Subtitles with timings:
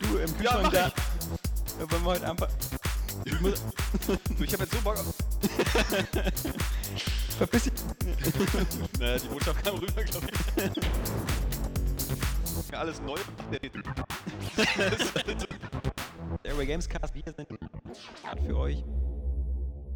[0.00, 0.86] Du im Ja, Kühlschrank mach da.
[0.86, 0.90] Äh,
[1.90, 2.48] Wollen wir heute einfach.
[3.24, 3.62] Ich muss.
[4.40, 5.06] Ich hab jetzt so Bock auf.
[7.38, 7.72] Verpiss dich.
[8.98, 10.26] Naja, die Botschaft kam rüber, glaube
[12.66, 12.76] ich.
[12.76, 13.18] Alles neu.
[16.44, 17.14] Airway Gamescast.
[17.14, 17.46] Wir sind
[18.46, 18.84] für euch.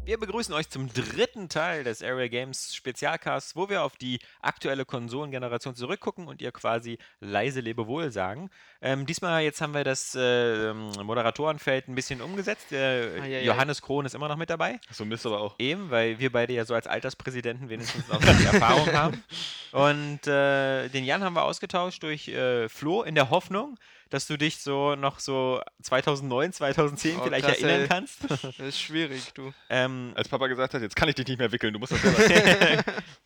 [0.05, 4.83] Wir begrüßen euch zum dritten Teil des Area Games Spezialcasts, wo wir auf die aktuelle
[4.83, 8.49] Konsolengeneration zurückgucken und ihr quasi leise Lebewohl sagen.
[8.81, 12.73] Ähm, diesmal jetzt haben wir das äh, Moderatorenfeld ein bisschen umgesetzt.
[12.73, 13.43] Äh, Eieiei.
[13.45, 14.77] Johannes Krohn ist immer noch mit dabei.
[14.91, 15.55] So Mist aber auch.
[15.57, 19.23] Eben, weil wir beide ja so als Alterspräsidenten wenigstens auch die Erfahrung haben.
[19.71, 23.79] Und äh, den Jan haben wir ausgetauscht durch äh, Flo in der Hoffnung,
[24.13, 27.87] dass du dich so noch so 2009, 2010 Oh, vielleicht krass, erinnern ey.
[27.87, 28.21] kannst.
[28.29, 29.51] Das ist schwierig, du.
[29.69, 32.01] ähm, Als Papa gesagt hat, jetzt kann ich dich nicht mehr wickeln, du musst das
[32.01, 32.83] selber.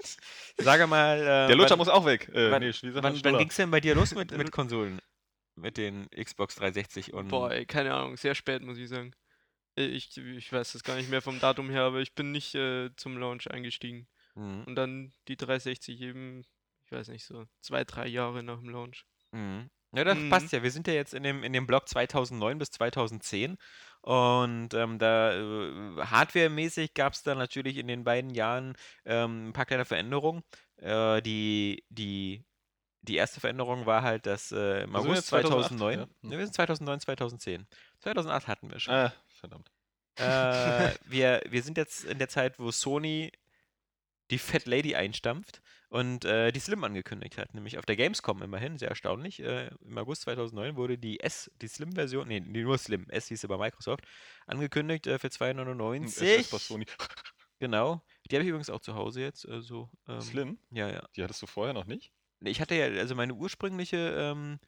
[0.58, 2.30] sage mal, äh, Der Lutscher wann, muss auch weg.
[2.30, 4.32] Äh, wann, nee, wie sagt man, wann, wann ging es denn bei dir los mit,
[4.32, 5.02] mit Konsolen?
[5.56, 9.14] Mit den Xbox 360 und Boah, ey, keine Ahnung, sehr spät, muss ich sagen.
[9.76, 12.92] Ich, ich weiß das gar nicht mehr vom Datum her, aber ich bin nicht äh,
[12.96, 14.08] zum Launch eingestiegen.
[14.36, 14.64] Mhm.
[14.66, 16.46] Und dann die 360 eben,
[16.86, 19.04] ich weiß nicht, so zwei, drei Jahre nach dem Launch.
[19.34, 19.70] Mhm.
[19.94, 20.30] Ja, das Mhm.
[20.30, 20.64] passt ja.
[20.64, 23.58] Wir sind ja jetzt in dem, in dem Block 2009 bis 2010.
[24.02, 29.54] Und ähm, da äh, hardwaremäßig gab es da natürlich in den beiden Jahren ähm, ein
[29.54, 30.44] paar kleine Veränderungen.
[30.78, 32.46] Äh, die, die,
[33.02, 36.06] die erste Veränderung war halt, dass äh, im August jetzt 2008, 2009, ja.
[36.06, 36.30] Hm.
[36.30, 37.68] ne, wir sind 2009, 2010.
[38.00, 38.94] 2008 hatten wir schon.
[38.94, 39.72] Ah, verdammt.
[40.16, 43.32] Äh, wir, wir sind jetzt in der Zeit, wo Sony
[44.32, 47.54] die Fat Lady einstampft und äh, die Slim angekündigt hat.
[47.54, 49.40] Nämlich auf der Gamescom immerhin, sehr erstaunlich.
[49.40, 53.42] Äh, Im August 2009 wurde die S, die Slim-Version, nee, die nur Slim, S hieß
[53.42, 54.04] sie bei Microsoft,
[54.46, 56.52] angekündigt äh, für Hm, SS 2,99.
[56.52, 56.86] bei Sony.
[57.60, 58.04] Genau.
[58.30, 59.48] Die habe ich übrigens auch zu Hause jetzt.
[59.48, 60.60] Also, ähm, Slim?
[60.70, 61.08] Ja, ja.
[61.16, 62.14] Die hattest du vorher noch nicht?
[62.42, 64.60] Ich hatte ja, also meine ursprüngliche, ähm,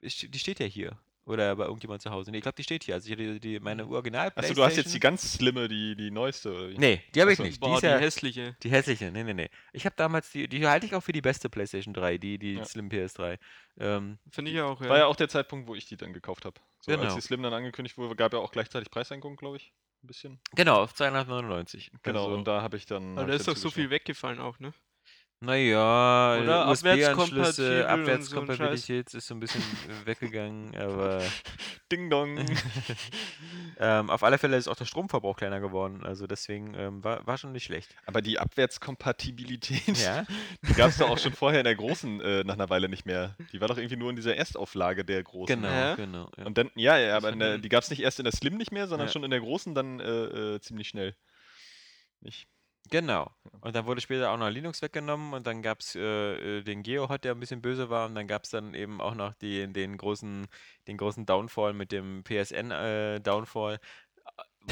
[0.00, 0.96] die steht ja hier.
[1.26, 2.30] Oder bei irgendjemand zu Hause.
[2.30, 2.94] Nee, ich glaube, die steht hier.
[2.94, 6.12] Also ich hatte die, meine original Achso, du hast jetzt die ganz slimme, die, die
[6.12, 6.54] neueste.
[6.54, 6.78] Oder wie?
[6.78, 7.58] Nee, die habe ich nicht.
[7.58, 8.56] Boah, die ist die hässliche.
[8.62, 9.50] Die hässliche, nee, nee, nee.
[9.72, 12.54] Ich habe damals die, die halte ich auch für die beste PlayStation 3, die, die
[12.54, 12.64] Ja.
[12.64, 13.38] Slim PS3.
[13.78, 14.88] Ähm, Finde ich auch, ja.
[14.88, 16.60] War ja auch der Zeitpunkt, wo ich die dann gekauft habe.
[16.80, 17.02] So, Genau.
[17.02, 19.72] Als die Slim dann angekündigt wurde, gab ja auch gleichzeitig Preissenkung, glaube ich.
[20.04, 20.40] Ein bisschen.
[20.54, 21.90] genau, auf 299.
[22.04, 23.18] Genau, Also, und da habe ich dann.
[23.18, 24.72] Aber da ist doch so viel weggefallen auch, ne?
[25.40, 27.86] Naja, Oder USB-Anschlüsse, so ein Scheiß.
[27.86, 31.22] Abwärtskompatibilität ist so ein bisschen äh, weggegangen, aber
[31.92, 32.38] Ding Dong.
[33.78, 36.04] ähm, auf alle Fälle ist auch der Stromverbrauch kleiner geworden.
[36.04, 37.94] Also deswegen ähm, war, war schon nicht schlecht.
[38.06, 40.24] Aber die Abwärtskompatibilität, Ja,
[40.68, 43.04] die gab es doch auch schon vorher in der großen äh, nach einer Weile nicht
[43.04, 43.36] mehr.
[43.52, 45.54] Die war doch irgendwie nur in dieser Erstauflage der großen.
[45.54, 45.94] genau, Hä?
[45.96, 46.30] genau.
[46.38, 46.46] Ja.
[46.46, 48.72] Und dann, ja, ja, aber der, die gab es nicht erst in der Slim nicht
[48.72, 49.12] mehr, sondern Ja.
[49.12, 51.14] schon in der großen dann äh, äh, ziemlich schnell.
[52.22, 52.48] Nicht?
[52.90, 53.30] Genau.
[53.60, 56.82] Und dann wurde später auch noch Linux weggenommen und dann gab es äh, äh, den
[56.82, 59.66] GeoHot, der ein bisschen böse war und dann gab es dann eben auch noch die,
[59.72, 60.46] den, großen,
[60.86, 63.80] den großen Downfall mit dem PSN-Downfall,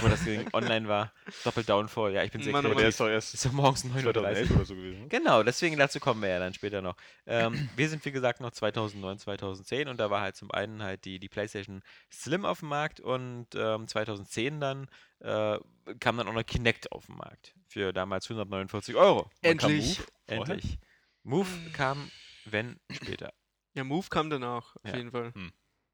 [0.00, 1.12] wo das Ding online war.
[1.44, 2.94] Doppel-Downfall, ja, ich bin sehr Mann, oh Aber der kreativ.
[2.94, 4.12] ist doch erst Ist morgens 9.30 Uhr.
[4.12, 5.08] 2011 oder so gewesen.
[5.08, 6.96] Genau, deswegen dazu kommen wir ja dann später noch.
[7.26, 11.04] Ähm, wir sind wie gesagt noch 2009, 2010 und da war halt zum einen halt
[11.04, 11.82] die, die PlayStation
[12.12, 14.88] Slim auf dem Markt und ähm, 2010 dann
[15.24, 15.58] äh,
[16.00, 19.24] kam dann auch noch Kinect auf den Markt für damals 149 Euro.
[19.42, 19.98] Kam Endlich.
[19.98, 20.08] Move?
[20.26, 20.78] Endlich.
[21.22, 22.10] Move kam,
[22.44, 23.32] wenn, später.
[23.74, 24.96] Ja, Move kam danach, auf Ja.
[24.96, 25.32] jeden Fall.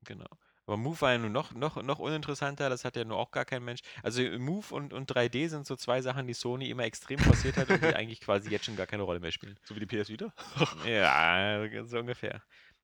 [0.05, 0.27] Genau.
[0.67, 3.45] Aber Move war ja nun noch, noch, noch uninteressanter, das hat ja nur auch gar
[3.45, 3.81] kein Mensch.
[4.03, 7.71] Also Move und, und 3D sind so zwei Sachen, die Sony immer extrem forciert hat
[7.71, 9.59] und die eigentlich quasi jetzt schon gar keine Rolle mehr spielen.
[9.65, 10.33] So wie die PS Vita?
[10.87, 12.43] Ja, so ungefähr.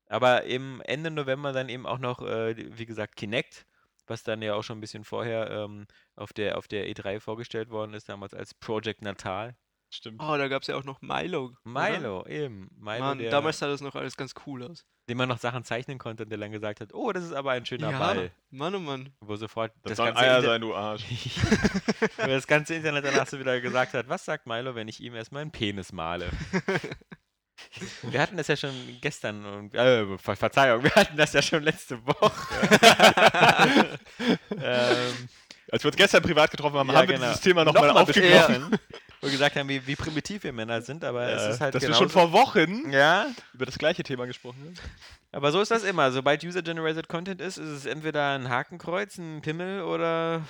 [0.09, 3.67] Aber im Ende November dann eben auch noch, äh, wie gesagt, Kinect,
[4.09, 7.71] was dann ja auch schon ein bisschen vorher ähm, auf, der, auf der E3 vorgestellt
[7.71, 9.57] worden ist, damals als Project Natal.
[9.89, 10.21] Stimmt.
[10.21, 11.45] Oh, da gab es ja auch noch Milo.
[11.47, 11.57] oder?
[11.65, 12.69] Milo, eben.
[12.77, 14.85] Milo, Mann, der, damals sah das noch alles ganz cool aus.
[15.09, 17.53] dem man noch Sachen zeichnen konnte und der dann gesagt hat, oh, das ist aber
[17.53, 18.33] ein schöner Ball.
[18.51, 19.11] Mann, oh Mann.
[19.21, 21.05] Wo sofort Das, das, soll ganze Eier Inter- sein, du Arsch.
[22.17, 25.15] wo das ganze Internet danach so wieder gesagt hat, was sagt Milo, wenn ich ihm
[25.15, 26.31] erstmal einen Penis male?
[28.03, 31.63] Wir hatten das ja schon gestern, und, äh, Ver Verzeihung, wir hatten das ja schon
[31.63, 32.47] letzte Woche.
[34.51, 35.29] ähm,
[35.73, 37.27] Als wir uns gestern privat getroffen haben, Ja, haben wir genau.
[37.29, 38.71] dieses Thema nochmal Nochmal aufgegriffen.
[39.21, 41.75] wo wir gesagt haben, wie, wie primitiv wir Männer sind, aber es Äh, ist halt
[41.75, 42.05] dass wir genauso.
[42.05, 44.75] schon vor Wochen ja, über das gleiche Thema gesprochen haben.
[45.33, 46.13] Aber so ist das immer.
[46.13, 50.43] Sobald User-Generated Content ist, ist es entweder ein Hakenkreuz, ein Pimmel oder.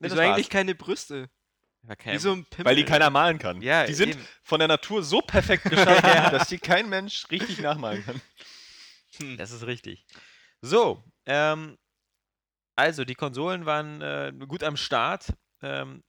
[0.00, 0.20] Das war's.
[0.20, 1.28] eigentlich keine Brüste?
[1.88, 2.66] Ja, kein- Wie so ein Pimmel.
[2.66, 3.62] Weil die keiner malen kann.
[3.62, 4.28] Ja, die sind eben.
[4.42, 8.20] von der Natur so perfekt geschaffen, dass die kein Mensch richtig nachmalen kann.
[9.16, 9.36] Hm.
[9.36, 10.06] Das ist richtig.
[10.60, 11.78] So, ähm,
[12.76, 15.32] also die Konsolen waren äh, gut am Start.
[15.62, 16.02] Ähm,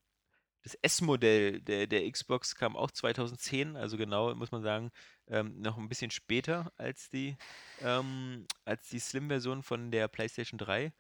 [0.64, 4.92] das S-Modell der, der Xbox kam auch 2010, also genau, muss man sagen,
[5.28, 7.36] ähm, noch ein bisschen später als die,
[7.82, 10.94] ähm, als die Slim-Version von der PlayStation 3.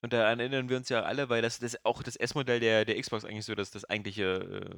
[0.00, 3.00] Und da erinnern wir uns ja alle, weil das, das auch das S-Modell der, der
[3.00, 4.70] Xbox eigentlich so das, das eigentliche,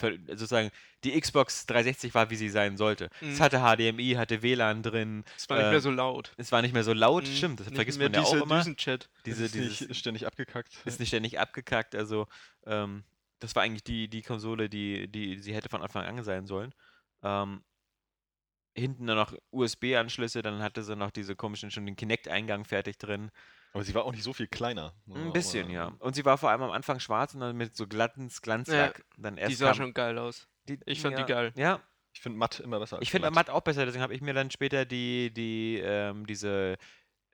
[0.00, 0.70] äh, sozusagen,
[1.04, 3.08] die Xbox 360 war, wie sie sein sollte.
[3.20, 3.42] Es Mhm.
[3.42, 6.32] hatte HDMI, hatte WLAN drin, Es war nicht äh, mehr so laut.
[6.38, 7.34] es war nicht mehr so laut, Mhm.
[7.36, 8.56] stimmt, das Nicht vergisst mehr man ja auch diese immer.
[8.58, 9.08] Düsenchat.
[9.26, 10.76] Diese, ist dieses, nicht ständig abgekackt.
[10.84, 12.26] ist nicht ständig abgekackt, also
[12.66, 13.04] ähm,
[13.38, 16.74] das war eigentlich die, die Konsole, die, die sie hätte von Anfang an sein sollen.
[17.22, 17.62] Ähm,
[18.74, 23.30] hinten dann noch USB-Anschlüsse, dann hatte sie noch diese komischen, schon den Kinect-Eingang fertig drin.
[23.72, 24.94] Aber sie war auch nicht so viel kleiner.
[25.12, 25.92] Ein bisschen, ja.
[25.98, 29.04] Und sie war vor allem am Anfang schwarz und dann mit so glatten Glanzlack.
[29.16, 30.46] dann erst Die sah kam schon geil aus.
[30.68, 31.52] die, ich fand die ja, geil.
[31.56, 31.80] Ja,
[32.12, 32.96] Ich finde matt immer besser.
[32.96, 33.30] als Ich finde.
[33.30, 36.76] Matt auch besser, deswegen habe ich mir dann später die, die, ähm, diese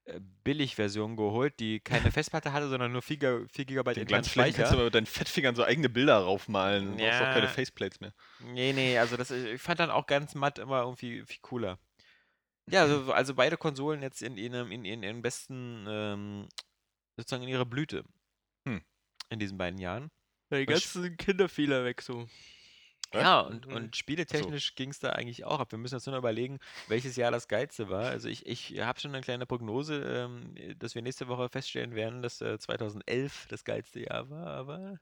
[0.05, 4.71] äh, Billig-Version geholt, die keine Festplatte hatte, sondern nur 4, 4 GB Den Glanzflächen kannst
[4.73, 6.93] du aber mit deinen Fettfingern so eigene Bilder raufmalen.
[6.93, 7.49] Du brauchst auch keine Ja.
[7.49, 8.15] Faceplates mehr.
[8.53, 11.79] Nee, nee, also das, ich fand dann auch ganz matt immer irgendwie viel cooler.
[12.71, 16.49] Ja, also, also beide Konsolen jetzt in ihrem, in, in ihren besten, ähm,
[17.17, 18.05] sozusagen in ihrer Blüte.
[18.67, 18.83] Hm.
[19.31, 20.11] In diesen beiden Jahren.
[20.51, 22.27] Ja, die Und ganzen Kinderfehler weg so.
[23.15, 23.21] Ja?
[23.21, 23.73] Ja, und, Mhm.
[23.75, 25.73] und spieletechnisch ging es da eigentlich auch ab.
[25.73, 28.05] Wir müssen uns nur noch überlegen, welches Jahr das geilste war.
[28.07, 32.21] Also ich, ich habe schon eine kleine Prognose, ähm, dass wir nächste Woche feststellen werden,
[32.23, 34.99] dass äh, 2011 das geilste Jahr war, aber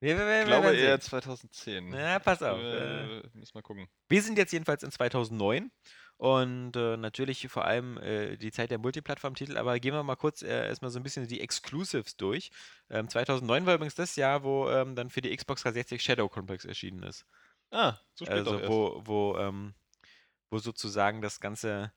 [0.00, 1.00] wir, wir, wir, Ich glaube eher sehen.
[1.00, 1.92] 2010.
[1.92, 2.60] Ja, pass auf.
[2.60, 3.88] Äh, Äh, müssen wir gucken.
[4.08, 5.72] wir sind jetzt jedenfalls in 2009
[6.18, 10.42] und äh, natürlich vor allem äh, die Zeit der Multiplattform-Titel, aber gehen wir mal kurz
[10.42, 12.50] äh, erstmal so ein bisschen die Exclusives durch.
[12.90, 16.64] Ähm, 2009 war übrigens das Jahr, wo ähm, dann für die Xbox 360 Shadow Complex
[16.64, 17.24] erschienen ist.
[17.70, 19.74] Ah, so spät Also wo, wo, ähm,
[20.50, 21.92] wo sozusagen das ganze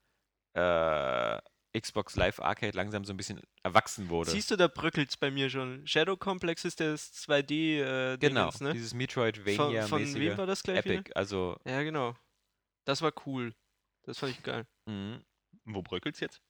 [0.54, 1.40] äh,
[1.80, 4.30] Xbox Live Arcade langsam so ein bisschen erwachsen wurde.
[4.30, 5.88] Siehst du, da bröckelt's bei mir schon.
[5.88, 8.74] Shadow Complex ist das 2D äh, genau, Dingens, ne?
[8.74, 11.12] dieses Von, Metroidvania-mäßige von wem war das gleich Epic.
[11.16, 11.72] Also, wieder?
[11.72, 12.16] Ja, genau.
[12.86, 13.56] Das war cool.
[14.04, 14.66] Das fand ich geil.
[14.86, 15.24] mhm.
[15.66, 16.42] Wo bröckelt's jetzt?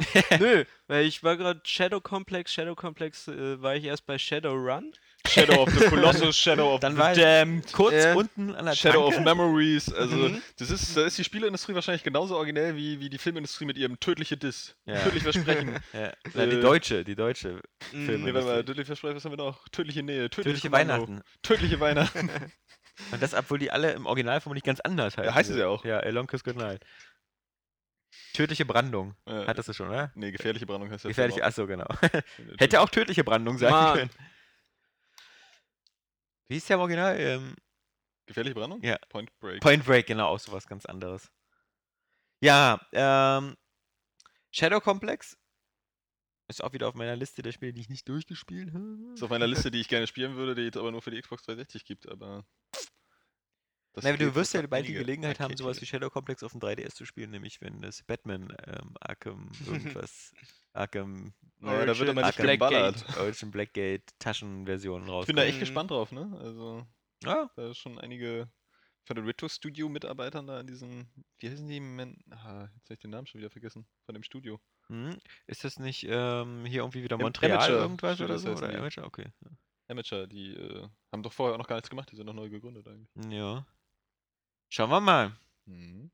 [0.38, 4.92] Nö, weil ich war gerade Shadow Complex, Shadow Complex äh, war ich erst bei Shadowrun.
[5.26, 8.66] Shadow of the Colossus, Shadow of Dann the war ich Damned, kurz Äh, unten an
[8.66, 9.28] der Shadow of Tanke.
[9.34, 9.92] Memories.
[9.92, 10.40] Also, Mhm.
[10.56, 13.98] das ist, da ist die Spieleindustrie wahrscheinlich genauso originell wie, wie die Filmindustrie mit ihrem
[13.98, 14.76] tödliche Diss.
[14.86, 15.02] Ja.
[15.02, 15.76] Tödlich Versprechen.
[15.92, 16.12] Ja.
[16.34, 17.60] Na, die Äh, deutsche, die deutsche.
[17.92, 18.06] Mhm.
[18.06, 18.24] Filme.
[18.26, 19.68] nee, warte mal, tödliche Versprechen, was haben wir noch?
[19.70, 21.22] Tödliche Nähe, Tödliche Kommando, Weihnachten.
[21.42, 22.30] Tödliche Weihnachten.
[23.12, 25.34] Und das, obwohl die alle im Originalform nicht ganz anders heißen.
[25.34, 25.84] heißen sie auch.
[25.84, 26.84] Ja, A Long Kiss Goodnight.
[28.32, 29.14] Tödliche Brandung.
[29.26, 30.10] Äh, Hattest du schon, oder?
[30.14, 31.86] nee, gefährliche Brandung heißt der Gefährliche, achso, genau.
[32.58, 33.96] Hätte auch tödliche Brandung sein Mann.
[33.98, 34.10] können.
[36.48, 37.18] Wie ist der im Original?
[37.20, 37.54] Ähm,
[38.26, 38.82] Gefährliche Brandung?
[38.82, 38.98] Ja.
[39.08, 39.60] Point Break.
[39.60, 41.30] Point Break, genau, auch sowas ganz anderes.
[42.40, 43.56] Ja, ähm,
[44.52, 45.36] Shadow Complex
[46.48, 48.96] ist auch wieder auf meiner Liste der Spiele, die ich nicht durchgespielt habe.
[49.14, 51.20] ist auf meiner Liste, die ich gerne spielen würde, die es aber nur für die
[51.20, 52.44] Xbox 360 gibt, aber.
[54.00, 55.86] Na, du wirst ja bald die Gelegenheit haben, sowas wie.
[55.86, 60.32] Shadow Complex auf dem 3DS zu spielen, nämlich wenn das Batman ähm, Arkham irgendwas,
[60.72, 62.52] Arkham, Naja, da wird aber nicht Blackgate.
[62.70, 63.18] geballert.
[63.18, 65.26] Origin Blackgate Taschenversionen Ich raus.
[65.26, 66.30] bin da echt gespannt drauf, ne?
[66.40, 66.86] Also,
[67.24, 68.48] Ja, da ist schon einige
[69.08, 71.80] von den Retro Studio Mitarbeitern da in diesem, wie heißen die?
[71.80, 74.60] Men ah, jetzt habe ich den Namen schon wieder vergessen, von dem Studio.
[74.88, 75.18] hm.
[75.46, 78.52] ist das nicht ähm, hier irgendwie wieder Montreal Amateur irgendwas oder so?
[78.52, 78.78] Oder.
[78.78, 79.06] Amateur?
[79.06, 79.32] Okay.
[79.88, 82.50] Amateur, die äh, haben doch vorher auch noch gar nichts gemacht, die sind noch neu
[82.50, 83.08] gegründet eigentlich.
[83.32, 83.66] Ja.
[84.68, 85.34] Schauen wir mal.
[85.64, 86.10] Mhm.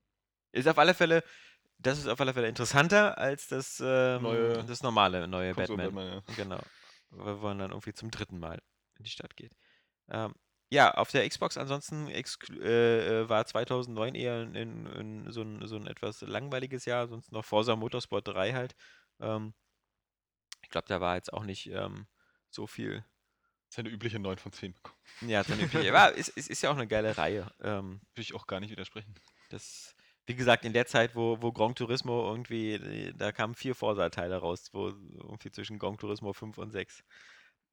[0.52, 1.24] Ist auf alle Fälle,
[1.78, 5.92] das ist auf alle Fälle interessanter als das, ähm, Neue das normale neue Batman.
[5.92, 6.34] Batman, ja.
[6.36, 6.60] Genau.
[7.10, 8.62] Wir wollen dann irgendwie zum dritten Mal
[8.98, 9.56] in die Stadt geht.
[10.08, 10.34] Ähm,
[10.74, 15.66] ja, auf der Xbox ansonsten äh, äh, war 2009 eher in, in, in so, ein,
[15.68, 18.74] so ein etwas langweiliges Jahr, sonst noch Forza Motorsport 3 halt.
[19.20, 19.54] Ähm,
[20.62, 22.08] ich glaube, da war jetzt auch nicht ähm,
[22.50, 23.04] so viel.
[23.68, 24.98] Seine übliche 9 von 10 bekommen.
[25.20, 25.88] Ja, dann üblich.
[25.94, 27.52] Aber es, es ist ja auch eine geile Reihe.
[27.60, 29.14] Ähm, Will ich auch gar nicht widersprechen.
[29.50, 29.94] das,
[30.26, 34.38] wie gesagt, in der Zeit, wo, wo Gran Turismo irgendwie, äh, da kamen vier Forsa-Teile
[34.38, 37.04] raus, wo irgendwie zwischen Gran Turismo 5 und 6.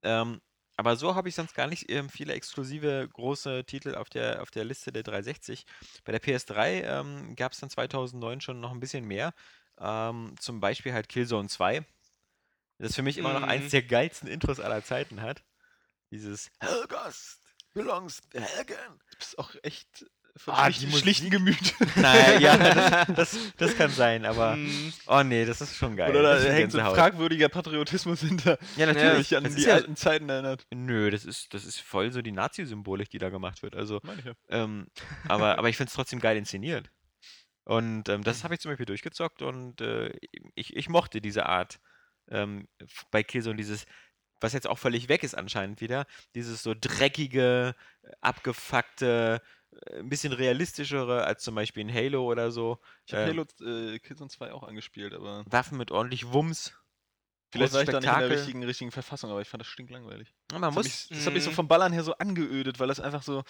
[0.04, 0.40] Ähm,
[0.82, 4.50] aber so habe ich sonst gar nicht ähm, viele exklusive große Titel auf der, auf
[4.50, 5.68] der Liste der 360.
[6.06, 9.32] Bei der PS3 ähm, gab es dann 2009 schon noch ein bisschen mehr.
[9.80, 11.86] Ähm, zum Beispiel halt Killzone 2.
[12.80, 13.70] Das für mich immer noch eins Mhm.
[13.70, 15.44] der geilsten Intros aller Zeiten hat.
[16.10, 17.42] Dieses Helgast
[17.76, 19.00] belongs to Helgen.
[19.12, 20.08] Du bist auch echt
[20.44, 21.74] von Ah, schlichten, die schlichten Gemüt.
[21.96, 22.58] Nein, ja,
[23.06, 24.56] das, das, das kann sein, aber.
[24.56, 26.10] Mm, Oh nee, das ist schon geil.
[26.12, 29.32] Oder da hängt so ein fragwürdiger Patriotismus hinter, Ja, natürlich.
[29.32, 30.66] mich an die ja, alten Zeiten erinnert.
[30.74, 33.76] nö, das ist, das ist voll so die Nazi-Symbolik, die da gemacht wird.
[33.76, 34.34] Also, ja.
[34.50, 34.88] ähm,
[35.28, 36.90] aber, aber ich finde es trotzdem geil inszeniert.
[37.64, 40.12] Und ähm, das habe ich zum Beispiel durchgezockt und äh,
[40.56, 41.80] ich, ich mochte diese Art
[42.30, 42.68] ähm,
[43.12, 43.86] bei Killzone, dieses,
[44.40, 47.76] was jetzt auch völlig weg ist anscheinend wieder, dieses so dreckige,
[48.20, 49.42] abgefuckte,
[49.94, 52.80] ein bisschen realistischere als zum Beispiel in Halo oder so.
[53.06, 56.74] Ich habe Ähm, Halo äh, Killzone 2 auch angespielt, aber Waffen mit ordentlich Wumms.
[57.52, 60.34] vielleicht war ich da nicht in der richtigen, richtigen Verfassung, aber ich fand das stinklangweilig.
[60.52, 60.86] Ja, man Das hat, muss.
[60.86, 61.56] mich, das hat mich so Mhm.
[61.56, 63.44] vom Ballern her so angeödet, weil das einfach so.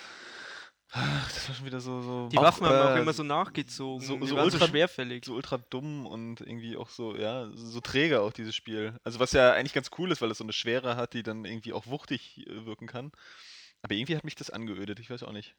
[0.94, 2.02] Ach, das war schon wieder so.
[2.02, 4.06] so die Waffen haben auch äh, immer so nachgezogen.
[4.06, 5.24] so- so waren so ultra- schwerfällig.
[5.24, 8.98] so ultra dumm und irgendwie auch so, ja, so träge auch dieses Spiel.
[9.06, 11.46] Also was ja eigentlich ganz cool ist, weil es so eine Schwere hat, die dann
[11.46, 13.12] irgendwie auch wuchtig äh, wirken kann.
[13.84, 15.56] Aber irgendwie hat mich das angeödet, ich weiß auch nicht.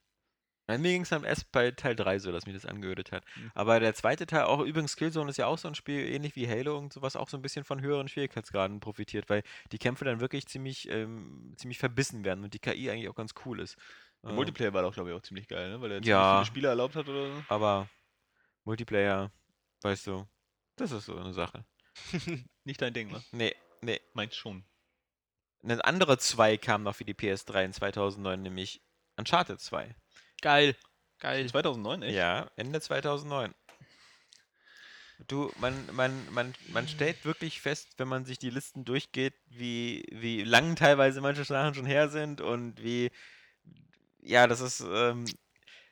[0.68, 3.24] Ja, mir ging es dann erst bei Teil 3 so, dass mich das angeödet hat.
[3.36, 3.50] Mhm.
[3.54, 6.48] Aber der zweite Teil, auch übrigens Killzone ist ja auch so ein Spiel, ähnlich wie
[6.48, 9.42] Halo und sowas, auch so ein bisschen von höheren Schwierigkeitsgraden profitiert, weil
[9.72, 13.34] die Kämpfe dann wirklich ziemlich, ähm, ziemlich verbissen werden und die KI eigentlich auch ganz
[13.44, 13.76] cool ist.
[14.22, 15.80] Der Ähm, Multiplayer war doch, glaube ich, auch ziemlich geil, ne?
[15.80, 16.34] weil er ziemlich Ja.
[16.36, 17.44] viele Spieler erlaubt hat oder so.
[17.48, 17.88] aber
[18.64, 19.32] Multiplayer,
[19.82, 20.28] weißt du,
[20.76, 21.64] das ist so eine Sache.
[22.64, 23.20] Nicht dein Ding, ne?
[23.32, 24.00] Nee, nee.
[24.14, 24.64] Meins schon.
[25.64, 28.80] Eine andere 2 kam noch für die PS3 in 2009, nämlich
[29.16, 29.94] Uncharted 2.
[30.42, 30.76] Geil.
[31.18, 31.46] Geil.
[31.48, 32.14] 2009, echt?
[32.16, 33.54] Ja, Ende 2009.
[35.28, 40.04] Du, man, man, man, man stellt wirklich fest, wenn man sich die Listen durchgeht, wie,
[40.10, 43.10] wie lang teilweise manche Sachen schon her sind und wie,
[44.20, 45.24] ja, das ist, ähm,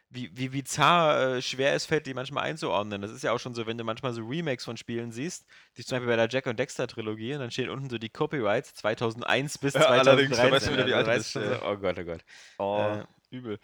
[0.09, 3.00] wie, wie bizarr äh, schwer es fällt, die manchmal einzuordnen.
[3.00, 5.85] Das ist ja auch schon so, wenn du manchmal so Remakes von Spielen siehst, die
[5.85, 8.75] zum Beispiel bei der Jack und Dexter Trilogie, und dann steht unten so die Copyrights
[8.75, 10.52] 2001 bis Ja, allerdings, da 2013.
[10.52, 12.25] weißt du wieder, wie alt also, du weißt schon so, oh Gott, oh Gott.
[12.59, 13.61] Oh, Äh, übel.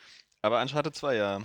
[0.47, 1.43] Aber Uncharted 2, ja.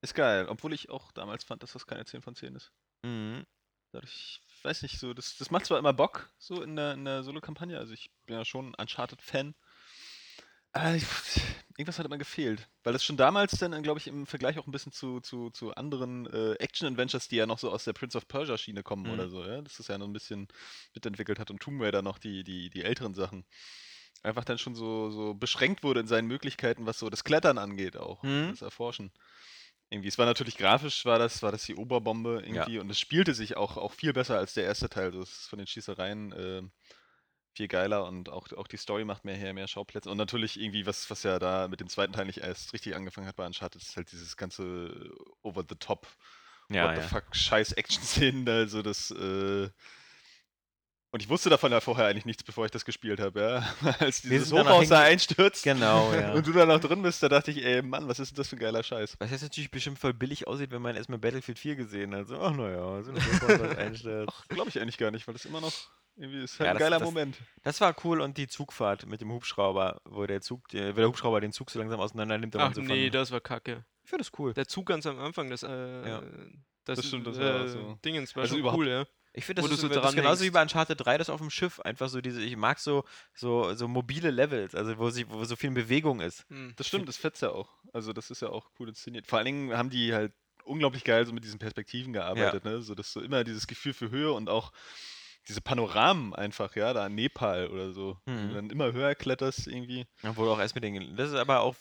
[0.00, 0.46] Ist geil.
[0.48, 2.72] Obwohl ich auch damals fand, dass das keine 10 von 10 ist.
[3.04, 3.46] Mhm.
[3.92, 7.04] Dadurch, ich weiß nicht, so, das, das macht zwar immer Bock, so in der, in
[7.04, 9.54] der Solo-Kampagne, also ich bin ja schon Uncharted-Fan,
[10.72, 11.04] aber ich,
[11.78, 12.68] irgendwas hat immer gefehlt.
[12.82, 15.74] Weil das schon damals dann, glaube ich, im Vergleich auch ein bisschen zu, zu, zu
[15.76, 19.10] anderen äh, Action-Adventures, die ja noch so aus der Prince of Persia-Schiene kommen Mhm.
[19.12, 20.48] oder so, ja, dass das ja noch ein bisschen
[20.94, 23.46] mitentwickelt hat und Tomb Raider noch die, die, die älteren Sachen.
[24.26, 27.96] Einfach dann schon so, so beschränkt wurde in seinen Möglichkeiten, was so das Klettern angeht
[27.96, 28.48] auch, Mhm.
[28.50, 29.12] das Erforschen.
[29.88, 33.34] Irgendwie, es war natürlich grafisch, war das, war das die Oberbombe irgendwie und es spielte
[33.34, 35.12] sich auch, auch viel besser als der erste Teil.
[35.12, 36.62] Das ist von den Schießereien äh,
[37.54, 40.10] viel geiler und auch, auch die Story macht mehr her, mehr Schauplätze.
[40.10, 43.28] Und natürlich irgendwie, was, was ja da mit dem zweiten Teil nicht erst richtig angefangen
[43.28, 46.08] hat bei Uncharted, ist halt dieses ganze Over-the-Top,
[46.70, 47.06] Ja, what the ja.
[47.08, 49.70] fuck, scheiß Action-Szenen, da, also das, äh,
[51.16, 53.90] und ich wusste davon ja vorher eigentlich nichts, bevor ich das gespielt habe, ja.
[54.00, 56.32] Als dieses Hochhaus da einstürzt Genau, ja.
[56.34, 58.48] und du da noch drin bist, da dachte ich, ey, Mann, was ist denn das
[58.48, 59.16] für ein geiler Scheiß?
[59.18, 62.28] Was jetzt natürlich bestimmt voll billig aussieht, wenn man erstmal Battlefield 4 gesehen hat.
[62.28, 64.06] So, ach naja, so ein Hochhaus.
[64.28, 65.72] Ach, glaube ich eigentlich gar nicht, weil das immer noch
[66.16, 67.36] irgendwie ist halt Ja, ein das- geiler das- Moment.
[67.62, 71.08] Das war cool und die Zugfahrt mit dem Hubschrauber, wo der Zug, der, wo der
[71.08, 72.54] Hubschrauber den Zug so langsam auseinander nimmt.
[72.56, 73.84] Ach so nee, von, das war kacke.
[74.04, 74.52] ich finde das cool.
[74.54, 75.68] Der Zug ganz am Anfang, das, äh,
[76.08, 76.22] Ja.
[76.84, 77.98] das, Das stimmt, das äh, war so.
[78.04, 79.06] Dingens war Also schon cool, ja.
[79.38, 81.50] Ich finde, das, ist, so das ist genauso wie bei Uncharted 3, das auf dem
[81.50, 81.78] Schiff.
[81.80, 85.56] Einfach so diese, ich mag so, so, so mobile Levels, also wo, sie, wo so
[85.56, 86.46] viel Bewegung ist.
[86.48, 86.72] Hm.
[86.76, 87.68] Das stimmt, das fetzt ja auch.
[87.92, 89.26] Also das ist ja auch cool inszeniert.
[89.26, 90.32] Vor allen Dingen haben die halt
[90.64, 92.80] unglaublich geil so mit diesen Perspektiven gearbeitet, ne?
[92.80, 94.72] So dass du immer dieses Gefühl für Höhe und auch
[95.48, 98.16] diese Panoramen einfach, ja, da in Nepal oder so.
[98.24, 100.06] Wenn du dann immer höher kletterst irgendwie.
[100.28, 101.16] Obwohl auch erst mit den.
[101.16, 101.76] Das ist aber auch,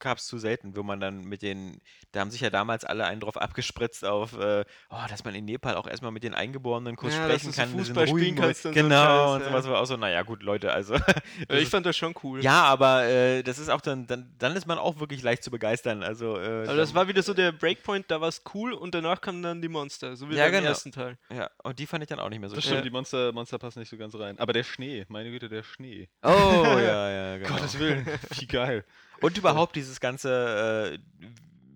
[0.00, 1.80] gab es zu selten, wo man dann mit den.
[2.10, 5.44] Da haben sich ja damals alle einen drauf abgespritzt auf, äh, oh, dass man in
[5.44, 7.70] Nepal auch erstmal mit den Eingeborenen kurz Ja, sprechen du so kann.
[7.70, 9.46] Fußball spielen kannst so ein Genau, Scheiß, und ja.
[9.48, 10.94] sowas war auch so, naja, gut, Leute, also.
[11.48, 12.42] Das ich ist- fand das schon cool.
[12.42, 15.50] ja, aber äh, das ist auch dann, dann, dann ist man auch wirklich leicht zu
[15.50, 16.02] begeistern.
[16.02, 18.94] Also, äh, Aber das dann- war wieder so der Breakpoint, da war es cool und
[18.94, 20.68] danach kamen dann die Monster, so wie Ja, beim genau.
[20.68, 21.18] ersten Teil.
[21.30, 22.72] Ja, und die fand ich dann auch nicht mehr so Das schön.
[22.72, 24.38] stimmt, die Monster, Monster passen nicht so ganz rein.
[24.38, 26.08] Aber der Schnee, meine Güte, der Schnee.
[26.22, 27.50] Oh, ja, ja, genau.
[27.50, 28.06] Gottes Willen,
[28.38, 28.84] wie geil.
[29.20, 31.26] Und überhaupt dieses ganze, äh,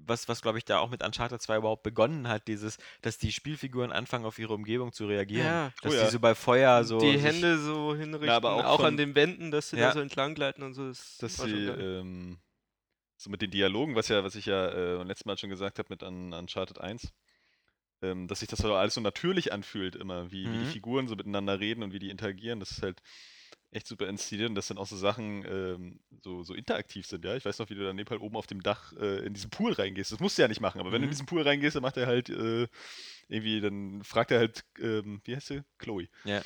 [0.07, 3.31] was, was glaube ich da auch mit Uncharted 2 überhaupt begonnen hat, dieses, dass die
[3.33, 5.47] Spielfiguren anfangen auf ihre Umgebung zu reagieren.
[5.47, 5.73] Ja.
[5.83, 6.11] Dass Oh die ja.
[6.11, 6.99] so bei Feuer so.
[6.99, 9.89] die Hände so hinrichten, aber auch auch, von- an den Wänden, dass sie Ja.
[9.89, 10.89] da so entlang gleiten und so.
[10.89, 12.39] Das dass sie ähm,
[13.17, 15.79] so mit den Dialogen, was ja, was ich ja äh, beim letzten Mal schon gesagt
[15.79, 17.13] habe mit an Uncharted 1,
[18.03, 20.67] ähm, dass sich das so alles so natürlich anfühlt immer, wie, wie die Mhm.
[20.67, 22.61] Figuren so miteinander reden und wie die interagieren.
[22.61, 23.01] Das ist halt
[23.73, 27.37] echt super inszeniert und dass dann auch so Sachen ähm, so, so interaktiv sind, ja.
[27.37, 29.73] Ich weiß noch, wie du dann Nepal oben auf dem Dach äh, in diesen Pool
[29.73, 30.11] reingehst.
[30.11, 31.13] Das musst du ja nicht machen, aber wenn du in Mhm.
[31.13, 32.67] diesen Pool reingehst, dann macht er halt äh,
[33.29, 35.63] irgendwie, dann fragt er halt, ähm, wie heißt sie?
[35.79, 36.43] Chloe Ja.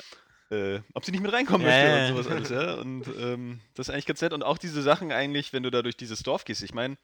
[0.51, 1.95] äh, ob sie nicht mit reinkommen möchte ja.
[1.97, 2.75] und sowas alles, ja.
[2.75, 4.31] Und ähm, das ist eigentlich ganz nett.
[4.33, 6.95] Und auch diese Sachen eigentlich, wenn du da durch dieses Dorf gehst, ich meine,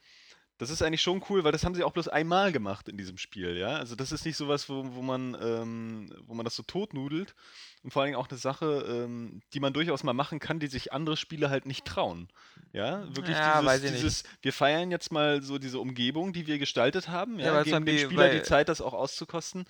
[0.61, 3.17] Das ist eigentlich schon cool, weil das haben sie auch bloß einmal gemacht in diesem
[3.17, 3.77] Spiel, ja.
[3.77, 7.33] Also das ist nicht sowas, wo, wo man, ähm, wo man das so totnudelt.
[7.81, 10.67] Und vor allen Dingen auch eine Sache, ähm, die man durchaus mal machen kann, die
[10.67, 12.27] sich andere Spiele halt nicht trauen.
[12.73, 17.09] Ja, wirklich Ja, dieses, dieses, wir feiern jetzt mal so diese Umgebung, die wir gestaltet
[17.09, 19.65] haben, Ja, ja, geben Beispiel Spieler die Zeit, das auch auszukosten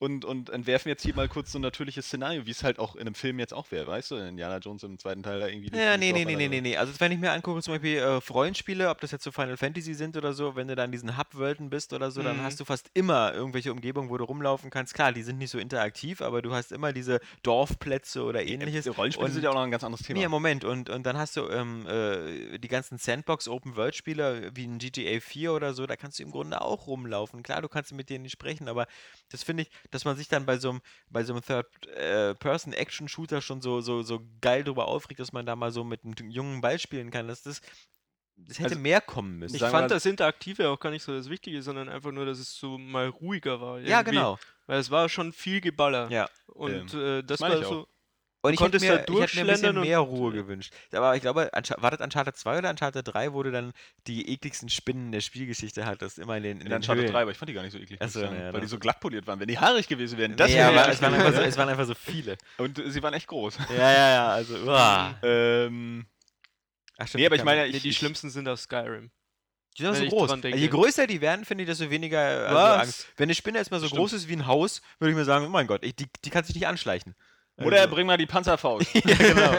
[0.00, 2.96] und, und entwerfen jetzt hier mal kurz so ein natürliches Szenario, wie es halt auch
[2.96, 4.16] in einem Film jetzt auch wäre, weißt du?
[4.16, 5.76] Indiana Jones im zweiten Teil da irgendwie.
[5.76, 6.76] Ja, nee, nee, nee, nee, nee, nee.
[6.78, 9.92] Also wenn ich mir angucke, zum Beispiel äh, Rollenspiele, ob das jetzt so Final Fantasy
[9.92, 12.42] sind oder so, wenn du da in diesen Hub-Welten bist oder so, dann Mhm.
[12.42, 14.94] hast du fast immer irgendwelche Umgebungen, wo du rumlaufen kannst.
[14.94, 18.84] Klar, die sind nicht so interaktiv, aber du hast immer diese Dorfplätze oder ähnliches.
[18.84, 20.18] Die Rollenspiele Und- sind ja auch noch ein ganz anderes Thema.
[20.20, 25.20] Nee, Moment, und, und dann hast du ähm, äh, die ganzen Sandbox-Open-World-Spieler wie in GTA
[25.20, 27.42] 4 oder so, da kannst du im Grunde auch rumlaufen.
[27.42, 28.86] Klar, du kannst mit denen nicht sprechen, aber
[29.30, 33.60] das finde ich, dass man sich dann bei so einem bei so einem Third-Person-Action-Shooter schon
[33.60, 36.78] so, so, so geil drüber aufregt, dass man da mal so mit einem jungen Ball
[36.78, 37.60] spielen kann, dass das,
[38.48, 39.54] das hätte Also, mehr kommen müssen.
[39.56, 42.38] Ich fand mal- das Interaktive auch gar nicht so das Wichtige, sondern einfach nur, dass
[42.38, 43.78] es so mal ruhiger war.
[43.80, 44.10] ja, irgendwie.
[44.16, 44.38] genau.
[44.66, 46.08] Weil es war schon viel Geballer.
[46.10, 46.28] Ja.
[46.46, 47.88] Und Ähm, äh, das meine war so.
[48.42, 50.36] Und Du ich hätte mir, da ich hätte mir ein bisschen mehr Ruhe und, äh,
[50.38, 50.72] gewünscht.
[50.92, 53.74] Aber ich glaube, war das Uncharted 2 oder Uncharted 3, wo du dann
[54.06, 57.12] die ekligsten Spinnen der Spielgeschichte hattest, immer in den, in In den Uncharted Höhlen.
[57.12, 58.78] 3, aber ich fand die gar nicht so eklig, so, sagen, ja, weil die so
[58.78, 59.38] glatt poliert waren.
[59.40, 61.68] Wenn die haarig gewesen wären, das nee, wäre eklig es waren, einfach so, es waren
[61.68, 62.38] einfach so viele.
[62.56, 63.58] Und sie waren echt groß.
[63.76, 65.18] Ja, ja, ja, also, uah.
[65.22, 66.06] ähm,
[67.00, 69.10] Ach, stimmt, nee, aber ich meine, ich, die schlimmsten sind aus Skyrim.
[69.78, 70.30] die sind auch so groß.
[70.32, 72.82] Also je größer die werden, finde ich, desto weniger also?
[72.82, 73.06] Angst.
[73.16, 74.00] Wenn eine Spinne jetzt mal so Stimmt.
[74.00, 76.30] groß ist wie ein Haus, würde ich mir sagen, oh mein Gott, ich, die, die
[76.30, 77.14] kann sich nicht anschleichen.
[77.66, 78.92] Oder Also- bring mal die Panzerfaust.
[78.94, 79.52] ja, genau.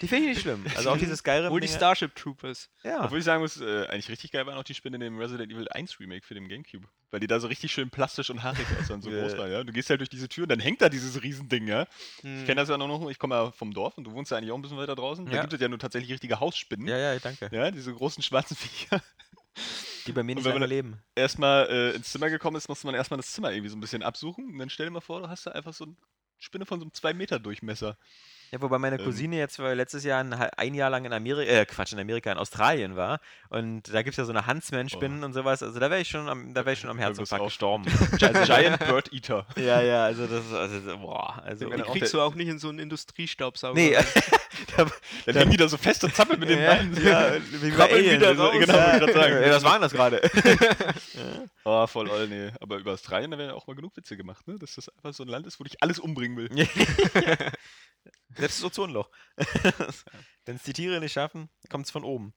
[0.00, 0.64] Die finde ich nicht schlimm.
[0.76, 1.50] Also auch diese Skyrim.
[1.50, 2.68] Hol die Starship Troopers.
[2.82, 3.04] Ja.
[3.04, 5.52] Obwohl ich sagen muss, äh, eigentlich richtig geil waren auch die Spinnen in dem Resident
[5.52, 6.86] Evil 1 Remake für den Gamecube.
[7.10, 9.62] Weil die da so richtig schön plastisch und haarig aussahen, so groß waren, ja.
[9.64, 11.86] Du gehst halt durch diese Tür und dann hängt da dieses Riesending, ja.
[12.22, 12.40] Hm.
[12.40, 14.50] Ich kenne das ja noch, ich komme ja vom Dorf und du wohnst ja eigentlich
[14.52, 15.26] auch ein bisschen weiter draußen.
[15.26, 15.40] Da Ja.
[15.42, 16.86] gibt es ja nur tatsächlich richtige Hausspinnen.
[16.88, 17.48] ja, ja, danke.
[17.52, 19.02] Ja, diese großen schwarzen Viecher.
[20.06, 21.02] Die bei mir Und nicht wenn man lange da- leben.
[21.14, 24.02] Erstmal äh, ins Zimmer gekommen ist, musste man erstmal das Zimmer irgendwie so ein bisschen
[24.02, 24.50] absuchen.
[24.52, 25.96] Und dann stell dir mal vor, du hast da einfach so eine
[26.38, 27.96] Spinne von so einem 2 Meter Durchmesser.
[28.52, 29.04] Ja, wobei meine Ähm.
[29.04, 32.30] Cousine jetzt äh, letztes Jahr ein, ein Jahr lang in Amerika, äh, Quatsch, in Amerika,
[32.30, 33.20] in Australien war.
[33.48, 35.62] Und da gibt es ja so eine Huntsman-Spinnen und sowas.
[35.62, 37.84] Also da wäre ich schon am, da wäre ich schon am Da wirst Herzinfarkt gestorben.
[38.18, 39.46] Gi- Giant Bird Eater.
[39.56, 41.68] ja, ja, also das ist, also, boah, also.
[41.70, 43.74] Ja, Die auch kriegst der- du auch nicht in so einen Industriestaubsauger.
[43.74, 44.04] Nee, rein.
[44.76, 44.86] da,
[45.26, 47.04] Dann hängen die da so fest und zappeln mit den ja, Beinen.
[47.04, 48.54] ja, wie bei Krabbeln Alien, wieder also, raus.
[48.58, 49.32] Genau, Ja, wollte ich sagen.
[49.34, 49.40] ja.
[49.48, 50.30] Ja, was war denn das gerade?
[51.64, 52.50] Oh, voll oll, nee.
[52.60, 54.56] Aber über Australien, da werden ja auch mal genug Witze gemacht, ne?
[54.58, 56.48] Dass das einfach so ein Land ist, wo dich alles umbringen will.
[58.36, 59.10] Selbst das Ozonloch.
[60.44, 62.34] Wenn es die Tiere nicht schaffen, kommt es von oben.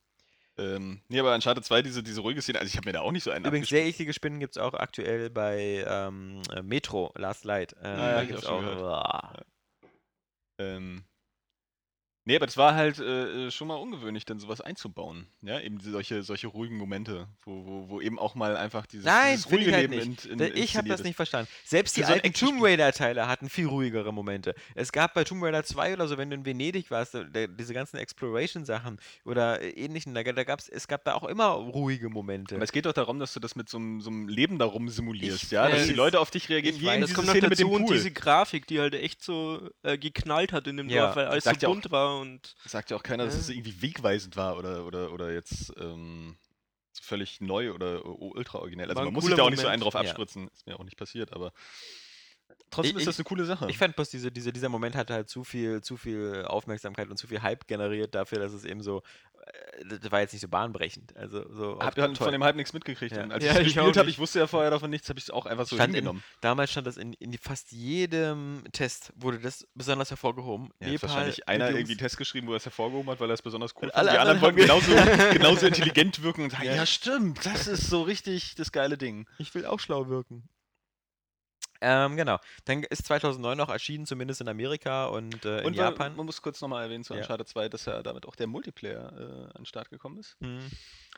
[0.58, 3.12] Ähm, nee, aber Uncharted 2, diese, diese ruhige Szene, also ich habe mir da auch
[3.12, 7.14] nicht so einen Übrigens, sehr eklige Spinnen gibt es auch aktuell bei ähm, äh, Metro
[7.16, 7.76] Last Light.
[7.82, 9.34] Ähm, ja, da hab ich gibt's auch auch.
[10.60, 11.06] Ähm,
[12.30, 15.28] nee, aber das war halt äh, äh, schon mal ungewöhnlich, dann sowas einzubauen.
[15.42, 19.32] Ja, eben solche, solche ruhigen Momente, wo, wo, wo eben auch mal einfach dieses, Nein,
[19.36, 20.26] dieses finde ich ruhige halt Leben nicht.
[20.26, 21.50] in, in, ich habe das nicht verstanden.
[21.66, 22.64] Selbst die so alten Tomb.
[22.64, 24.54] Raider-Teile hatten viel ruhigere Momente.
[24.76, 27.74] Es gab bei Tomb Raider 2 oder so, wenn du in Venedig warst, da- diese
[27.74, 32.56] ganzen Exploration-Sachen oder äh, ähnlichen, da, da gab's, es gab da auch immer ruhige Momente.
[32.56, 34.90] Aber es geht doch darum, dass du das mit so einem, so einem Leben darum
[34.90, 35.68] simulierst, Ich ja?
[35.70, 35.94] Dass die.
[35.94, 37.00] Leute auf dich reagieren, Ich weiß.
[37.00, 37.96] Das diese kommt noch Szene mit dazu dem und Pool.
[37.96, 41.44] diese Grafik, die halt echt so äh, geknallt hat in dem Ja, Dorf, weil alles
[41.44, 43.40] so bunt war und Sagt ja auch keiner, dass Ja.
[43.42, 46.38] es irgendwie wegweisend war oder, oder, oder jetzt ähm,
[47.02, 48.90] völlig neu oder u- ultra originell.
[48.90, 49.96] Also man muss sich da auch nicht so einen Moment.
[49.96, 50.10] drauf Ja.
[50.12, 50.50] abspritzen.
[50.54, 51.54] Ist mir auch nicht passiert, aber
[52.70, 53.68] trotzdem Ich- ist das eine coole Sache.
[53.70, 57.18] Ich fand bloß, diese, diese, dieser Moment hatte halt zu viel, zu viel Aufmerksamkeit und
[57.18, 59.02] zu viel Hype generiert dafür, dass es eben so,
[59.82, 61.16] äh, das war jetzt nicht so bahnbrechend.
[61.18, 63.16] Also so Habt auch ihr von dem Hype nichts mitgekriegt?
[63.16, 63.24] Ja.
[63.28, 65.46] Als Ja, ich gespielt habe, ich wusste ja vorher davon nichts, habe ich es auch
[65.48, 66.24] einfach so Stand in, hingenommen.
[66.42, 70.70] damals stand das in, in fast jedem Test, wurde das besonders hervorgehoben.
[70.80, 71.78] Ja, hat Nepal wahrscheinlich einer Jungs.
[71.80, 73.94] irgendwie einen Test geschrieben, wo er es hervorgehoben hat, weil er es besonders cool Und
[73.94, 73.96] fand.
[73.98, 74.92] alle Die anderen wollten genauso,
[75.34, 76.76] genauso intelligent wirken und sagen, Ja.
[76.76, 76.86] ja.
[76.86, 79.28] stimmt, das ist so richtig das geile Ding.
[79.40, 80.48] Ich will auch schlau wirken.
[81.82, 82.38] Ähm, genau.
[82.66, 86.16] Dann ist 2009 noch erschienen, zumindest in Amerika und äh, in und Japan.
[86.16, 87.22] man muss kurz nochmal erwähnen zu Ja.
[87.22, 90.36] Uncharted 2, dass ja damit auch der Multiplayer äh, an den Start gekommen ist.
[90.42, 90.60] Hm.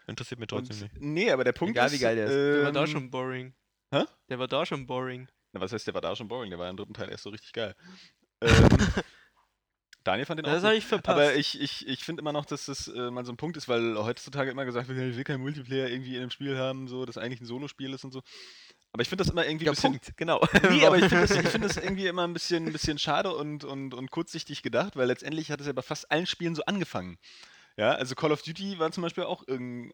[0.08, 1.02] Interessiert mich trotzdem Und, nicht.
[1.02, 2.34] nee, aber der Punkt Egal, ist, wie geil der ist.
[2.34, 3.54] der war da ähm, schon boring.
[3.92, 4.04] hä?
[4.30, 5.28] Der war da schon boring.
[5.54, 6.50] Na, was heißt, der war da schon boring?
[6.52, 7.76] Der war im dritten Teil erst so richtig geil.
[8.44, 8.70] Ähm,
[10.04, 11.10] Daniel fand den auch Das habe ich verpasst.
[11.16, 13.68] Aber ich, ich, ich finde immer noch, dass das äh, mal so ein Punkt ist,
[13.70, 16.88] weil heutzutage immer gesagt wird, ja, ich will keinen Multiplayer irgendwie in einem Spiel haben,
[16.88, 18.22] so, das eigentlich ein Solospiel ist und so.
[18.94, 19.92] Aber ich finde das immer irgendwie Ja, ein bisschen.
[19.94, 20.42] Punkt, genau.
[20.70, 23.34] Nee, aber ich finde das, ich find das irgendwie immer ein bisschen, ein bisschen schade
[23.34, 26.64] und, und, und kurzsichtig gedacht, weil letztendlich hat es ja bei fast allen Spielen so
[26.66, 27.18] angefangen.
[27.82, 29.44] Ja, also Call of Duty war zum Beispiel auch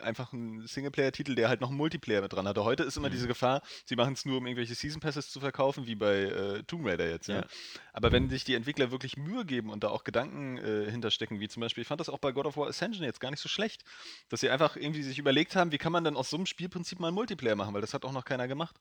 [0.01, 2.65] einfach ein Singleplayer-Titel, der halt noch einen Multiplayer mit dran hatte.
[2.65, 3.13] Heute ist immer Mhm.
[3.13, 6.63] diese Gefahr, sie machen es nur, um irgendwelche Season Passes zu verkaufen, wie bei äh,
[6.63, 7.29] Tomb Raider jetzt.
[7.29, 7.35] Ja?
[7.37, 7.45] Ja.
[7.93, 11.47] Aber wenn sich die Entwickler wirklich Mühe geben und da auch Gedanken äh, hinterstecken, wie
[11.47, 13.47] zum Beispiel, ich fand das auch bei God of War Ascension jetzt gar nicht so
[13.47, 13.85] schlecht,
[14.27, 16.99] dass sie einfach irgendwie sich überlegt haben, wie kann man denn aus so einem Spielprinzip
[16.99, 18.75] mal einen Multiplayer machen, weil das hat auch noch keiner gemacht.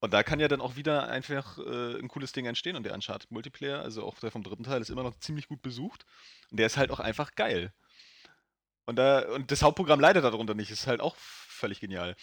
[0.00, 2.76] Und da kann ja dann auch wieder einfach äh, ein cooles Ding entstehen.
[2.76, 5.62] Und der Uncharted Multiplayer, also auch der vom dritten Teil, ist immer noch ziemlich gut
[5.62, 6.04] besucht.
[6.50, 7.72] Und der ist halt auch einfach geil.
[8.86, 12.16] Und, da, und das Hauptprogramm leidet darunter nicht, ist halt auch völlig genial.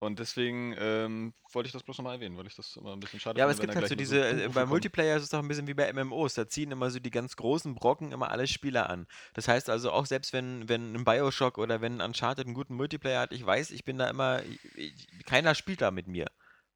[0.00, 3.20] Und deswegen ähm, wollte ich das bloß nochmal erwähnen, weil ich das immer ein bisschen
[3.20, 4.66] schade Ja, aber es finde, gibt halt so diese, äh, Unrufe bei.
[4.66, 7.36] Multiplayer ist es doch ein bisschen wie bei MMOs, da ziehen immer so die ganz
[7.36, 9.06] großen Brocken immer alle Spieler an.
[9.34, 12.74] Das heißt also auch selbst wenn, wenn ein Bioshock oder wenn ein Uncharted einen guten
[12.74, 14.42] Multiplayer hat, ich weiß, ich bin da immer,
[14.74, 16.26] ich- keiner spielt da mit mir.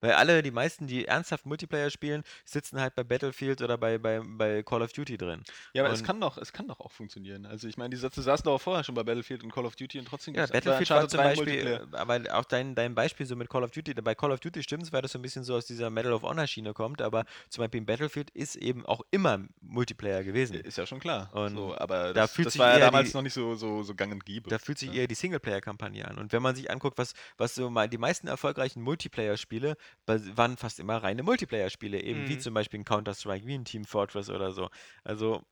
[0.01, 4.21] Weil alle, die meisten, die ernsthaft Multiplayer spielen, sitzen halt bei Battlefield oder bei, bei,
[4.25, 5.43] bei Call of Duty drin.
[5.73, 7.47] Ja, aber es kann doch, es kann doch auch funktionieren.
[7.47, 9.75] Also ich meine, die Sätze saßen doch auch vorher schon bei Battlefield und Call of
[9.77, 11.93] Duty und trotzdem Ja, Battlefield war zum 3 einen Beispiel, Multiplayer.
[11.93, 14.63] äh, aber auch dein, dein Beispiel so mit Call of Duty, bei Call of Duty
[14.63, 17.25] stimmt's, weil das so ein bisschen so aus dieser Medal of Honor Schiene kommt, aber
[17.49, 20.57] zum Beispiel in Battlefield ist eben auch immer Multiplayer gewesen.
[20.57, 21.31] Ist ja schon klar.
[21.35, 23.55] Und so, aber da das, fühlt das sich war ja damals die- noch nicht so,
[23.55, 24.51] so, so gang und gäbe.
[24.51, 25.01] Da fühlt sich Ja.
[25.03, 26.19] eher die Singleplayer-Kampagne an.
[26.19, 29.77] Und wenn man sich anguckt, was, was so mal die meisten erfolgreichen Multiplayer-Spiele
[30.07, 32.41] waren fast immer reine Multiplayer-Spiele, eben wie Mhm.
[32.41, 34.69] zum Beispiel ein Counter-Strike, wie ein Team Fortress oder so.
[35.05, 35.43] Also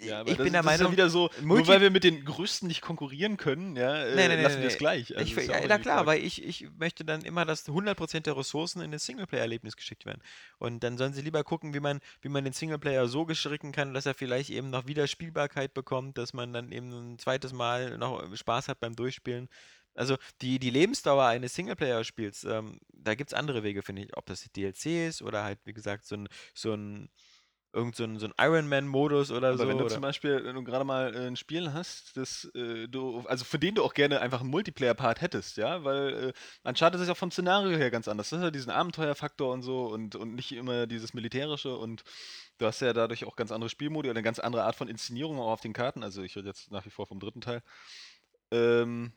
[0.00, 1.90] Ja, ich das, bin der das ist ja Meinung, wieder so, nur Multi- weil wir
[1.90, 5.16] mit den Größten nicht konkurrieren können, ja, äh, nee, nee, lassen wir es gleich.
[5.16, 8.80] Also ich, ja, na klar, weil ich, ich möchte dann immer, dass 100% der Ressourcen
[8.82, 10.22] in das Singleplayer-Erlebnis geschickt werden.
[10.58, 13.94] Und dann sollen sie lieber gucken, wie man, wie man den Singleplayer so gestricken kann,
[13.94, 17.96] dass er vielleicht eben noch wieder Spielbarkeit bekommt, dass man dann eben ein zweites Mal
[17.98, 19.48] noch Spaß hat beim Durchspielen.
[19.96, 24.16] Also die, die Lebensdauer eines Singleplayer-Spiels, ähm, da gibt es andere Wege, finde ich.
[24.16, 27.08] Ob das DLC ist oder halt, wie gesagt, so ein, so ein,
[27.76, 29.68] irgend so ein, so ein Ironman-Modus oder Aber so.
[29.68, 32.88] wenn du oder, zum Beispiel, wenn du gerade mal äh, ein Spiel hast, das äh,
[32.88, 37.00] du, also für den du auch gerne einfach einen Multiplayer-Part hättest, ja, weil äh, Uncharted
[37.00, 38.30] ist ja vom Szenario her ganz anders.
[38.30, 42.02] Das hat ja diesen Abenteuerfaktor und so und, und nicht immer dieses Militärische und
[42.58, 45.38] du hast ja dadurch auch ganz andere Spielmodi oder eine ganz andere Art von Inszenierung
[45.38, 46.02] auch auf den Karten.
[46.02, 47.62] Also ich rede jetzt nach wie vor vom dritten Teil.
[48.50, 49.12] Ähm,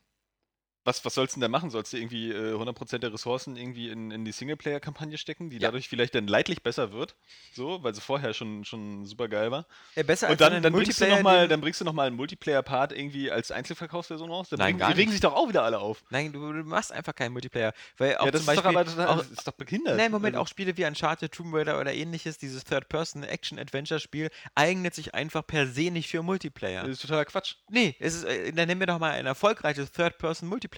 [0.89, 1.69] was, was sollst du denn da machen?
[1.69, 5.67] Sollst du irgendwie äh, 100% der Ressourcen irgendwie in, in die Singleplayer-Kampagne stecken, die Ja.
[5.69, 7.15] dadurch vielleicht dann leidlich besser wird?
[7.53, 9.67] So, weil sie vorher schon, schon super geil war.
[9.95, 12.15] Ja, besser Und als dann, dann, bringst du noch mal, dann bringst du nochmal einen
[12.15, 14.49] Multiplayer-Part irgendwie als Einzelverkaufsversion raus.
[14.49, 15.21] Dann Nein, bringen, gar die regen nicht.
[15.21, 16.03] sich doch auch wieder alle auf.
[16.09, 17.73] Nein, du, du machst einfach keinen Multiplayer.
[17.97, 19.97] Weil auch ja, das zum ist Beispiel, doch aber auch, ist doch behindert.
[19.97, 25.13] Nein, Moment, Also, auch Spiele wie Uncharted, Tomb Raider oder ähnliches, dieses Third-Person-Action-Adventure-Spiel, eignet sich
[25.13, 26.81] einfach per se nicht für Multiplayer.
[26.81, 27.55] Das ist totaler Quatsch.
[27.69, 29.91] Nee, es ist, äh, dann nennen wir doch mal ein erfolgreiches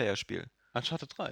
[0.02, 0.46] Third-Person-Multiplayer-Spiel.
[0.74, 1.26] Uncharted 3.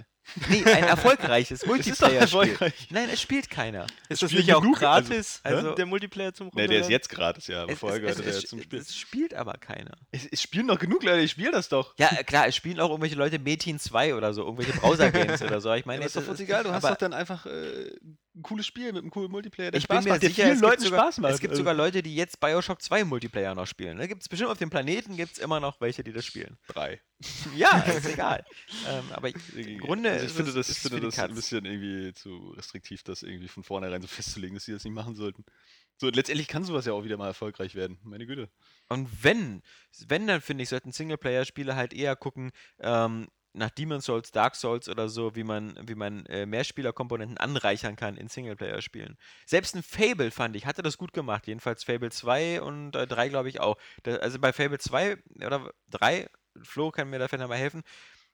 [0.47, 2.19] Nee, ein erfolgreiches Multiplayer-Spiel.
[2.19, 2.73] erfolgreich.
[2.91, 3.87] Nein, es spielt keiner.
[4.09, 5.41] Ist das nicht auch also- gratis?
[5.43, 5.49] Hä?
[5.55, 6.91] Also- der Multiplayer zum Ne, der ist Runterladen?
[6.91, 8.79] jetzt gratis, ja, aber Es, vorher ja zum Spiel.
[8.79, 9.97] es spielt aber keiner.
[10.11, 11.95] Es, es spielen doch genug Leute, die spielen das doch.
[11.97, 15.73] Ja, klar, es spielen auch irgendwelche Leute Metin 2 oder so, irgendwelche Browser-Games oder so.
[15.73, 17.89] Ich Ja, meine, aber ist doch voll egal, du hast doch dann einfach äh,
[18.35, 20.43] ein cooles Spiel mit einem coolen Multiplayer, der Ich Spaß bin mir macht, der sicher,
[20.43, 21.33] vielen es gibt, Leuten sogar, Spaß macht.
[21.33, 23.97] es gibt Also, sogar Leute, die jetzt Bioshock 2 Multiplayer noch spielen.
[23.97, 26.57] Da gibt es bestimmt auf dem Planeten gibt es immer noch welche, die das spielen.
[26.67, 27.01] drei.
[27.55, 28.45] Ja, ist egal.
[28.87, 32.13] ähm, aber ich, im Grunde also ich finde das, es finde das ein bisschen irgendwie
[32.13, 35.45] zu restriktiv, das irgendwie von vornherein so festzulegen, dass sie das nicht machen sollten.
[35.97, 37.99] So, letztendlich kann sowas ja auch wieder mal erfolgreich werden.
[38.03, 38.49] Meine Güte.
[38.87, 39.61] Und wenn,
[40.07, 44.87] wenn, dann finde ich, sollten Singleplayer-Spiele halt eher gucken, ähm, nach Demon's Souls, Dark Souls
[44.87, 49.17] oder so, wie man, wie man äh, Mehrspielerkomponenten anreichern kann in Singleplayer-Spielen.
[49.45, 51.47] Selbst ein Fable, fand ich, hatte das gut gemacht.
[51.47, 53.77] Jedenfalls Fable 2 und äh, 3, glaube ich, auch.
[54.03, 56.29] Da, also bei Fable 2 oder 3,
[56.61, 57.83] Flo kann mir da vielleicht mal helfen.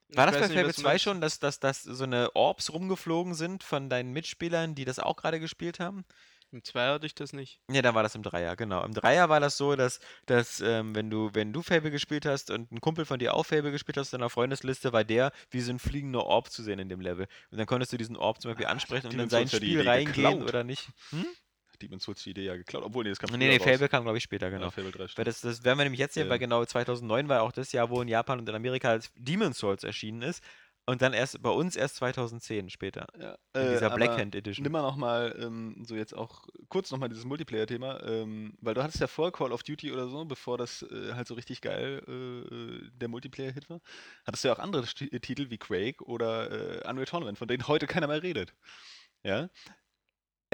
[0.09, 1.03] War das bei Fable was du 2 meinst.
[1.03, 5.15] schon, dass, dass, dass so eine Orbs rumgeflogen sind von deinen Mitspielern, die das auch
[5.15, 6.05] gerade gespielt haben?
[6.51, 7.59] Im 2 hatte ich das nicht.
[7.69, 8.83] Ja, dann war das im Dreier, genau.
[8.85, 12.51] Im Dreier war das so, dass, dass ähm, wenn du, wenn du Fable gespielt hast
[12.51, 15.59] und ein Kumpel von dir auch Fable gespielt hast, in deiner Freundesliste war der wie
[15.59, 17.27] so ein fliegender Orb zu sehen in dem Level.
[17.49, 20.39] Und dann konntest du diesen Orb zum Beispiel Ah, ansprechen und in sein Spiel reingehen
[20.39, 20.49] geklaut.
[20.49, 20.87] oder nicht.
[21.09, 21.25] Hm?
[21.85, 23.59] Demon's Souls die Idee ja geklaut, obwohl nee, das kam Nee, nee.
[23.59, 24.65] Fable kam, glaube ich, später, genau.
[24.65, 26.41] Ja, Fable 3 Weil das, das werden wir nämlich jetzt sehen, weil Ähm.
[26.41, 29.83] genau 2009 war auch das Jahr, wo in Japan und in Amerika als Demon's Souls
[29.83, 30.43] erschienen ist.
[30.87, 33.07] Und dann erst bei uns erst 2010 später.
[33.19, 34.61] Ja, In äh, dieser aber Blackhand Edition.
[34.61, 38.99] Nimm mal nochmal, ähm, so jetzt auch kurz nochmal dieses Multiplayer-Thema, ähm, weil du hattest
[39.01, 42.11] ja vor Call of Duty oder so, bevor das äh, halt so richtig geil äh,
[42.11, 43.81] äh, der Multiplayer-Hit war,
[44.27, 47.67] hattest du ja auch andere äh, Titel wie Quake oder äh, Unreal Tournament, von denen
[47.67, 48.53] heute keiner mehr redet.
[49.23, 49.49] Ja?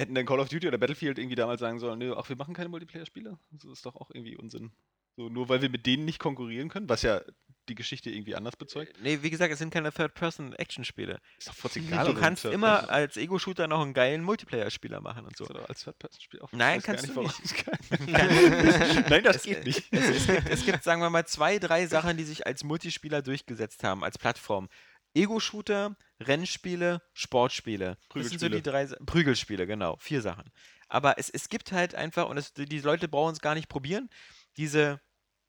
[0.02, 2.54] Hätten dann Call of Duty oder Battlefield irgendwie damals sagen sollen, nö, ach, wir machen
[2.54, 3.38] keine Multiplayer-Spiele?
[3.52, 4.72] Das ist doch auch irgendwie Unsinn.
[5.18, 7.22] So, nur weil wir mit denen nicht konkurrieren können, was ja
[7.70, 8.98] die Geschichte irgendwie anders bezeugt.
[9.04, 11.20] Nee, wie gesagt, es sind keine Third-Person-Action-Spiele.
[11.38, 15.38] Ist doch völlig egal, Du kannst immer als Ego-Shooter noch einen geilen Multiplayer-Spieler machen und
[15.38, 15.46] so.
[15.46, 15.54] So.
[15.56, 16.52] Als Third-Person-Spiel auch.
[16.54, 17.66] Nein, kannst gar du nicht.
[19.10, 19.84] Nein, das Es- geht nicht.
[19.92, 23.22] Es, es, gibt, es gibt, sagen wir mal, zwei, drei Sachen, die sich als Multispieler
[23.22, 24.70] durchgesetzt haben, als Plattform.
[25.14, 27.98] Ego-Shooter, Rennspiele, Sportspiele.
[28.14, 28.62] Das sind so die Prügelspiele.
[28.62, 29.98] drei Prügelspiele, genau.
[30.00, 30.52] Vier Sachen.
[30.88, 34.10] Aber es, es gibt halt einfach, und es, die Leute brauchen es gar nicht probieren,
[34.58, 35.00] diese,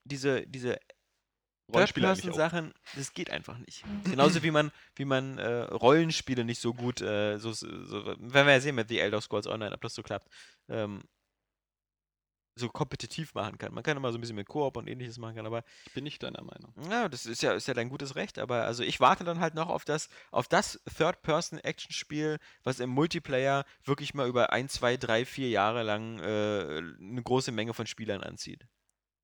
[0.05, 0.79] diese, diese.
[1.73, 3.83] Third-Person-Sachen, das geht einfach nicht.
[4.05, 8.53] Genauso wie man, wie man äh, Rollenspiele nicht so gut, äh, so, so, werden wir
[8.53, 10.29] ja sehen mit The Elder Scrolls Online, ob das so klappt,
[10.69, 11.03] ähm,
[12.55, 13.73] so kompetitiv machen kann.
[13.73, 16.05] Man kann immer so ein bisschen mit Koop und ähnliches machen kann, aber Ich bin
[16.05, 16.75] nicht deiner Meinung.
[16.91, 19.55] ja, das ist ja, ist ja dein gutes Recht, aber also ich warte dann halt
[19.55, 25.25] noch auf das, auf das Third-Person-Action-Spiel, was im Multiplayer wirklich mal über ein, zwei, drei,
[25.25, 28.67] vier Jahre lang äh, eine große Menge von Spielern anzieht.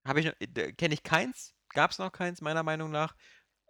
[0.07, 3.15] Habe ich, noch- äh, kenne ich keins, gab es noch keins, meiner Meinung nach.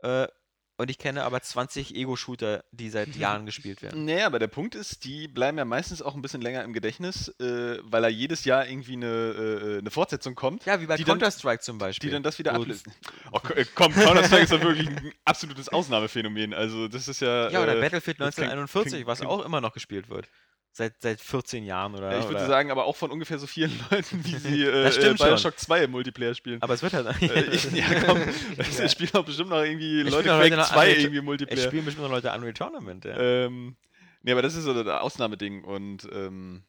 [0.03, 0.29] Äh,
[0.79, 4.05] und ich kenne aber 20 Ego-Shooter, die seit Jahren gespielt werden.
[4.07, 7.29] Naja, aber der Punkt ist, die bleiben ja meistens auch ein bisschen länger im Gedächtnis,
[7.41, 11.63] äh, weil da jedes Jahr irgendwie eine, äh, eine Fortsetzung kommt, Ja, wie bei Counter-Strike
[11.63, 12.09] zum Beispiel.
[12.09, 12.93] die dann das wieder Wo- ablösen.
[13.33, 16.55] Oh, äh, komm, Counter-Strike ist doch wirklich ein absolutes Ausnahmephänomen.
[16.55, 17.51] Also, das ist ja.
[17.51, 20.29] Ja, oder äh, Battlefield das klingt- 1941, klingt- was auch immer noch gespielt wird.
[20.79, 22.13] Seit, seit 14 Jahren oder.
[22.13, 24.85] Ja, ich würde oder sagen, aber auch von ungefähr so vielen Leuten, wie sie äh,
[24.87, 25.17] äh, schon.
[25.17, 26.63] Bioshock 2 im Multiplayer spielen.
[26.63, 27.21] aber es wird halt.
[27.21, 28.21] Äh, ich, ja, komm,
[28.57, 31.27] es spielen auch bestimmt noch irgendwie Es Leute Quake noch 2 Unreal- irgendwie im Es
[31.27, 31.67] Multiplayer.
[31.67, 33.17] spielen bestimmt noch Leute Unreal Tournament, ja.
[33.19, 33.75] Ähm,
[34.23, 36.63] nee, aber das ist so das Ausnahmeding und ähm,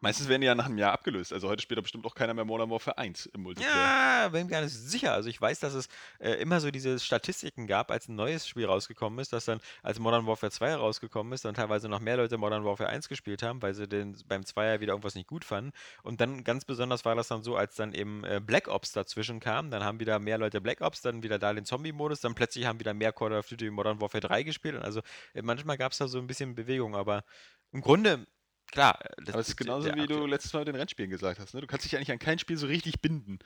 [0.00, 1.32] meistens werden die ja nach einem Jahr abgelöst.
[1.32, 3.74] Also heute spielt da bestimmt auch keiner mehr Modern Warfare 1 im Multiplayer.
[3.74, 5.12] Ja, bin mir gar nicht sicher.
[5.12, 8.66] Also ich weiß, dass es äh, immer so diese Statistiken gab, als ein neues Spiel
[8.66, 12.38] rausgekommen ist, dass dann, als Modern Warfare 2 rausgekommen ist, dann teilweise noch mehr Leute
[12.38, 15.72] Modern Warfare 1 gespielt haben, weil sie den beim Zweier wieder irgendwas nicht gut fanden.
[16.02, 19.40] Und dann ganz besonders war das dann so, als dann eben äh, Black Ops dazwischen
[19.40, 22.66] kam, dann haben wieder mehr Leute Black Ops, dann wieder da den Zombie-Modus, dann plötzlich
[22.66, 24.76] haben wieder mehr Call of Duty Modern Warfare 3 gespielt.
[24.76, 25.00] Und also
[25.34, 27.24] äh, manchmal gab es da so ein bisschen Bewegung, aber
[27.72, 28.26] im Grunde,
[28.72, 28.98] klar.
[29.04, 31.38] äh, das- Aber es ist der- genauso, wie du letztes Mal mit den Rennspielen gesagt
[31.40, 31.54] hast.
[31.54, 31.60] Ne?
[31.60, 33.38] Du kannst dich eigentlich an kein Spiel so richtig binden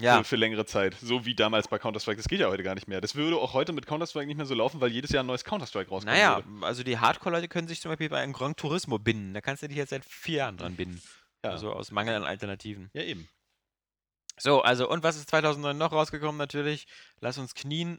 [0.00, 0.94] Ja, für, für längere Zeit.
[1.00, 2.16] So wie damals bei Counter-Strike.
[2.18, 3.00] Das geht ja heute gar nicht mehr.
[3.00, 5.44] Das würde auch heute mit Counter-Strike nicht mehr so laufen, weil jedes Jahr ein neues
[5.44, 6.12] Counter-Strike rauskommt.
[6.14, 6.66] Naja, würde.
[6.66, 9.32] also die Hardcore-Leute können sich zum Beispiel bei einem Gran Turismo binden.
[9.34, 11.00] Da kannst du dich jetzt seit vier Jahren dran binden.
[11.44, 11.50] Ja.
[11.52, 12.90] Also aus Mangel an Alternativen.
[12.92, 13.28] Ja, eben.
[14.38, 16.86] So, also und was ist 2009 noch rausgekommen natürlich?
[17.20, 17.98] Lass uns knien.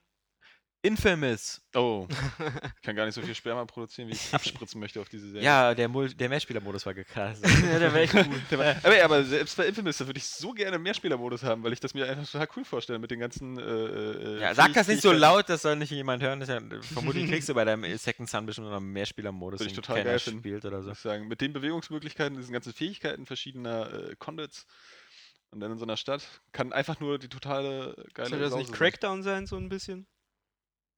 [0.83, 1.61] Infamous.
[1.75, 2.07] Oh,
[2.75, 5.43] ich kann gar nicht so viel Sperma produzieren, wie ich abspritzen möchte auf diese Serie.
[5.43, 7.41] Ja, der, Mul der Mehrspielermodus war gekrass.
[7.43, 8.25] ja, der wäre echt cool.
[8.51, 11.73] Der war- aber, selbst bei Infamous, da würde ich so gerne einen Mehrspielermodus haben, weil
[11.73, 13.57] ich das mir einfach total cool vorstelle mit den ganzen.
[13.57, 16.39] Äh, äh, ja, sag das nicht so laut, das soll nicht jemand hören.
[16.39, 19.69] Das ist ja, vermutlich kriegst du bei deinem Second Sun bestimmt noch einen Mehrspielermodus, Würde
[19.69, 20.39] ich den total keiner geil finden.
[20.39, 20.93] spielt oder so.
[20.93, 21.27] Sagen.
[21.27, 24.65] Mit den Bewegungsmöglichkeiten, diesen ganzen Fähigkeiten verschiedener äh, Conduits
[25.51, 28.73] und dann in so einer Stadt, kann einfach nur die totale geile Soll das nicht.
[28.73, 30.05] Crackdown sein, so ein bisschen?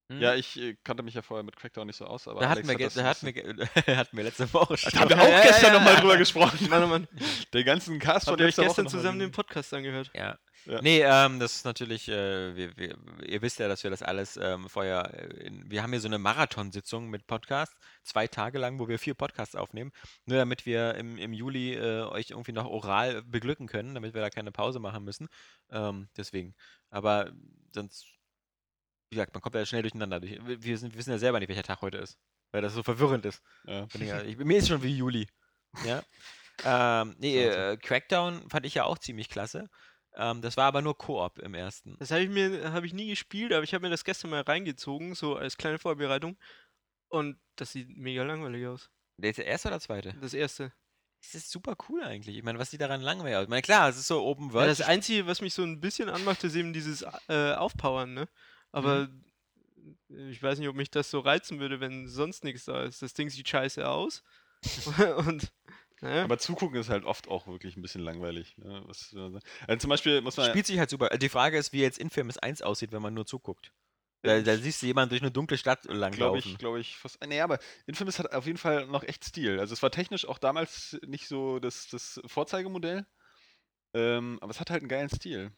[0.09, 0.19] Hm?
[0.19, 2.67] Ja, ich äh, kannte mich ja vorher mit Crackdown nicht so aus, aber da hatten
[2.67, 4.91] wir, hat da hatten wir, bisschen- ge- hatten wir letzte Woche schon.
[4.91, 5.99] Da haben wir auch Ja, gestern ja, nochmal ja.
[6.01, 6.67] drüber gesprochen.
[6.69, 7.07] Mann, oh Mann.
[7.53, 9.31] Den ganzen Cast von Habt ihr euch letzter gestern zusammen den.
[9.31, 10.09] Podcast angehört?
[10.15, 10.37] Ja.
[10.65, 10.81] Ja.
[10.81, 14.35] Nee, ähm, das ist natürlich, äh, wir, wir, ihr wisst ja, dass wir das alles
[14.35, 18.77] ähm, vorher, äh, in, wir haben hier so eine Marathonsitzung mit Podcasts, zwei Tage lang,
[18.77, 19.91] wo wir vier Podcasts aufnehmen,
[20.25, 24.21] nur damit wir im, im Juli äh, euch irgendwie noch oral beglücken können, damit wir
[24.21, 25.29] da keine Pause machen müssen.
[25.71, 26.55] Ähm, deswegen.
[26.89, 27.31] Aber
[27.73, 28.05] sonst,
[29.09, 30.19] wie gesagt, man kommt ja schnell durcheinander.
[30.19, 32.17] Durch- Wir, wir sind, wissen ja selber nicht, welcher Tag heute ist,
[32.51, 33.41] weil das so verwirrend ist.
[33.65, 33.87] Ja.
[33.93, 35.27] Ich, ja- mir ist schon wie Juli.
[35.85, 36.03] Ja.
[36.65, 39.69] Ähm, nee, äh, Crackdown fand ich ja auch ziemlich klasse.
[40.17, 41.95] Ähm, das war aber nur Koop im ersten.
[41.99, 44.41] Das habe ich mir habe ich nie gespielt, aber ich habe mir das gestern mal
[44.41, 46.37] reingezogen, so als kleine Vorbereitung.
[47.07, 48.89] Und das sieht mega langweilig aus.
[49.15, 50.13] Der erste oder zweite?
[50.19, 50.73] Das erste.
[51.21, 52.35] Das ist super cool eigentlich.
[52.35, 53.43] Ich meine, was sieht daran langweilig aus?
[53.43, 54.69] Ich meine, klar, es ist so Open Ja, World.
[54.69, 58.27] das Einzige, was mich so ein bisschen anmacht, ist eben dieses äh, Aufpowern, ne?
[58.71, 59.09] Aber
[60.09, 63.01] ich weiß nicht, ob mich das so reizen würde, wenn sonst nichts da ist.
[63.01, 64.23] Das Ding sieht scheiße aus.
[65.17, 65.51] Und
[66.01, 66.23] naja.
[66.23, 68.57] Aber zugucken ist halt oft auch wirklich ein bisschen langweilig.
[68.57, 68.83] Ne?
[68.85, 69.39] Was, also
[69.77, 70.49] zum Beispiel muss man.
[70.49, 71.09] spielt sich halt super.
[71.17, 73.73] Die Frage ist, wie jetzt Infamous 1 aussieht, wenn man nur zuguckt.
[74.21, 76.51] Da, da siehst du jemanden durch eine dunkle Stadt glaube langlaufen.
[76.51, 77.25] ich, glaube ich, fast.
[77.25, 79.59] Nee, aber Infamous hat auf jeden Fall noch echt Stil.
[79.59, 83.05] Also es war technisch auch damals nicht so das, das Vorzeigemodell.
[83.93, 85.51] Ähm, aber es hat halt einen geilen Stil.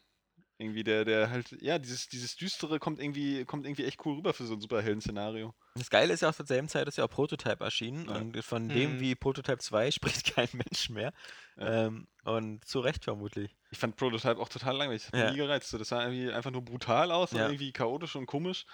[0.62, 4.32] Irgendwie, der, der halt, ja, dieses, dieses Düstere kommt irgendwie, kommt irgendwie echt cool rüber
[4.32, 5.54] für so ein Superhelden-Szenario.
[5.74, 8.16] Das Geile ist ja auch zur selben Zeit ist ja auch Prototype erschienen Ja.
[8.16, 9.00] und von dem Mhm.
[9.00, 9.90] wie Prototype 2
[10.24, 11.12] spricht kein Mensch mehr.
[11.58, 11.86] Ja.
[11.86, 13.56] Ähm, und zu Recht vermutlich.
[13.70, 15.02] Ich fand Prototype auch total langweilig.
[15.02, 15.24] Das hat Ja.
[15.26, 15.68] mich nie gereizt.
[15.70, 17.46] So, Das sah irgendwie einfach nur brutal aus Ja.
[17.46, 18.64] und irgendwie chaotisch und komisch.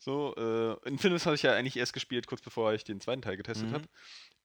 [0.00, 3.36] So, äh, Infamous habe ich ja eigentlich erst gespielt, kurz bevor ich den zweiten Teil
[3.36, 3.74] getestet Mhm.
[3.74, 3.88] habe.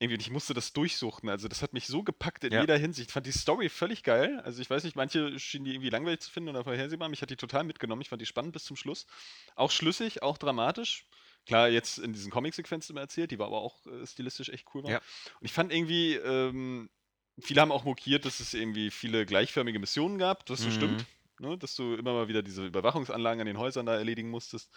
[0.00, 1.28] Irgendwie, und ich musste das durchsuchten.
[1.28, 2.60] Also, das hat mich so gepackt in Ja.
[2.60, 3.10] jeder Hinsicht.
[3.10, 4.40] Ich fand die Story völlig geil.
[4.44, 7.08] Also, ich weiß nicht, manche schienen die irgendwie langweilig zu finden oder vorhersehbar.
[7.08, 8.02] Mich hat die total mitgenommen.
[8.02, 9.06] Ich fand die spannend bis zum Schluss.
[9.54, 11.06] Auch schlüssig, auch dramatisch.
[11.46, 14.82] Klar, jetzt in diesen Comic-Sequenzen immer erzählt, die war aber auch äh, stilistisch echt cool
[14.82, 14.90] war.
[14.90, 15.00] Ja.
[15.40, 16.90] Und ich fand irgendwie, ähm,
[17.38, 20.70] viele haben auch mokiert, dass es irgendwie viele gleichförmige Missionen gab, was so Mhm.
[20.70, 21.06] stimmt.
[21.40, 24.70] Ne, dass du immer mal wieder diese Überwachungsanlagen an den Häusern da erledigen musstest.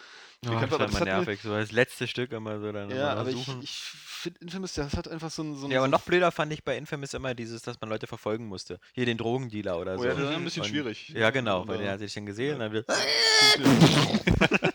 [0.44, 2.90] Oh, Ich das aber das immer hat nervig, so das letzte Stück immer so dann
[2.90, 3.62] Ja, aber ich, suchen.
[3.62, 5.56] ich finde Infamous, das hat einfach so ein.
[5.56, 8.08] So ja, aber so noch blöder fand ich bei Infamous immer dieses, dass man Leute
[8.08, 8.80] verfolgen musste.
[8.94, 10.06] Hier den Drogendealer oder Oh so.
[10.06, 11.10] ja, das ist ein bisschen Und- schwierig.
[11.10, 12.84] Ja, genau, weil Und, der hat sich dann gesehen und dann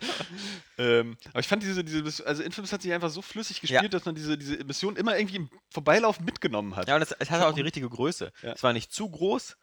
[0.79, 3.81] ähm, aber ich fand diese, diese, also Infamous hat sich einfach so flüssig Ja.
[3.81, 6.89] gespielt, dass man diese, diese Mission immer irgendwie im Vorbeilaufen mitgenommen hat.
[6.89, 8.33] Ja, und es, es hatte auch die richtige Größe.
[8.43, 8.53] Ja.
[8.53, 9.57] Es war nicht zu groß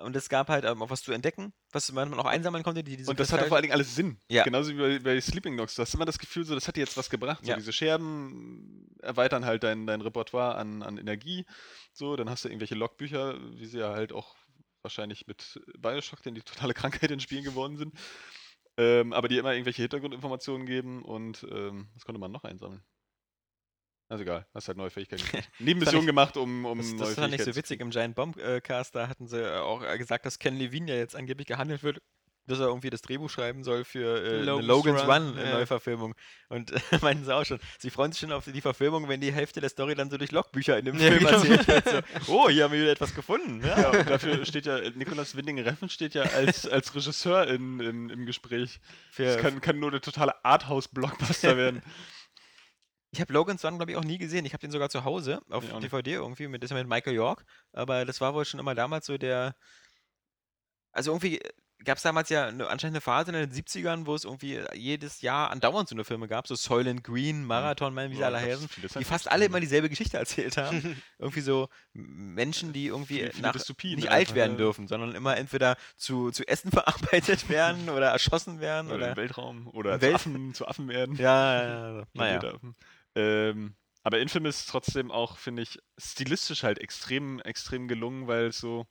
[0.00, 2.82] und es gab halt ähm, auch was zu entdecken, was man auch einsammeln konnte.
[2.82, 4.18] Die, diese und das hatte vor allen Dingen alles Sinn.
[4.28, 4.44] Ja.
[4.44, 5.74] Genauso wie bei, bei Sleeping Dogs.
[5.74, 7.44] Du hast immer das Gefühl, so, das hat dir jetzt was gebracht.
[7.44, 7.56] So Ja.
[7.56, 11.44] diese Scherben erweitern halt dein, dein Repertoire an, an Energie.
[11.92, 14.34] So, dann hast du irgendwelche Logbücher, wie sie ja halt auch
[14.82, 17.94] wahrscheinlich mit Bioshock, denn die totale Krankheit in Spielen geworden sind.
[18.76, 22.82] Ähm, aber die immer irgendwelche Hintergrundinformationen geben und ähm, was konnte man noch einsammeln?
[24.08, 25.22] Also egal, hast halt neue Fähigkeiten.
[25.24, 25.50] gekriegt.
[25.58, 27.80] Nebenmissionen ich- gemacht, um, um Das, neue das fand ich so witzig.
[27.80, 31.16] Im Giant Bomb äh, Cast, da hatten sie auch gesagt, dass Ken Levine ja jetzt
[31.16, 32.00] angeblich gehandelt wird,
[32.46, 35.52] dass er irgendwie das Drehbuch schreiben soll für äh, Logan's Logan's Run, Run, äh, ja.
[35.54, 36.14] Neuverfilmung.
[36.50, 39.32] Und äh, meinten sie auch schon, sie freuen sich schon auf die Verfilmung, wenn die
[39.32, 41.30] Hälfte der Story dann so durch Logbücher in dem Ja, Film genau.
[41.30, 42.04] erzählt wird.
[42.26, 43.64] So, oh, hier haben wir wieder etwas gefunden.
[43.66, 43.80] Ja.
[43.80, 48.26] Ja, und dafür steht ja, Nicolas Winding-Reffen steht ja als, als Regisseur in, in, im
[48.26, 48.78] Gespräch.
[49.10, 51.82] Für, Das kann, kann nur eine totale Arthouse-Blockbuster werden.
[53.14, 54.44] Ich habe Logan's Run, glaube ich, auch nie gesehen.
[54.44, 55.82] Ich habe den sogar zu Hause auf nicht.
[55.84, 57.44] DVD irgendwie mit, das ist mit Michael York.
[57.72, 59.54] Aber das war wohl schon immer damals so der.
[60.92, 61.40] Also irgendwie
[61.84, 65.20] gab es damals ja eine, anscheinend eine Phase in den 70ern, wo es irgendwie jedes
[65.20, 68.40] Jahr andauernd so eine Filme gab, so Soylent Green, Marathon Man, wie sie Ja, alle
[68.40, 71.00] heißen, die fast alle immer dieselbe Geschichte erzählt haben.
[71.18, 74.58] irgendwie so Menschen, die irgendwie nach, Dystopien nicht alt werden ja.
[74.58, 79.10] dürfen, sondern immer entweder zu, zu Essen verarbeitet werden oder erschossen werden Oder oder.
[79.10, 79.68] im Weltraum.
[79.68, 81.16] Oder Im zu, Welt- Affen, zu Affen werden.
[81.16, 82.04] Ja, ja, ja, ja.
[82.14, 82.40] naja.
[83.14, 88.58] Ähm, aber Infamous ist trotzdem auch, finde ich, stilistisch halt extrem, extrem gelungen, weil es
[88.58, 88.86] so.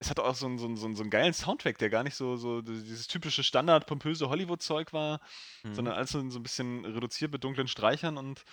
[0.00, 2.36] Es hat auch so einen, so, einen, so einen geilen Soundtrack, der gar nicht so,
[2.36, 5.20] so dieses typische Standard-pompöse Hollywood-Zeug war,
[5.64, 5.74] Mhm.
[5.74, 8.44] sondern alles so ein bisschen reduziert mit dunklen Streichern und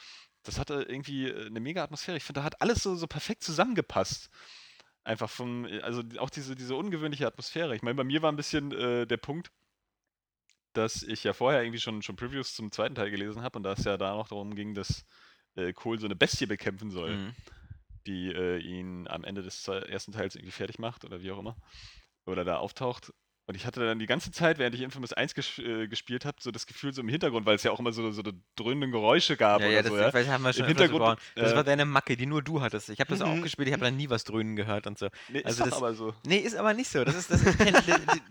[0.41, 2.17] das hatte irgendwie äh, eine mega Atmosphäre.
[2.17, 4.29] Ich finde, da hat alles so, so perfekt zusammengepasst.
[5.03, 7.75] Einfach von, also auch diese, diese ungewöhnliche Atmosphäre.
[7.75, 9.51] Ich meine, bei mir war ein bisschen äh, der Punkt,
[10.77, 13.73] dass ich ja vorher irgendwie schon, schon Previews zum zweiten Teil gelesen habe und da
[13.73, 15.05] es ja da noch darum ging, dass
[15.55, 17.35] äh, Cole so eine Bestie bekämpfen soll, Mhm.
[18.07, 21.39] die äh, ihn am Ende des zwe- ersten Teils irgendwie fertig macht oder wie auch
[21.39, 21.55] immer.
[22.25, 23.13] Oder da auftaucht.
[23.47, 26.37] Und ich hatte dann die ganze Zeit, während ich Infamous 1 ges äh, gespielt habe,
[26.41, 28.23] so das Gefühl so im Hintergrund, weil es ja auch immer so, so
[28.55, 29.97] dröhnende Geräusche gab Ja, oder ja, das, so.
[29.99, 30.09] Ja?
[30.09, 31.19] das haben wir schon Im Hintergrund.
[31.35, 32.89] Das äh, war deine Macke, die nur du hattest.
[32.89, 33.43] Ich habe das auch Mhm.
[33.43, 35.09] gespielt, ich habe da nie was dröhnen gehört und so.
[35.29, 36.13] Nee, ist also doch das- aber so.
[36.25, 37.03] Nee, ist aber nicht so.
[37.03, 37.59] Das, ist, das, ist,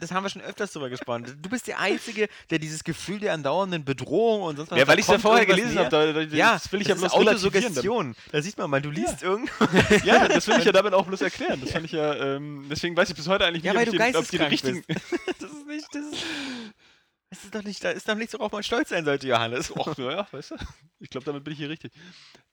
[0.01, 1.39] das, haben wir schon öfters drüber gesprochen.
[1.41, 4.79] Du bist der Einzige, der dieses Gefühl der andauernden Bedrohung und sonst was.
[4.81, 6.89] Ja, weil ich es ja vorher irgendwas gelesen habe, da, da, Ja, das will ich
[6.89, 7.53] ja das bloß ist relativieren.
[7.53, 7.69] damit.
[7.79, 8.17] Autosuggestion.
[8.33, 9.65] Da sieht man mal, du liest irgendwo.
[10.05, 11.61] Ja, das will ich ja damit auch bloß erklären.
[11.61, 14.29] Das fand ich ja, ähm, deswegen weiß ich bis heute eigentlich Ja, nicht, ob ich
[14.31, 14.83] die richtigen.
[15.41, 16.25] Das ist nicht, das ist,
[17.31, 19.71] das ist doch nicht, da ist doch nichts, worauf man stolz sein sollte, Johannes.
[19.71, 20.57] Och, naja, weißt du?
[21.01, 21.93] Ich glaube, damit bin ich hier richtig.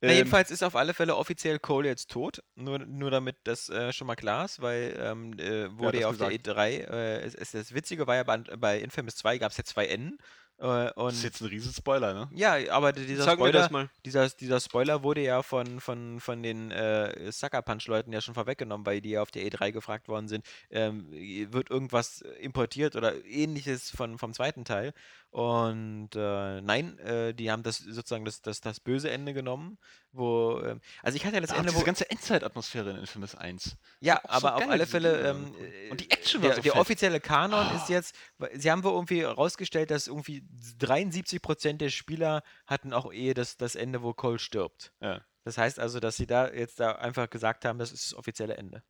[0.01, 2.41] Na, Ähm, jedenfalls ist auf alle Fälle offiziell Cole jetzt tot.
[2.55, 6.07] Nur, nur damit das äh, schon mal klar ist, weil ähm, äh, wurde das ja
[6.09, 6.57] auf der gesagt.
[6.57, 9.63] E3, äh, es, es, das Witzige war ja bei, bei Infamous 2 gab es ja
[9.63, 10.17] zwei Enden.
[10.61, 12.29] Äh, das ist jetzt ein riesen Spoiler, ne?
[12.35, 17.31] ja, aber dieser Sag Spoiler, dieser, dieser Spoiler wurde ja von, von, von den äh,
[17.31, 21.07] Sucker Punch-Leuten ja schon vorweggenommen, weil die ja auf der E3 gefragt worden sind, ähm,
[21.51, 24.93] wird irgendwas importiert oder ähnliches von, vom zweiten Teil.
[25.31, 29.77] Und äh, nein, äh, die haben das sozusagen das, das, das böse Ende genommen,
[30.11, 33.35] wo, ähm, also ich hatte ja das auch Ende, diese wo, ganze Endzeitatmosphäre in Infamous
[33.35, 33.77] 1.
[34.01, 35.55] ja, auch so aber auf alle Fälle, ähm,
[35.89, 37.75] Und die Action war der, so der offizielle Kanon Ah.
[37.77, 38.13] ist jetzt,
[38.55, 40.43] sie haben wohl irgendwie rausgestellt, dass irgendwie
[40.79, 44.91] 73% der Spieler hatten auch eh das, das Ende, wo Cole stirbt.
[44.99, 45.21] Ja.
[45.45, 48.57] Das heißt also, dass sie da jetzt da einfach gesagt haben, das ist das offizielle
[48.57, 48.83] Ende.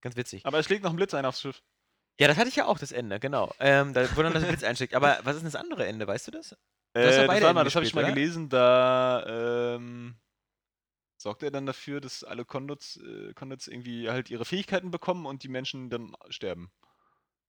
[0.00, 0.44] Ganz witzig.
[0.46, 1.62] Aber es schlägt noch ein Blitz ein aufs Schiff.
[2.20, 3.50] Ja, das hatte ich ja auch, das Ende, genau.
[3.60, 4.94] Ähm, da, wo dann das Blitz einschlägt.
[4.94, 6.50] Aber was ist denn das andere Ende, weißt du das?
[6.50, 6.58] doch
[7.00, 8.12] Äh, das beide war mal, das habe ich mal oder?
[8.12, 10.16] gelesen, da ähm,
[11.16, 15.42] sorgt er dann dafür, dass alle Conduits, äh, Conduits irgendwie halt ihre Fähigkeiten bekommen und
[15.44, 16.70] die Menschen dann sterben,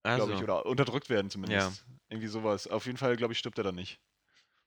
[0.03, 1.85] glaube ich, Also, oder unterdrückt werden zumindest.
[2.09, 2.67] Irgendwie sowas.
[2.67, 3.99] Auf jeden Fall, glaube ich, stirbt er dann nicht.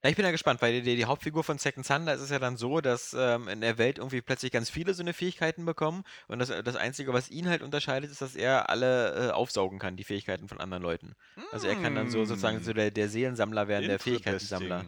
[0.04, 2.28] Ja, ich bin ja gespannt, weil die, die Hauptfigur von Second Son, da ist es
[2.28, 5.64] ja dann so, dass ähm, in der Welt irgendwie plötzlich ganz viele so eine Fähigkeiten
[5.64, 9.78] bekommen und das, das Einzige, was ihn halt unterscheidet, ist, dass er alle äh, aufsaugen
[9.78, 11.14] kann, die Fähigkeiten von anderen Leuten.
[11.52, 14.84] Also er kann dann so sozusagen so der, der Seelensammler werden, der Fähigkeitensammler.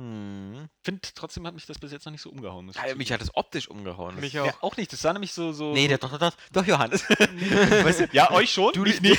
[0.00, 0.68] Hm.
[0.82, 2.72] Finde trotzdem hat mich das bis jetzt noch nicht so umgehauen.
[2.86, 4.18] Ja, mich hat das optisch umgehauen.
[4.18, 4.62] Mich ja, auch.
[4.62, 4.90] auch nicht.
[4.92, 5.52] Das sah nämlich so.
[5.52, 7.02] so Nee, so doch, doch, doch, doch, Johannes.
[7.10, 8.72] weißt du, ja, euch schon.
[8.72, 9.18] Du, mich li-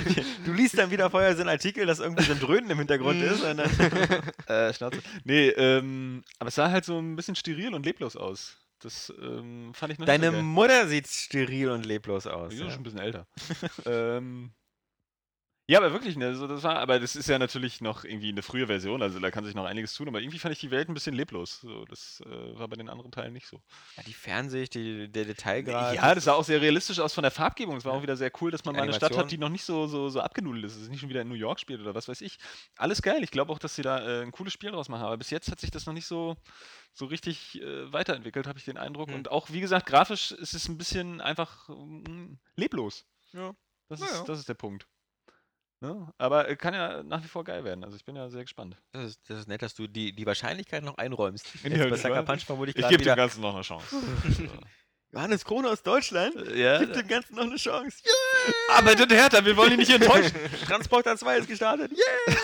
[0.46, 3.20] du liest dann wieder vorher so einen Artikel, dass irgendwie so ein Dröhnen im Hintergrund
[3.22, 3.42] ist.
[3.42, 3.70] Und dann,
[4.46, 5.02] Äh, Schnauze.
[5.24, 8.56] Nee, ähm, aber es sah halt so ein bisschen steril und leblos aus.
[8.80, 10.42] Das ähm, fand ich noch deine nicht so geil.
[10.42, 12.50] Mutter sieht steril und leblos aus.
[12.50, 12.70] Die ist Ja.
[12.70, 13.26] schon ein bisschen älter.
[13.86, 14.52] ähm,
[15.66, 18.42] ja, aber wirklich, ne, so, das war, aber das ist ja natürlich noch irgendwie eine
[18.42, 20.88] frühe Version, also da kann sich noch einiges tun, aber irgendwie fand ich die Welt
[20.88, 21.60] ein bisschen leblos.
[21.62, 23.62] So, das äh, war bei den anderen Teilen nicht so.
[23.96, 25.94] Ja, die Fernsicht, die, der Detailgrad.
[25.94, 27.76] Ja, das sah auch sehr realistisch aus von der Farbgebung.
[27.76, 27.98] Es war Ja.
[27.98, 29.86] auch wieder sehr cool, dass man Die mal eine Stadt hat, die noch nicht so,
[29.86, 30.76] so, so abgenudelt ist.
[30.76, 32.38] Es ist nicht schon wieder in New York spielt oder was weiß ich.
[32.76, 33.22] Alles geil.
[33.22, 35.04] Ich glaube auch, dass sie da äh, ein cooles Spiel draus machen.
[35.04, 36.36] Aber bis jetzt hat sich das noch nicht so,
[36.92, 39.08] so richtig äh, weiterentwickelt, habe ich den Eindruck.
[39.08, 39.16] Hm.
[39.16, 43.06] Und auch, wie gesagt, grafisch ist es ein bisschen einfach mm, leblos.
[43.32, 43.54] Ja.
[43.88, 44.24] Das, Ja, ist, ja.
[44.24, 44.86] das ist der Punkt.
[45.84, 46.08] Ne?
[46.16, 47.84] Aber äh, kann ja nach wie vor geil werden.
[47.84, 48.74] Also ich bin ja sehr gespannt.
[48.92, 51.46] Das ist, das ist nett, dass du die, die Wahrscheinlichkeit noch einräumst.
[51.64, 52.22] Ja, Jetzt bei.
[52.22, 53.16] Punch vermute ich gebe dem wieder.
[53.16, 53.96] Ganzen noch eine Chance.
[55.12, 56.34] Johannes Krone aus Deutschland.
[56.54, 56.78] ja.
[56.78, 58.02] Gib dem Ganzen noch eine Chance.
[58.70, 60.34] Aber das Hertha, wir wollen ihn nicht enttäuschen.
[60.66, 61.92] Transporter 2 ist gestartet.
[61.92, 62.36] Yeah!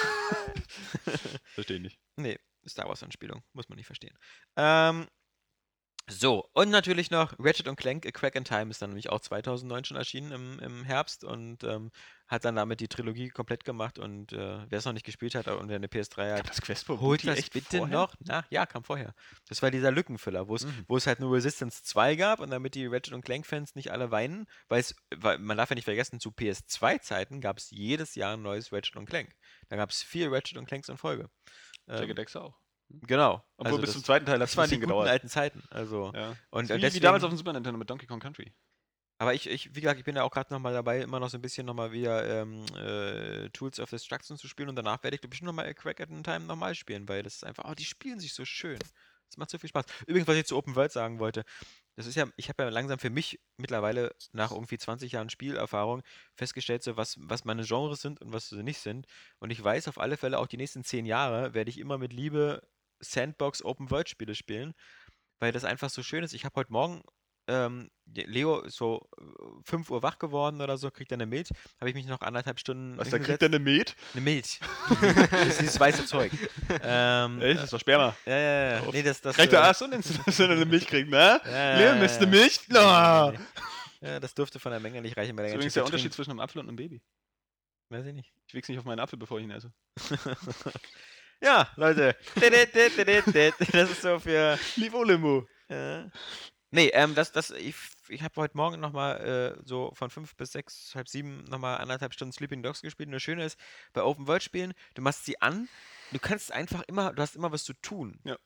[1.55, 1.99] Verstehe ich nicht.
[2.17, 2.39] Nee,
[2.69, 3.43] Star Wars Anspielung.
[3.55, 4.17] Muss man nicht verstehen.
[4.57, 5.07] Ähm,
[6.11, 9.21] so, und natürlich noch Ratchet und Clank A Crack in Time ist dann nämlich auch
[9.21, 11.91] 2009 schon erschienen im, im Herbst und ähm,
[12.27, 15.49] hat dann damit die Trilogie komplett gemacht und äh, wer es noch nicht gespielt hat
[15.49, 17.97] und wer eine PS3 hat, Das Quest for holt das bitte vorher?
[17.99, 18.47] noch nach.
[18.51, 19.15] Ja, kam vorher.
[19.49, 20.87] Das war dieser Lückenfüller, wo es Mhm.
[21.07, 24.85] halt nur Resistance 2 gab und damit die Ratchet und Clank-Fans nicht alle weinen, weil
[25.39, 29.07] man darf ja nicht vergessen, zu PS2-Zeiten gab es jedes Jahr ein neues Ratchet und
[29.07, 29.35] Clank.
[29.69, 31.31] Da gab es vier Ratchet und Clanks in Folge.
[31.89, 32.60] Ähm, X auch.
[33.07, 33.45] Genau.
[33.57, 35.09] Obwohl Also bis zum zweiten Teil hat es das ein bisschen gedauert.
[35.09, 35.63] alten Zeiten.
[35.71, 36.37] Also, Ja.
[36.51, 38.53] und Wie, äh, wie deswegen, damals auf dem Super Nintendo mit Donkey Kong Country.
[39.19, 41.37] aber ich, ich, wie gesagt, ich bin ja auch gerade nochmal dabei, immer noch so
[41.39, 45.21] ein bisschen nochmal wieder ähm, äh, Tools of Destruction zu spielen und danach werde ich
[45.21, 48.19] bestimmt nochmal Crack at a Time nochmal spielen, weil das ist einfach, oh, die spielen
[48.19, 48.79] sich so schön.
[49.29, 49.85] Das macht so viel Spaß.
[50.07, 51.45] Übrigens, was ich zu Open World sagen wollte,
[51.95, 56.03] das ist ja, ich habe ja langsam für mich mittlerweile nach irgendwie 20 Jahren Spielerfahrung
[56.35, 59.07] festgestellt, so was, was meine Genres sind und was sie nicht sind.
[59.39, 62.13] Und ich weiß auf alle Fälle, auch die nächsten 10 Jahre werde ich immer mit
[62.13, 62.63] Liebe
[63.01, 64.75] Sandbox Open World Spiele spielen,
[65.39, 66.35] weil das einfach so schön ist.
[66.35, 67.03] Ich habe heute Morgen
[67.49, 69.23] ähm, der Leo so äh,
[69.65, 71.49] 5 Uhr wach geworden oder so, kriegt er eine Milch.
[71.81, 72.97] Habe ich mich noch anderthalb Stunden.
[72.97, 73.97] Was, da kriegt er eine Met?
[74.13, 74.61] Eine Milch.
[75.31, 76.33] das ist dieses weiße Zeug.
[76.83, 77.63] Ähm, Echt?
[77.63, 78.17] Das war Sperma.
[78.27, 78.83] ja, ja, ja.
[78.93, 81.41] Nee, das, das, Kriegt äh, er Ass und dass er eine Milch kriegt, ne?
[81.45, 82.21] ja, Leo, ja, Mr.
[82.21, 82.27] ja.
[82.27, 82.61] Milch?
[82.69, 83.31] No.
[83.31, 84.09] nee, nee.
[84.09, 86.15] Ja, das dürfte von der Menge nicht reichen, weil Das er ist übrigens der Unterschied
[86.15, 87.03] zwischen einem Apfel und einem Baby.
[87.91, 88.33] Weiß ich nicht.
[88.47, 89.73] Ich wichse nicht auf meinen Apfel, bevor ich ihn esse.
[91.41, 92.17] Ja, Leute.
[93.73, 94.59] Das ist so für.
[94.77, 95.47] Livo Limo.
[95.69, 96.11] Ja.
[96.73, 97.75] Nee, ähm, das, das, ich,
[98.09, 102.15] ich habe heute Morgen nochmal äh, so von fünf bis sechs, halb sieben nochmal anderthalb
[102.15, 103.09] Stunden Sleeping Dogs gespielt.
[103.09, 103.59] Und das Schöne ist,
[103.93, 105.69] bei Open World Spielen, du machst sie an,
[106.13, 108.21] du kannst einfach immer, du hast immer was zu tun.
[108.25, 108.37] Ja.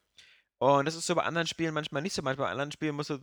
[0.58, 2.22] Und das ist so bei anderen Spielen manchmal nicht so.
[2.22, 3.18] Manchmal bei anderen Spielen musst du,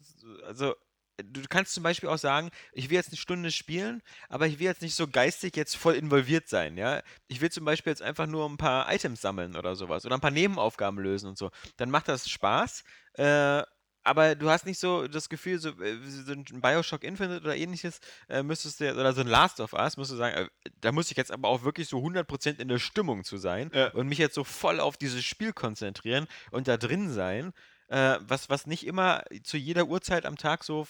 [0.46, 0.76] also,
[1.24, 4.66] du kannst zum Beispiel auch sagen, ich will jetzt eine Stunde spielen, aber ich will
[4.68, 7.02] jetzt nicht so geistig jetzt voll involviert sein, ja.
[7.28, 10.22] Ich will zum Beispiel jetzt einfach nur ein paar Items sammeln oder sowas oder ein
[10.22, 11.52] paar Nebenaufgaben lösen und so.
[11.78, 13.64] Dann macht das Spaß, äh,
[14.04, 18.00] aber du hast nicht so das Gefühl, so, äh, so ein Bioshock Infinite oder ähnliches,
[18.30, 20.50] äh, müsstest du, oder so ein Last of Us, musst du sagen, äh,
[20.80, 23.90] da muss ich jetzt aber auch wirklich so 100% in der Stimmung zu sein Ja.
[23.92, 27.54] und mich jetzt so voll auf dieses Spiel konzentrieren und da drin sein,
[27.92, 30.88] äh, was, was nicht immer zu jeder Uhrzeit am Tag so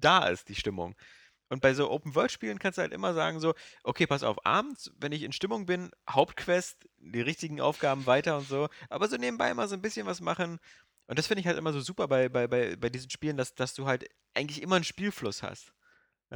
[0.00, 0.96] da ist, die Stimmung.
[1.48, 3.54] Und bei so Open-World-Spielen kannst du halt immer sagen, so,
[3.84, 8.48] okay, pass auf, abends, wenn ich in Stimmung bin, Hauptquest, die richtigen Aufgaben weiter und
[8.48, 10.58] so, aber so nebenbei mal so ein bisschen was machen.
[11.06, 13.54] Und das finde ich halt immer so super bei, bei, bei, bei diesen Spielen, dass,
[13.54, 15.72] dass du halt eigentlich immer einen Spielfluss hast.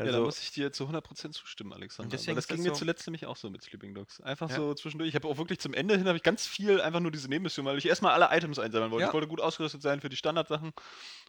[0.07, 2.11] Ja, da Also, muss ich dir zu 100% zustimmen, Alexander.
[2.11, 4.21] Deswegen das ist das ging mir so- zuletzt nämlich auch so mit Sleeping Dogs.
[4.21, 4.57] Einfach Ja.
[4.57, 5.09] so zwischendurch.
[5.09, 7.65] Ich habe auch wirklich zum Ende hin habe ich ganz viel einfach nur diese Nebenmission,
[7.67, 9.03] weil ich erstmal alle Items einsammeln wollte.
[9.03, 9.09] Ja.
[9.09, 10.73] Ich wollte gut ausgerüstet sein für die Standardsachen.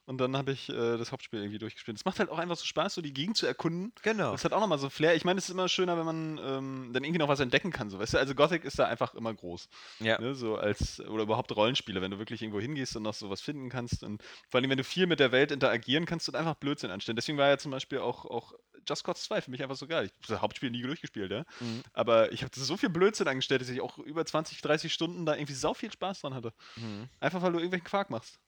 [0.05, 1.95] Und dann habe ich äh, das Hauptspiel irgendwie durchgespielt.
[1.97, 3.91] Es macht halt auch einfach so Spaß, so die Gegend zu erkunden.
[4.01, 4.31] genau.
[4.31, 5.15] Das hat auch nochmal so Flair.
[5.15, 7.89] Ich meine, es ist immer schöner, wenn man ähm, dann irgendwie noch was entdecken kann.
[7.91, 8.17] So, weißt du?
[8.17, 9.69] Also Gothic ist da einfach immer groß.
[9.99, 10.19] Ja.
[10.19, 10.33] Ne?
[10.33, 14.03] So als, oder überhaupt Rollenspiele, wenn du wirklich irgendwo hingehst und noch sowas finden kannst.
[14.03, 17.15] Und vor allem, wenn du viel mit der Welt interagieren kannst und einfach Blödsinn anstellen.
[17.15, 18.53] Deswegen war ja zum Beispiel auch, auch
[18.87, 20.05] Just Cause 2 für mich einfach so geil.
[20.05, 21.45] Ich habe das Hauptspiel nie durchgespielt, ja.
[21.59, 21.83] Mhm.
[21.93, 25.35] Aber ich habe so viel Blödsinn angestellt, dass ich auch über 20, 30 Stunden da
[25.35, 26.53] irgendwie sau viel Spaß dran hatte.
[26.75, 27.09] Mhm.
[27.19, 28.39] Einfach weil du irgendwelchen Quark machst.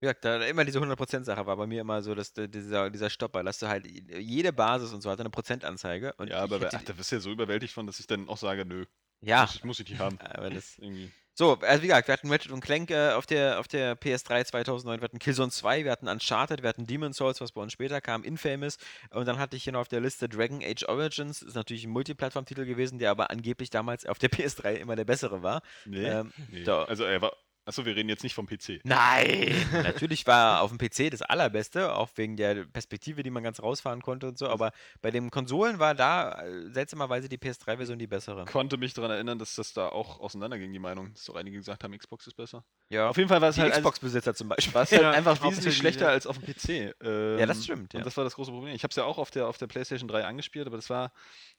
[0.00, 3.58] Ja, da immer diese 100%-Sache war bei mir immer so, dass dieser, dieser Stopper, dass
[3.58, 6.12] du halt jede Basis und so hat eine Prozentanzeige.
[6.18, 8.36] Und ja, aber ach, da wirst du ja so überwältigt von, dass ich dann auch
[8.36, 8.84] sage, nö,
[9.22, 10.18] ja, ich, muss ich nicht haben.
[10.20, 11.10] aber das, Irgendwie.
[11.36, 14.44] So, also wie gesagt, wir hatten Ratchet und Clank äh, auf, der, auf der PS3
[14.44, 17.72] 2009, wir hatten Killzone 2, wir hatten Uncharted, wir hatten Demon's Souls, was bei uns
[17.72, 18.78] später kam, Infamous
[19.10, 21.90] und dann hatte ich hier noch auf der Liste Dragon Age Origins, ist natürlich ein
[21.90, 25.62] Multiplattform-Titel gewesen, der aber angeblich damals auf der PS3 immer der bessere war.
[25.86, 26.04] Nee.
[26.04, 26.64] Ähm, nee.
[26.68, 27.32] Also er war.
[27.66, 28.80] Achso, wir reden jetzt nicht vom PC.
[28.84, 29.54] Nein!
[29.72, 34.02] Natürlich war auf dem PC das allerbeste, auch wegen der Perspektive, die man ganz rausfahren
[34.02, 38.44] konnte und so, aber bei den Konsolen war da äh, seltsamerweise die PS3-Version die bessere.
[38.44, 41.12] Konnte mich daran erinnern, dass das da auch auseinanderging, die Meinung.
[41.14, 42.64] Dass doch einige gesagt haben, Xbox ist besser.
[42.90, 44.74] Ja, Auf jeden Fall war es halt, Xbox-Besitzer zum Beispiel.
[44.74, 46.10] war es halt Ja, einfach wesentlich schlechter ja.
[46.10, 46.94] als auf dem PC.
[47.02, 48.00] Ähm, das stimmt, ja.
[48.00, 48.74] Und das war das große Problem.
[48.74, 51.12] Ich habe es ja auch auf der, auf der PlayStation 3 angespielt, aber das war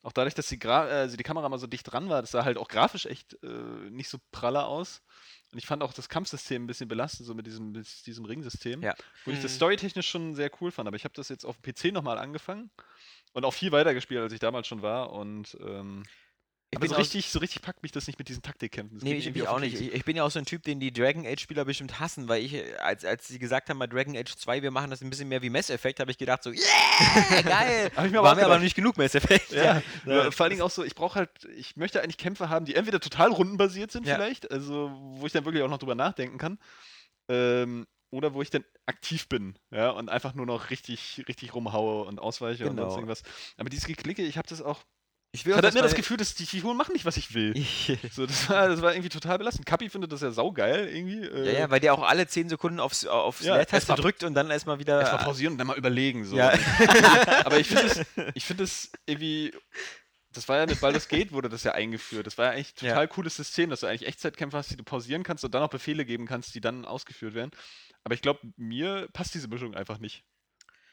[0.03, 2.31] auch dadurch, dass die, Gra äh, also die Kamera mal so dicht dran war, das
[2.31, 3.47] sah halt auch grafisch echt äh,
[3.89, 5.01] nicht so praller aus.
[5.51, 8.81] Und ich fand auch das Kampfsystem ein bisschen belastend, so mit diesem, mit diesem Ringsystem.
[8.81, 8.93] Ja.
[9.23, 9.55] Wo ich das Mhm.
[9.55, 10.87] storytechnisch schon sehr cool fand.
[10.87, 12.69] Aber ich habe das jetzt auf dem PC nochmal angefangen
[13.33, 15.11] und auch viel weiter gespielt, als ich damals schon war.
[15.13, 16.03] Und ähm,
[16.71, 18.97] Ich aber bin so richtig, so richtig packt mich das nicht mit diesen Taktikkämpfen.
[18.97, 19.79] Das Nee, ich, auch nicht.
[19.79, 22.43] Ich, ich bin ja auch so ein Typ, den die Dragon Age-Spieler bestimmt hassen, weil
[22.43, 25.29] ich, als, als sie gesagt haben, bei Dragon Age 2, wir machen das ein bisschen
[25.29, 27.91] mehr wie Mass Effect, habe ich gedacht so, yeah, geil!
[27.95, 29.51] Hab ich mir aber War mir aber nicht genug Mass Effect.
[29.51, 30.23] Ja, Ja.
[30.23, 32.75] ja, vor allen Dingen auch so, ich brauche halt, ich möchte eigentlich Kämpfe haben, die
[32.75, 34.15] entweder total rundenbasiert sind Ja.
[34.15, 36.57] vielleicht, also wo ich dann wirklich auch noch drüber nachdenken kann,
[37.29, 42.05] ähm, oder wo ich dann aktiv bin, ja, und einfach nur noch richtig, richtig rumhaue
[42.05, 42.83] und ausweiche und Genau.
[42.89, 43.23] sonst irgendwas.
[43.57, 44.83] Aber dieses Geklicke, ich habe das auch,
[45.35, 47.33] Ich ich will auch, hatte mir das Gefühl, dass die Figuren machen nicht, was ich
[47.33, 47.53] will.
[47.55, 49.65] Ich, So, das war, das war irgendwie total belastend.
[49.65, 51.21] Kapi findet das ja saugeil irgendwie.
[51.25, 54.33] ja, Äh, ja, weil der auch alle 10 Sekunden aufs, aufs Ja, Leertaste drückt und
[54.33, 54.99] dann erstmal wieder.
[55.01, 56.25] Erstmal pausieren und dann mal überlegen.
[56.25, 56.37] So.
[56.37, 56.53] Ja.
[57.45, 58.61] Aber ich finde es ich find
[59.05, 59.53] irgendwie.
[60.31, 62.27] Das war ja mit Baldur's Gate wurde das ja eingeführt.
[62.27, 62.91] Das war ja eigentlich ein Ja.
[62.93, 65.69] total cooles System, dass du eigentlich Echtzeitkämpfe hast, die du pausieren kannst und dann auch
[65.69, 67.51] Befehle geben kannst, die dann ausgeführt werden.
[68.03, 70.23] Aber ich glaube, mir passt diese Mischung einfach nicht.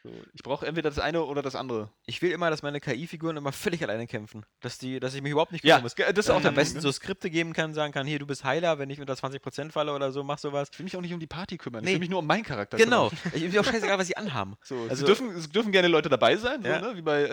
[0.04, 1.88] So, ich brauche entweder das eine oder das andere.
[2.06, 4.44] Ich will immer, dass meine KI-Figuren immer völlig alleine kämpfen.
[4.60, 5.94] Dass, die, dass ich mich überhaupt nicht Ja, kümmern muss.
[5.94, 6.92] ge- das ist auch der am besten Punkt, so ne?
[6.92, 10.10] Skripte geben kann, sagen kann, hier, du bist Heiler, wenn ich unter 20% falle oder
[10.10, 10.70] so, mach sowas.
[10.72, 11.84] Ich will mich auch nicht um die Party kümmern.
[11.84, 11.90] Nee.
[11.90, 13.10] Ich will mich nur um meinen Charakter Genau.
[13.10, 13.32] kümmern.
[13.36, 14.56] Ich bin auch scheißegal, was sie anhaben.
[14.64, 16.80] So, Also- sie, dürfen, es dürfen gerne Leute dabei sein, Ja.
[16.80, 16.96] so, ne?
[16.96, 17.26] wie bei äh,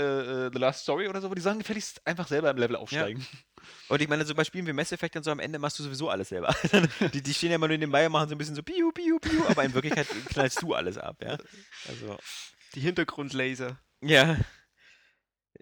[0.47, 3.25] äh, The Last Story oder so, wo die sagen, gefälligst einfach selber im Level aufsteigen.
[3.87, 5.83] Und ich meine, so bei Spielen wie Mass Effect und so am Ende machst du
[5.83, 6.55] sowieso alles selber.
[7.13, 9.17] die, die stehen ja immer nur nebenbei und machen so ein bisschen so piu, piu,
[9.19, 11.37] piu, aber in Wirklichkeit knallst du alles ab, ja.
[11.87, 12.17] Also,
[12.75, 13.77] Die Hintergrundlaser.
[14.01, 14.37] ja.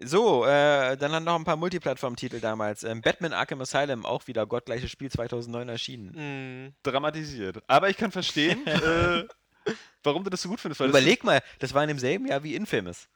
[0.00, 2.84] So, äh, dann haben noch ein paar Multiplattform-Titel damals.
[2.84, 6.66] Ähm, Batman Arkham Asylum, auch wieder gottgleiches Spiel 2009 erschienen.
[6.68, 6.74] Mhm.
[6.84, 7.64] Dramatisiert.
[7.66, 9.24] Aber ich kann verstehen, äh,
[10.04, 10.80] warum du das so gut findest.
[10.82, 13.08] Überleg mal, das war in demselben Jahr wie Infamous.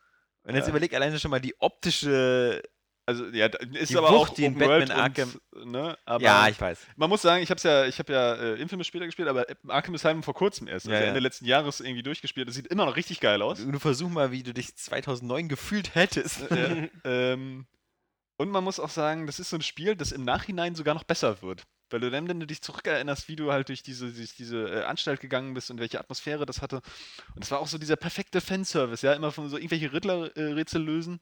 [0.43, 0.71] Und jetzt Ja.
[0.71, 2.61] überleg alleine schon mal die optische.
[3.05, 6.23] Also ja, ist Die aber Wucht, auch die in Open World Batman und, ne, aber
[6.23, 6.87] ja, ich weiß.
[6.97, 9.95] man muss sagen, ich habe ja, ich habe ja äh, Infamous später gespielt, aber Arkham
[9.95, 11.09] Asylum vor kurzem erst, Ja, also ja.
[11.09, 12.47] Ende letzten Jahres irgendwie durchgespielt.
[12.47, 13.59] Das sieht immer noch richtig geil aus.
[13.59, 16.49] Du versuch mal, wie du dich 2009 gefühlt hättest.
[16.49, 17.67] ja, ähm,
[18.37, 21.05] und man muss auch sagen, das ist so ein Spiel, das im Nachhinein sogar noch
[21.05, 21.65] besser wird.
[21.91, 24.85] Weil du dann, wenn du dich zurückerinnerst, wie du halt durch diese, durch diese äh,
[24.85, 26.81] Anstalt gegangen bist und welche Atmosphäre das hatte.
[27.35, 31.21] Und es war auch so dieser perfekte Fanservice, ja, immer von so irgendwelche Riddler-Rätsel lösen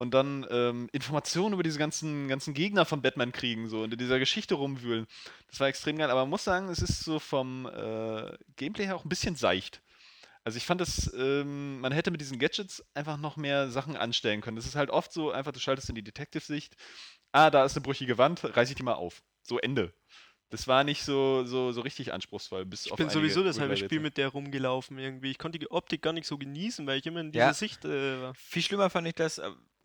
[0.00, 3.98] und dann ähm, Informationen über diese ganzen, ganzen Gegner von Batman kriegen so und in
[3.98, 5.06] dieser Geschichte rumwühlen.
[5.48, 8.96] Das war extrem geil, aber man muss sagen, es ist so vom äh, Gameplay her
[8.96, 9.82] auch ein bisschen seicht.
[10.42, 14.40] Also ich fand das, ähm, man hätte mit diesen Gadgets einfach noch mehr Sachen anstellen
[14.40, 14.56] können.
[14.56, 16.76] Das ist halt oft so, einfach du schaltest in die Detective-Sicht,
[17.32, 19.22] ah, da ist eine brüchige Wand, reiß ich die mal auf.
[19.42, 19.92] So, Ende.
[20.48, 22.64] Das war nicht so, so, so richtig anspruchsvoll.
[22.64, 23.76] Bis Ich auf bin sowieso das halbe.
[23.76, 25.30] Spiel mit der rumgelaufen irgendwie.
[25.30, 27.54] Ich konnte die Optik gar nicht so genießen, weil ich immer in dieser Ja.
[27.54, 28.34] Sicht äh, war.
[28.34, 29.40] Viel schlimmer fand ich das,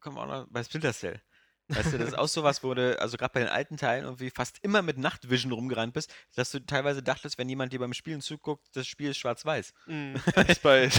[0.05, 1.21] äh, komm auch noch, bei Splinter Cell.
[1.67, 4.29] Weißt du, das ist auch sowas, wo du, also gerade bei den alten Teilen irgendwie
[4.29, 8.21] fast immer mit Nachtvision rumgerannt bist, dass du teilweise dachtest, wenn jemand dir beim Spielen
[8.21, 9.73] zuguckt, das Spiel ist schwarz-weiß.
[9.87, 10.21] Mhm.
[10.35, 10.91] Das ist bei,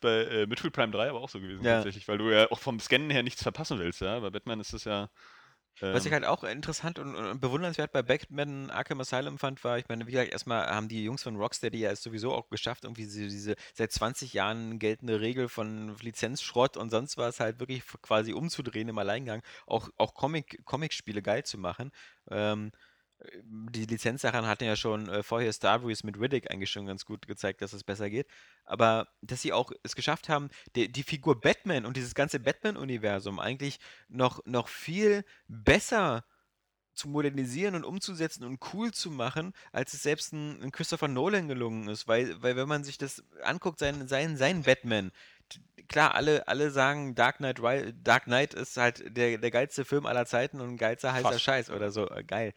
[0.00, 1.76] bei äh, Metroid Prime 3 aber auch so gewesen Ja.
[1.76, 4.20] tatsächlich, weil du ja auch vom Scannen her nichts verpassen willst, ja.
[4.20, 5.10] Bei Batman ist das ja.
[5.90, 9.78] Was ich ähm, halt auch interessant und, und bewundernswert bei Batman Arkham Asylum fand, war,
[9.78, 12.84] ich meine, wie gesagt, erstmal haben die Jungs von Rocksteady ja es sowieso auch geschafft,
[12.84, 17.82] irgendwie diese, diese seit 20 Jahren geltende Regel von Lizenzschrott und sonst was halt wirklich
[18.02, 21.90] quasi umzudrehen im Alleingang, auch, auch Comic, Comic-Spiele geil zu machen.
[22.30, 22.70] Ähm,
[23.44, 27.26] die Lizenzsachen hatten ja schon äh, vorher Star Wars mit Riddick eigentlich schon ganz gut
[27.26, 28.26] gezeigt, dass es besser geht.
[28.64, 33.38] Aber dass sie auch es geschafft haben, die, die Figur Batman und dieses ganze Batman-Universum
[33.38, 36.24] eigentlich noch, noch viel besser
[36.94, 41.48] zu modernisieren und umzusetzen und cool zu machen, als es selbst ein, ein Christopher Nolan
[41.48, 42.06] gelungen ist.
[42.06, 45.10] Weil, weil wenn man sich das anguckt, sein, sein, sein Batman,
[45.92, 47.60] klar, alle, alle sagen, Dark Knight,
[48.02, 51.42] Dark Knight ist halt der, der geilste Film aller Zeiten und ein geilster heißer Fast.
[51.42, 52.08] Scheiß oder so.
[52.10, 52.52] Äh, geil.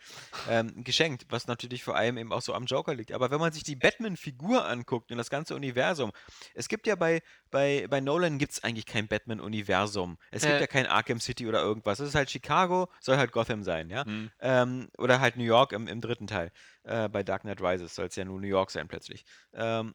[0.49, 3.11] Ähm, geschenkt, was natürlich vor allem eben auch so am Joker liegt.
[3.11, 6.11] Aber wenn man sich die Batman-Figur anguckt und das ganze Universum,
[6.53, 7.21] es gibt ja bei,
[7.51, 10.17] bei, bei Nolan gibt es eigentlich kein Batman-Universum.
[10.31, 10.61] Es gibt Äh.
[10.61, 11.99] ja kein Arkham City oder irgendwas.
[11.99, 14.05] Es ist halt Chicago, soll halt Gotham sein, ja.
[14.05, 14.31] Hm.
[14.39, 16.51] Ähm, oder halt New York im, im dritten Teil.
[16.83, 19.25] Äh, bei Dark Knight Rises soll es ja nur New York sein plötzlich.
[19.53, 19.93] Ähm,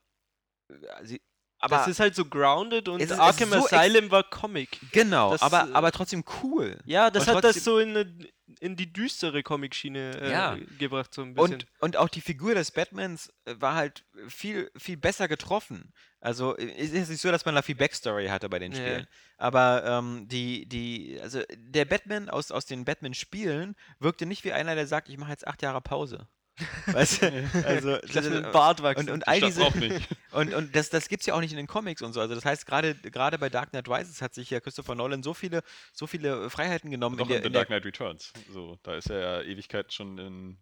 [1.03, 1.21] sie,
[1.61, 4.25] aber das ist halt so grounded und Es ist- es ist Arkham so Asylum war
[4.25, 4.81] Comic.
[4.93, 6.79] genau, das, aber, äh, aber trotzdem cool.
[6.85, 8.29] Ja, das Und hat das so in, eine,
[8.61, 10.57] in die düstere Comic-Schiene äh, Ja.
[10.79, 11.55] gebracht, so ein bisschen.
[11.55, 15.93] Und, und auch die Figur des Batmans äh, war halt viel, viel besser getroffen.
[16.21, 18.73] Also äh, es ist nicht so, dass man da viel Backstory hatte bei den.
[18.75, 19.07] Spielen.
[19.39, 24.75] Aber ähm, die, die, also der Batman aus, aus den Batman-Spielen wirkte nicht wie einer,
[24.75, 26.27] der sagt, ich mache jetzt acht Jahre Pause.
[26.87, 27.51] Weißt du?
[27.65, 29.09] Also, äh, den Bart wachsen.
[29.09, 30.09] und, und all Das diese, auch nicht.
[30.33, 32.21] Und, und das, das gibt es ja auch nicht in den Comics und so.
[32.21, 32.95] Also das heißt, gerade
[33.39, 37.17] bei Dark Knight Rises hat sich ja Christopher Nolan so viele, so viele Freiheiten genommen
[37.17, 38.33] Doch in der, in in Dark Knight Returns.
[38.49, 40.59] So, da ist er ja Ewigkeit schon in.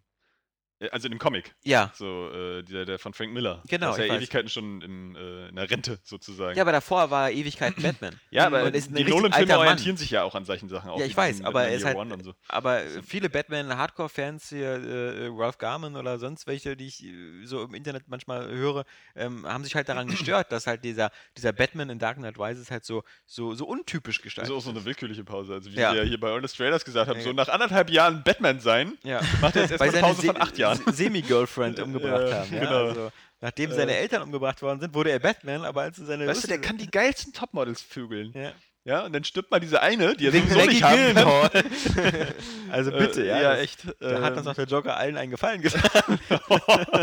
[0.79, 1.53] Äh, Also in dem Comic.
[1.63, 1.91] Ja.
[1.95, 3.61] So, äh, der, der von Frank Miller.
[3.67, 4.17] Genau, ist er weiß.
[4.17, 6.55] Ewigkeiten schon in, äh, in der Rente sozusagen.
[6.57, 8.19] Ja, aber davor war er Ewigkeiten Batman.
[8.31, 10.89] Ja, aber ist die Nolan-Filme orientieren sich ja auch an solchen Sachen.
[10.89, 12.33] Auch Ja, ich weiß, aber Batman er ist Year halt- so.
[12.47, 17.63] Aber viele Batman-Hardcore-Fans hier, äh, äh, Ralph Garman oder sonst welche, die ich äh, so
[17.63, 21.89] im Internet manchmal höre, ähm, haben sich halt daran gestört, dass halt dieser, dieser Batman
[21.89, 24.83] in Dark Knight Rises halt so, so, so untypisch Das gestaltet ist auch so eine
[24.85, 25.53] willkürliche Pause.
[25.53, 25.91] Also wie Ja.
[25.91, 27.23] sie ja hier bei Honest Trailers gesagt haben, Ja.
[27.23, 29.21] so nach anderthalb Jahren Batman sein, Ja.
[29.41, 30.68] macht er jetzt erstmal eine Pause Se- von acht Jahren.
[30.75, 32.53] Se- Semi-Girlfriend umgebracht haben.
[32.53, 32.59] Ja?
[32.59, 32.85] genau.
[32.87, 33.11] Also,
[33.41, 33.95] nachdem seine.
[33.95, 36.27] Eltern umgebracht worden sind, wurde er Batman, aber als seine.
[36.27, 38.31] Weißt du, der kann die geilsten Topmodels vögeln.
[38.33, 38.51] Ja.
[38.85, 41.49] Ja, und dann stirbt mal diese eine, die er Wegen sowieso nicht haben kann.
[42.71, 43.41] Also bitte, Äh, ja.
[43.41, 43.83] Ja, das- echt.
[43.99, 46.19] Da hat ähm, uns auch der Joker allen einen Gefallen getan.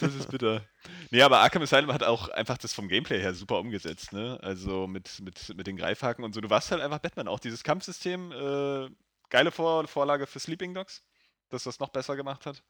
[0.00, 0.62] das ist bitter.
[1.10, 4.38] Nee, aber Arkham Asylum hat auch einfach das vom Gameplay her super umgesetzt, ne?
[4.42, 6.40] Also mit, mit, mit den Greifhaken und so.
[6.40, 7.28] Du warst halt einfach Batman.
[7.28, 8.88] Auch dieses Kampfsystem, äh,
[9.30, 11.02] geile Vor Vorlage für Sleeping Dogs,
[11.50, 12.62] dass das noch besser gemacht hat.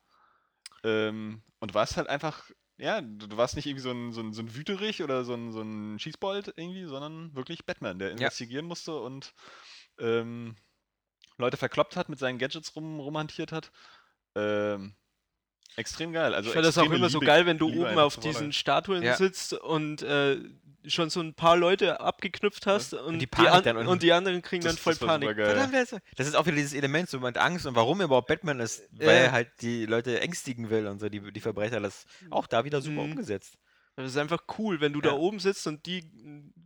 [0.86, 4.42] Ähm, und warst halt einfach, ja, du, warst nicht irgendwie so ein, so ein, so
[4.42, 8.96] ein Wüterich oder so ein, so ein Schießbold irgendwie, sondern wirklich Batman, der investigieren musste
[9.00, 9.34] und
[9.98, 10.54] ähm,
[11.38, 13.72] Leute verkloppt hat, mit seinen Gadgets rum, rumhantiert hat.
[14.36, 14.94] Ähm,
[15.76, 16.34] extrem geil.
[16.34, 18.52] Also ich fand das auch immer so Liebe- geil, wenn du Liebe oben auf diesen.
[18.52, 19.16] Statuen Ja.
[19.16, 20.38] sitzt und äh,
[20.88, 23.88] schon so ein paar Leute abgeknüpft hast und, die die, Panik an dann unten.
[23.90, 25.36] und die anderen kriegen Das- dann voll das Panik.
[26.16, 28.84] das ist- auch wieder dieses Element, so mit Angst und warum er überhaupt Batman ist,
[28.92, 29.12] weil Ja.
[29.12, 31.80] er halt die Leute ängstigen will und so, die, die Verbrecher.
[31.80, 33.10] Das auch da wieder super Mhm.
[33.12, 33.54] umgesetzt.
[33.96, 35.06] Das ist einfach cool, wenn du Ja.
[35.10, 36.04] da oben sitzt und die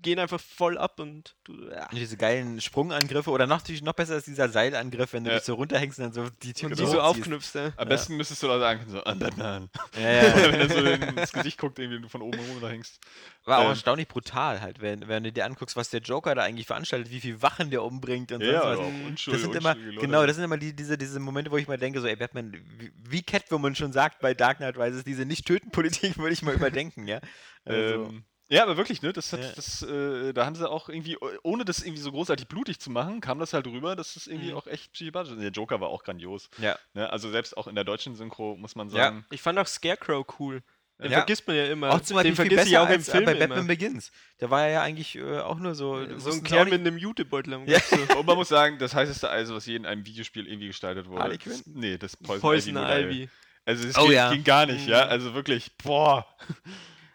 [0.03, 1.69] gehen einfach voll ab und du.
[1.71, 1.89] Ja.
[1.93, 5.37] Diese geilen Sprungangriffe oder noch, natürlich noch besser ist dieser Seilangriff, wenn du Ja.
[5.37, 6.89] dich so runterhängst und dann so die Tür Und Genau.
[6.89, 7.67] die so aufknüpfst, ja.
[7.67, 7.85] Am Ja.
[7.85, 9.71] besten müsstest du da sagen, so, an Batman.
[9.99, 10.23] Ja, ja.
[10.53, 12.99] wenn er so in- ins Gesicht guckt, irgendwie du von oben runter hängst.
[13.45, 13.69] War auch Ähm.
[13.71, 17.21] erstaunlich brutal halt, wenn, wenn du dir anguckst, was der Joker da eigentlich veranstaltet, wie
[17.21, 19.29] viel Wachen der umbringt und Ja, ja, sonst was.
[19.29, 21.79] auch Das sind immer, genau, das sind immer die, diese, diese Momente, wo ich mal
[21.79, 26.17] denke, so, ey, Batman, wie, wie Catwoman schon sagt bei Dark Knight Rises, diese Nicht-Töten-Politik
[26.19, 27.21] würde ich mal überdenken, ja.
[27.65, 29.13] Also, Ähm, ja, aber wirklich, ne?
[29.13, 29.51] Das hat, Ja.
[29.57, 33.21] das, äh, da haben sie auch irgendwie, ohne das irgendwie so großartig blutig zu machen,
[33.21, 34.57] kam das halt rüber, dass das irgendwie Mhm.
[34.59, 35.41] auch echt psychopathisch ist.
[35.41, 36.51] Der Joker war auch grandios.
[36.59, 36.77] ja.
[36.95, 37.11] Ne?
[37.11, 38.95] Also selbst auch in der deutschen Synchro muss man Ja.
[39.05, 39.25] sagen.
[39.31, 40.63] Ich fand auch Scarecrow cool.
[41.03, 41.19] Den Ja.
[41.21, 41.91] vergisst man ja immer.
[41.95, 43.47] Auch zum Den vergesse ich besser auch im Film bei immer.
[43.49, 44.13] Batman Begins.
[44.39, 46.05] Der war ja eigentlich äh, auch nur so.
[46.05, 47.79] so wussten ein Kerl mit einem Jutebeutel am Ja.
[47.81, 47.97] So.
[48.19, 51.23] Und man muss sagen, das heißeste also, was je in einem Videospiel irgendwie gestaltet wurde.
[51.23, 51.63] Harley Quinn?
[51.65, 53.01] Nee, das Poison, Poison Ivy.
[53.23, 53.29] Ivy.
[53.65, 54.31] Also es Oh ging, ja.
[54.31, 55.07] ging gar nicht, ja.
[55.07, 55.11] Mhm.
[55.11, 56.27] Also wirklich, boah.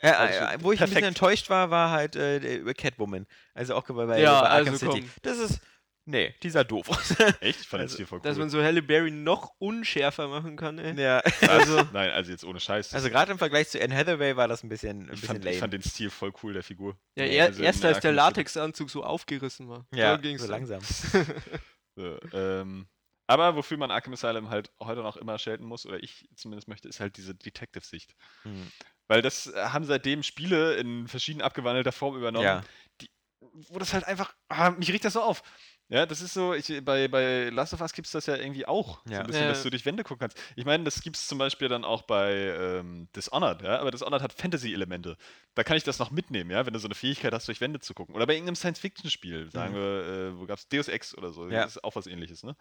[0.05, 1.07] Ja, Also, äh, wo ich ein bisschen perfekt.
[1.07, 3.25] enttäuscht war, war halt äh, über Catwoman.
[3.53, 5.01] Also auch bei, bei, Ja, bei Arkham also City.
[5.01, 5.09] komm.
[5.21, 5.59] Das ist.
[6.07, 7.15] Nee, die sah doof aus.
[7.39, 7.61] Echt?
[7.61, 8.23] Ich fand Also, das hier voll cool.
[8.23, 10.93] Dass man so Halle Berry noch unschärfer machen kann, ey.
[11.01, 11.17] ja.
[11.47, 12.93] also, Nein, also jetzt ohne Scheiß.
[12.93, 15.39] Also gerade im Vergleich zu Anne Hathaway war das ein bisschen, ein ich, bisschen fand,
[15.39, 15.57] ich lame.
[15.57, 16.95] fand den Stil voll cool, der Figur.
[17.17, 18.11] Ja, er, also in erst als der.
[18.11, 19.87] Latexanzug so aufgerissen war.
[19.93, 20.81] ja, so langsam.
[21.97, 22.87] So, ähm,
[23.25, 26.87] aber wofür man Arkham Asylum halt heute noch immer schelten muss, oder ich zumindest möchte,
[26.89, 28.15] ist halt diese Detective-Sicht.
[28.43, 28.69] Hm.
[29.07, 32.61] Weil das äh, haben seitdem Spiele in verschieden abgewandelter Form übernommen, Ja.
[33.01, 33.09] die,
[33.41, 35.43] wo das halt einfach, ah, mich riecht das so auf.
[35.87, 38.65] Ja, das ist so, ich, bei, bei Last of Us gibt es das ja irgendwie
[38.65, 39.19] auch, so Ja.
[39.19, 39.49] ein bisschen, Ja.
[39.49, 40.41] dass du durch Wände gucken kannst.
[40.55, 44.23] Ich meine, das gibt es zum Beispiel dann auch bei ähm, Dishonored, ja, aber Dishonored
[44.23, 45.15] hat Fantasy-Elemente.
[45.53, 47.79] Da kann ich das noch mitnehmen, ja, wenn du so eine Fähigkeit hast, durch Wände
[47.81, 48.15] zu gucken.
[48.15, 49.77] Oder bei irgendeinem Science-Fiction-Spiel, sagen Mhm.
[49.77, 51.61] wir, äh, wo gab es Deus Ex oder so, Ja.
[51.65, 52.55] das ist auch was ähnliches, ne?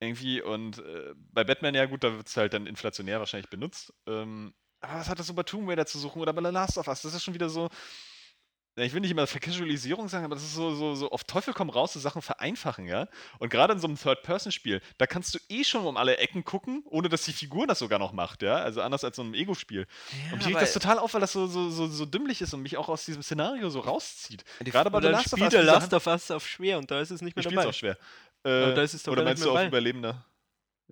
[0.00, 3.94] Irgendwie und äh, bei Batman, ja gut, da wird es halt dann inflationär wahrscheinlich benutzt.
[4.08, 4.52] Ähm,
[4.82, 6.88] aber was hat das so bei Tomb Raider zu suchen oder bei The Last of
[6.88, 7.02] Us?
[7.02, 7.68] Das ist schon wieder so.
[8.76, 11.68] ich will nicht immer Vercasualisierung sagen, aber das ist so, so, so auf Teufel komm
[11.70, 13.06] raus, so Sachen vereinfachen, ja.
[13.38, 16.82] Und gerade in so einem Third-Person-Spiel, da kannst du eh schon um alle Ecken gucken,
[16.88, 18.56] ohne dass die Figur das sogar noch macht, ja.
[18.56, 19.86] Also anders als so einem Ego-Spiel.
[20.26, 22.54] Ja, und mich regt das total auf, weil das so, so, so, so dümmlich ist
[22.54, 24.42] und mich auch aus diesem Szenario so rauszieht.
[24.60, 25.52] Gerade bei The Last of Us.
[25.52, 27.68] Last of Us auf schwer und da ist es nicht mehr Ich dabei.
[27.68, 27.98] auch schwer.
[28.44, 29.66] Äh, da ist es doch oder meinst du auf.
[29.66, 30.24] Überlebender?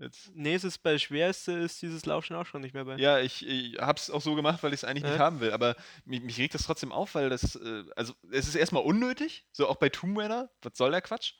[0.00, 0.30] Jetzt.
[0.34, 2.96] Nee, es ist bei schwerste ist dieses Lauschen auch schon nicht mehr bei.
[2.96, 5.18] Ja, ich, ich hab's auch so gemacht, weil ich es eigentlich nicht Ja.
[5.18, 5.52] haben will.
[5.52, 5.76] Aber
[6.06, 9.68] mich, mich regt das trotzdem auf, weil das, äh, also es ist erstmal unnötig, so
[9.68, 10.50] auch bei Tomb Raider.
[10.62, 11.34] Was soll der Quatsch?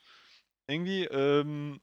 [0.66, 1.80] Irgendwie, ähm,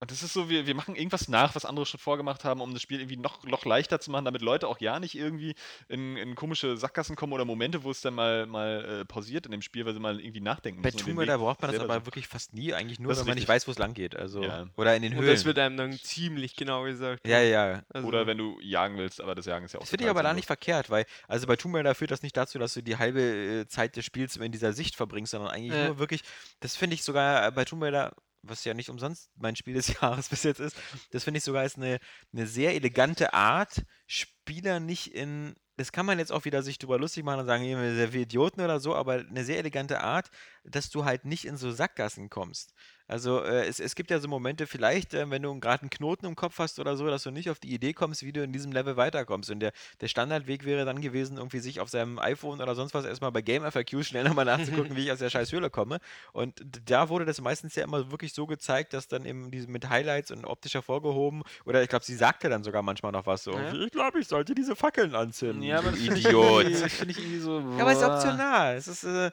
[0.00, 2.72] und das ist so, wir, wir machen irgendwas nach, was andere schon vorgemacht haben, um
[2.72, 5.54] das Spiel irgendwie noch, noch leichter zu machen, damit Leute auch ja nicht irgendwie
[5.88, 9.52] in, in komische Sackgassen kommen oder Momente, wo es dann mal, mal äh, pausiert in
[9.52, 12.06] dem Spiel, weil sie mal irgendwie nachdenken Bei müssen Raider Weg braucht man das aber
[12.06, 14.16] wirklich fast nie, eigentlich nur, wenn man nicht weiß, wo es lang geht.
[14.16, 14.66] Also, Ja.
[14.76, 15.30] Oder in den und Höhlen.
[15.34, 17.26] das wird einem dann ziemlich genau gesagt.
[17.26, 17.82] ja, ja.
[17.92, 20.10] Also, Oder wenn du jagen willst, aber das Jagen ist ja auch Das finde ich
[20.10, 22.82] aber da nicht verkehrt, weil, also bei Tomb Raider führt das nicht dazu, dass du
[22.82, 25.86] die halbe äh, Zeit des Spiels in dieser Sicht verbringst, sondern eigentlich Ja.
[25.88, 26.22] nur wirklich,
[26.60, 29.88] das finde ich sogar äh, bei Tomb Raider, was ja nicht umsonst mein Spiel des
[30.00, 30.76] Jahres bis jetzt ist,
[31.10, 31.98] das finde ich sogar ist eine,
[32.32, 36.98] eine sehr elegante Art, Spieler nicht in, das kann man jetzt auch wieder sich drüber
[36.98, 40.30] lustig machen und sagen, ihr seid wie Idioten oder so, aber eine sehr elegante Art,
[40.64, 42.74] dass du halt nicht in so Sackgassen kommst.
[43.10, 46.26] Also äh, es, es gibt ja so Momente, vielleicht, äh, wenn du gerade einen Knoten
[46.26, 48.52] im Kopf hast oder so, dass du nicht auf die Idee kommst, wie du in
[48.52, 49.50] diesem Level weiterkommst.
[49.50, 53.04] Und der, der Standardweg wäre dann gewesen, irgendwie sich auf seinem iPhone oder sonst was
[53.04, 55.98] erstmal bei Game FAQ schnell nochmal nachzugucken, wie ich aus der scheiß Höhle komme.
[56.32, 59.88] Und da wurde das meistens ja immer wirklich so gezeigt, dass dann eben diese mit
[59.88, 63.50] Highlights und optisch hervorgehoben, oder ich glaube, sie sagte dann sogar manchmal noch was so,
[63.52, 63.72] Ja.
[63.74, 65.64] ich glaube, ich sollte diese Fackeln anzünden.
[65.64, 66.66] Ja, aber das finde ich Idiot.
[66.66, 67.58] finde ich irgendwie so.
[67.58, 68.76] Ja, aber es ist optional.
[68.76, 69.32] Es ist, äh,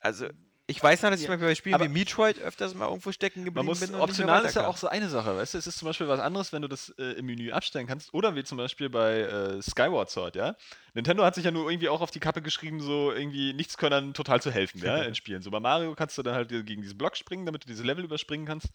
[0.00, 0.28] also,
[0.70, 3.42] ich weiß noch, dass ich Ja, mal bei Spielen wie Metroid öfters mal irgendwo stecken
[3.44, 3.94] geblieben muss, bin.
[3.94, 6.52] optional ist ja auch so eine Sache, weißt du, es ist zum Beispiel was anderes,
[6.52, 10.10] wenn du das äh, im Menü abstellen kannst, oder wie zum Beispiel bei äh, Skyward
[10.10, 10.56] Sword, ja.
[10.92, 14.42] Nintendo hat sich ja nur irgendwie auch auf die Kappe geschrieben, so irgendwie Nichtskönnern total
[14.42, 15.40] zu helfen, ja, in Spielen.
[15.40, 18.04] So bei Mario kannst du dann halt gegen diesen Block springen, damit du diese Level
[18.04, 18.68] überspringen kannst.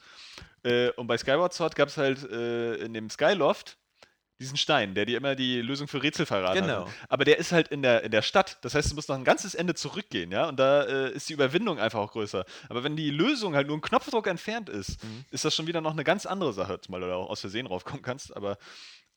[0.64, 3.78] Äh, und bei Skyward Sword gab es halt äh, in dem Skyloft
[4.44, 6.86] diesen Stein, der dir immer die Lösung für Rätsel verraten Genau.
[6.86, 6.94] hat.
[7.10, 8.58] Aber der ist halt in der, in der Stadt.
[8.62, 10.48] Das heißt, du musst noch ein ganzes Ende zurückgehen, ja.
[10.50, 12.46] Und da äh, ist die Überwindung einfach auch größer.
[12.70, 15.26] Aber wenn die Lösung halt nur ein Knopfdruck entfernt ist, Mhm.
[15.32, 17.66] ist das schon wieder noch eine ganz andere Sache, zumal du da auch aus Versehen
[17.68, 18.36] raufkommen kannst.
[18.36, 18.58] Aber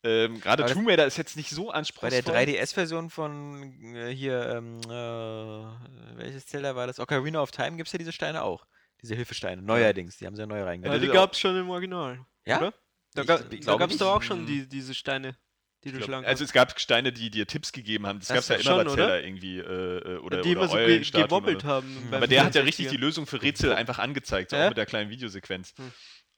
[0.03, 2.21] ähm, gerade Tomb Raider ist jetzt nicht so Bei anspruchsvoll.
[2.21, 6.99] der 3DS-Version von äh, hier, ähm, äh, welches Zelda war das?
[6.99, 8.65] Ocarina of Time gibt es ja diese Steine auch.
[9.01, 10.17] Diese Hilfesteine, neuerdings.
[10.17, 10.99] Die haben sie ja neu ja, reingegangen.
[11.01, 12.19] die das ist auch- gab es schon im Original.
[12.45, 12.57] Ja?
[12.59, 12.73] Oder?
[13.17, 14.45] Da, ga, da gab es doch auch schon Hm.
[14.47, 15.37] die, diese Steine,
[15.83, 18.19] die du glaub, schlagen also es gab Steine, die dir Tipps gegeben haben.
[18.19, 19.23] Das Das gab es ja immer bei schon, Zelda oder?
[19.23, 19.57] irgendwie.
[19.59, 22.07] Äh, äh, oder, die oder immer so ge gewobbelt oder- haben.
[22.07, 22.13] Mhm.
[22.13, 22.99] Aber der hat ja richtig die 64er.
[23.01, 24.65] Lösung für Rätsel einfach angezeigt, so Ja?
[24.65, 25.73] auch mit der kleinen Videosequenz.
[25.77, 25.91] Hm.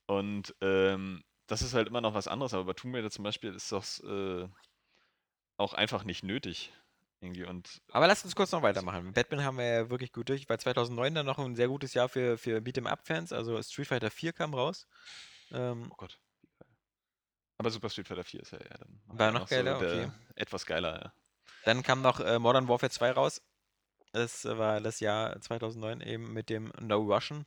[0.08, 3.54] Und ähm, das ist halt immer noch was anderes, aber bei Tomb Raider zum Beispiel
[3.54, 4.48] ist das äh,
[5.58, 6.72] auch einfach nicht nötig.
[7.22, 7.44] Irgendwie.
[7.44, 9.12] Und Aber lasst uns kurz noch weitermachen.
[9.12, 12.08] Batman haben wir ja wirklich gut durch, weil 2009 dann noch ein sehr gutes Jahr
[12.08, 13.34] für, für Beat'em-Up-Fans.
[13.34, 14.88] Also Street Fighter 4 kam raus.
[15.52, 16.18] Ähm, oh Gott.
[17.60, 19.78] Aber Super Street Fighter 4 ist ja, ja dann War noch so geiler?
[19.80, 20.12] der- Okay.
[20.36, 21.14] Etwas geiler, ja.
[21.66, 23.42] Dann kam noch äh, Modern Warfare 2 raus.
[24.14, 27.46] Das war das Jahr 2009 eben mit dem No Russian.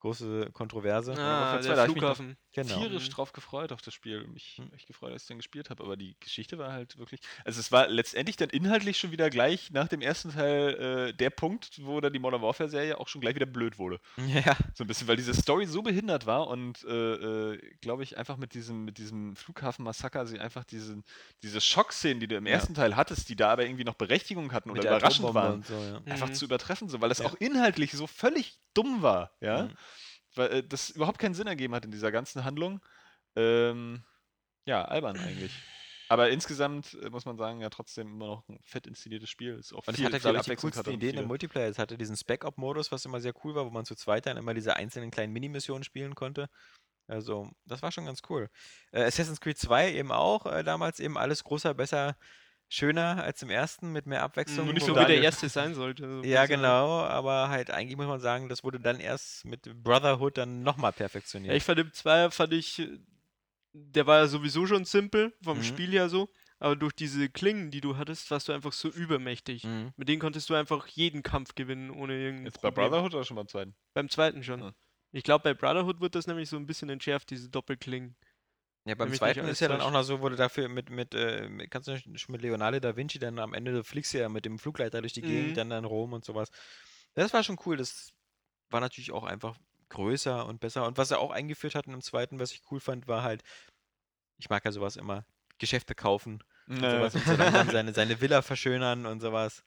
[0.00, 1.12] Große Kontroverse.
[1.12, 2.36] Ah, Warfare 2, da der doch- Flughafen.
[2.52, 2.78] Genau.
[2.80, 3.12] tierisch Mhm.
[3.12, 4.26] drauf gefreut auf das Spiel.
[4.26, 4.72] Mich Mhm.
[4.74, 5.82] echt gefreut, dass ich dann gespielt habe.
[5.84, 7.20] Aber die Geschichte war halt wirklich.
[7.44, 11.30] Also es war letztendlich dann inhaltlich schon wieder gleich nach dem ersten Teil äh, der
[11.30, 14.00] Punkt, wo dann die Modern Warfare Serie auch schon gleich wieder blöd wurde.
[14.52, 14.56] Ja.
[14.74, 18.36] So ein bisschen, weil diese Story so behindert war und äh, äh, glaube ich einfach
[18.36, 21.04] mit diesem, mit diesem Flughafen-Massaker sie einfach diesen,
[21.42, 22.52] diese Schockszenen, die du im Ja.
[22.54, 25.62] ersten Teil hattest, die da aber irgendwie noch Berechtigung hatten Mit oder der überraschend waren,
[25.62, 26.00] so, ja.
[26.06, 26.34] einfach Mhm.
[26.34, 27.26] zu übertreffen, so, weil das Ja.
[27.26, 29.70] auch inhaltlich so völlig dumm war, ja Mhm.
[30.38, 32.80] Weil äh, das überhaupt keinen Sinn ergeben hat in dieser ganzen Handlung.
[33.36, 34.02] Ähm,
[34.64, 35.52] ja, albern eigentlich.
[36.08, 39.58] Aber insgesamt äh, muss man sagen, ja trotzdem immer noch ein fett inszeniertes Spiel.
[39.58, 41.68] Ist auch Und es viel, hatte, viel glaube ich, die coolsten hatte Ideen im Multiplayer.
[41.68, 44.54] Es hatte diesen Spec-Op-Modus, was immer sehr cool war, wo man zu zweit dann immer
[44.54, 46.48] diese einzelnen kleinen Minimissionen spielen konnte.
[47.06, 48.50] Also, das war schon ganz cool.
[48.92, 52.16] Äh, Assassin's Creed 2 eben auch, äh, damals eben alles größer, besser,
[52.68, 54.66] schöner als im ersten, mit mehr Abwechslung.
[54.66, 56.22] Nur nicht wo so wie der erste sein sollte.
[56.22, 60.38] so Ja, genau, aber halt eigentlich muss man sagen, das wurde dann erst mit Brotherhood
[60.38, 61.52] dann nochmal perfektioniert.
[61.52, 62.82] Ja, ich fand im Zweier fand ich,
[63.72, 65.62] der war ja sowieso schon simpel, vom Mhm.
[65.62, 69.64] Spiel her so, aber durch diese Klingen, die du hattest, warst du einfach so übermächtig.
[69.64, 69.92] Mhm.
[69.96, 72.90] Mit denen konntest du einfach jeden Kampf gewinnen, ohne irgendein Jetzt bei Problem.
[72.90, 73.74] Brotherhood oder schon beim zweiten?
[73.94, 74.62] Beim zweiten schon.
[74.62, 74.74] Ah.
[75.12, 78.14] Ich glaube, bei Brotherhood wird das nämlich so ein bisschen entschärft, diese Doppelklingen.
[78.88, 81.66] Ja, beim nicht zweiten ist ja dann auch noch so, wurde dafür mit, mit, äh,
[81.68, 84.46] kannst du nicht schon mit Leonardo da Vinci dann am Ende, du fliegst ja mit
[84.46, 85.26] dem Flugleiter durch die Mhm.
[85.26, 86.48] Gegend, dann in Rom und sowas.
[87.14, 88.12] Das war schon cool, das
[88.70, 89.56] war natürlich auch einfach
[89.90, 90.86] größer und besser.
[90.86, 93.42] Und was er auch eingeführt hatten im zweiten, was ich cool fand, war halt,
[94.38, 95.26] ich mag ja sowas immer,
[95.58, 99.62] Geschäfte kaufen und sowas und so dann, dann seine, seine Villa verschönern und sowas.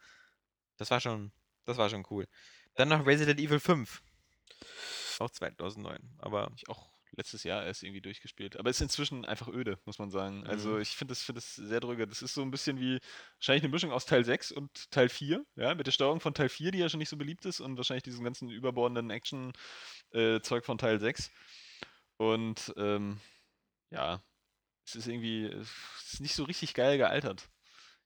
[0.77, 1.31] Das war schon,
[1.65, 2.27] das war schon cool.
[2.75, 4.01] Dann noch Resident Evil 5.
[5.19, 8.57] Auch 2009, aber Ich auch letztes Jahr erst irgendwie durchgespielt.
[8.57, 10.45] Aber ist inzwischen einfach öde, muss man sagen.
[10.47, 10.81] Also Mhm.
[10.81, 12.07] ich finde das, find das sehr drüge.
[12.07, 12.99] Das ist so ein bisschen wie
[13.37, 16.49] wahrscheinlich eine Mischung aus Teil 6 und Teil 4, ja, mit der Steuerung von Teil
[16.49, 20.77] 4, die ja schon nicht so beliebt ist, und wahrscheinlich diesem ganzen überbordenden Action-Zeug von
[20.77, 21.31] Teil 6.
[22.17, 23.19] Und ähm,
[23.91, 24.23] ja,
[24.85, 25.69] es ist irgendwie, es
[26.13, 27.49] ist nicht so richtig geil gealtert.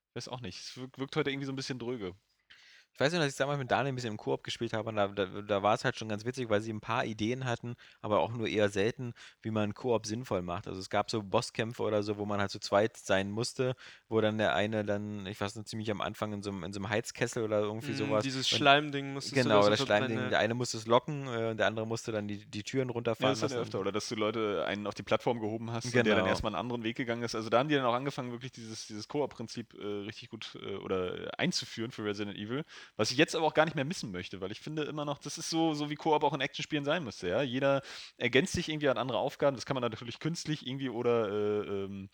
[0.10, 0.60] Ich weiß auch nicht.
[0.60, 2.16] Es wirkt, wirkt heute irgendwie so ein bisschen dröge.
[2.95, 4.95] Ich weiß nur, dass ich damals mit Daniel ein bisschen im Koop gespielt habe und
[4.95, 7.75] da, da, da war es halt schon ganz witzig, weil sie ein paar Ideen hatten,
[8.01, 10.65] aber auch nur eher selten, wie man Koop sinnvoll macht.
[10.67, 13.75] Also es gab so Bosskämpfe oder so, wo man halt zu zweit sein musste,
[14.07, 16.71] wo dann der eine dann, ich weiß nicht, ziemlich am Anfang in so einem, in
[16.71, 18.23] so einem Heizkessel oder irgendwie Mm, sowas.
[18.23, 20.29] Dieses und- Schleimding musstest Genau, du da das Schleimding.
[20.29, 22.93] Der eine musste es locken äh, und der andere musste dann die, die Türen Ja,
[22.93, 23.61] runterfahren das ja lassen.
[23.61, 23.79] öfter.
[23.79, 26.25] Oder dass du Leute einen auf die Plattform gehoben hast und der dann Genau.
[26.25, 27.33] erstmal einen anderen Weg gegangen ist.
[27.35, 30.75] Also da haben die dann auch angefangen, wirklich dieses, dieses Koop-Prinzip äh, richtig gut äh,
[30.75, 32.63] oder äh, einzuführen für Resident Evil.
[32.95, 35.17] Was ich jetzt aber auch gar nicht mehr missen möchte, weil ich finde immer noch,
[35.17, 37.27] das ist so, so wie Koop auch in Actionspielen sein müsste.
[37.27, 37.41] Ja?
[37.41, 37.81] Jeder
[38.17, 39.55] ergänzt sich irgendwie an andere Aufgaben.
[39.55, 42.09] Das kann man dann natürlich künstlich irgendwie oder äh, ähm,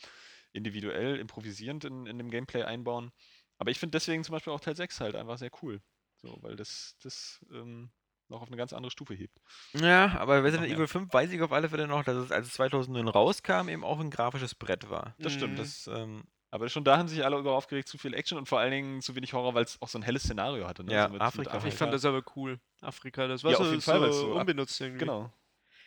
[0.53, 3.11] individuell, improvisierend in, in dem Gameplay einbauen.
[3.57, 5.81] Aber ich finde deswegen zum Beispiel auch Teil 6 halt einfach sehr cool.
[6.17, 7.89] So, weil das, das ähm,
[8.31, 9.39] noch auf eine ganz andere Stufe hebt.
[9.73, 10.71] Ja, aber Resident.
[10.71, 13.83] Evil 5 weiß ich auf alle Fälle noch, dass es, als es 2009 rauskam, eben
[13.83, 15.15] auch ein grafisches Brett war.
[15.19, 15.53] Das stimmt.
[15.53, 15.57] Mhm.
[15.57, 18.59] Das, ähm, Aber schon da haben sich alle über aufgeregt, zu viel Action und vor
[18.59, 20.83] allen Dingen zu wenig Horror, weil es auch so ein helles Szenario hatte.
[20.83, 20.91] Ne?
[20.93, 21.65] Ja, so Afrika halt.
[21.65, 22.59] Ich fand das aber cool.
[22.81, 24.99] Afrika, das war Ja, so, auf jeden Fall, so so unbenutzt irgendwie.
[24.99, 25.31] Genau.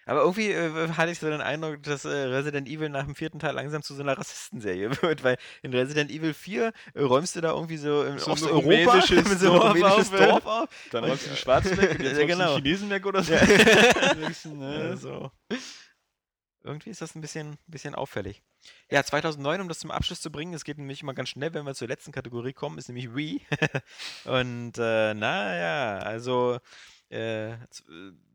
[0.07, 3.39] aber irgendwie äh, hatte ich so den Eindruck, dass äh, Resident Evil nach dem vierten
[3.39, 7.43] Teil langsam zu so einer Rassistenserie wird, weil in Resident Evil 4 äh, räumst du
[7.43, 10.19] da irgendwie so in So ein Osteuropa rumänisches mit so ein Dorf rumänisches auf.
[10.19, 10.69] Dorf auf.
[10.93, 12.57] Dann räumst du die Schwarzen weg und jetzt Ja, genau.
[12.57, 13.35] die Chinesen weg oder so.
[13.35, 13.43] Ja.
[13.45, 15.31] Ja, so.
[16.65, 18.43] Irgendwie ist das ein bisschen, bisschen auffällig.
[18.91, 21.67] Ja, 2009, um das zum Abschluss zu bringen, es geht nämlich mal ganz schnell, wenn
[21.67, 23.43] wir zur letzten Kategorie kommen, ist nämlich Wii.
[24.25, 26.59] Und äh, naja, also
[27.11, 27.57] äh, äh,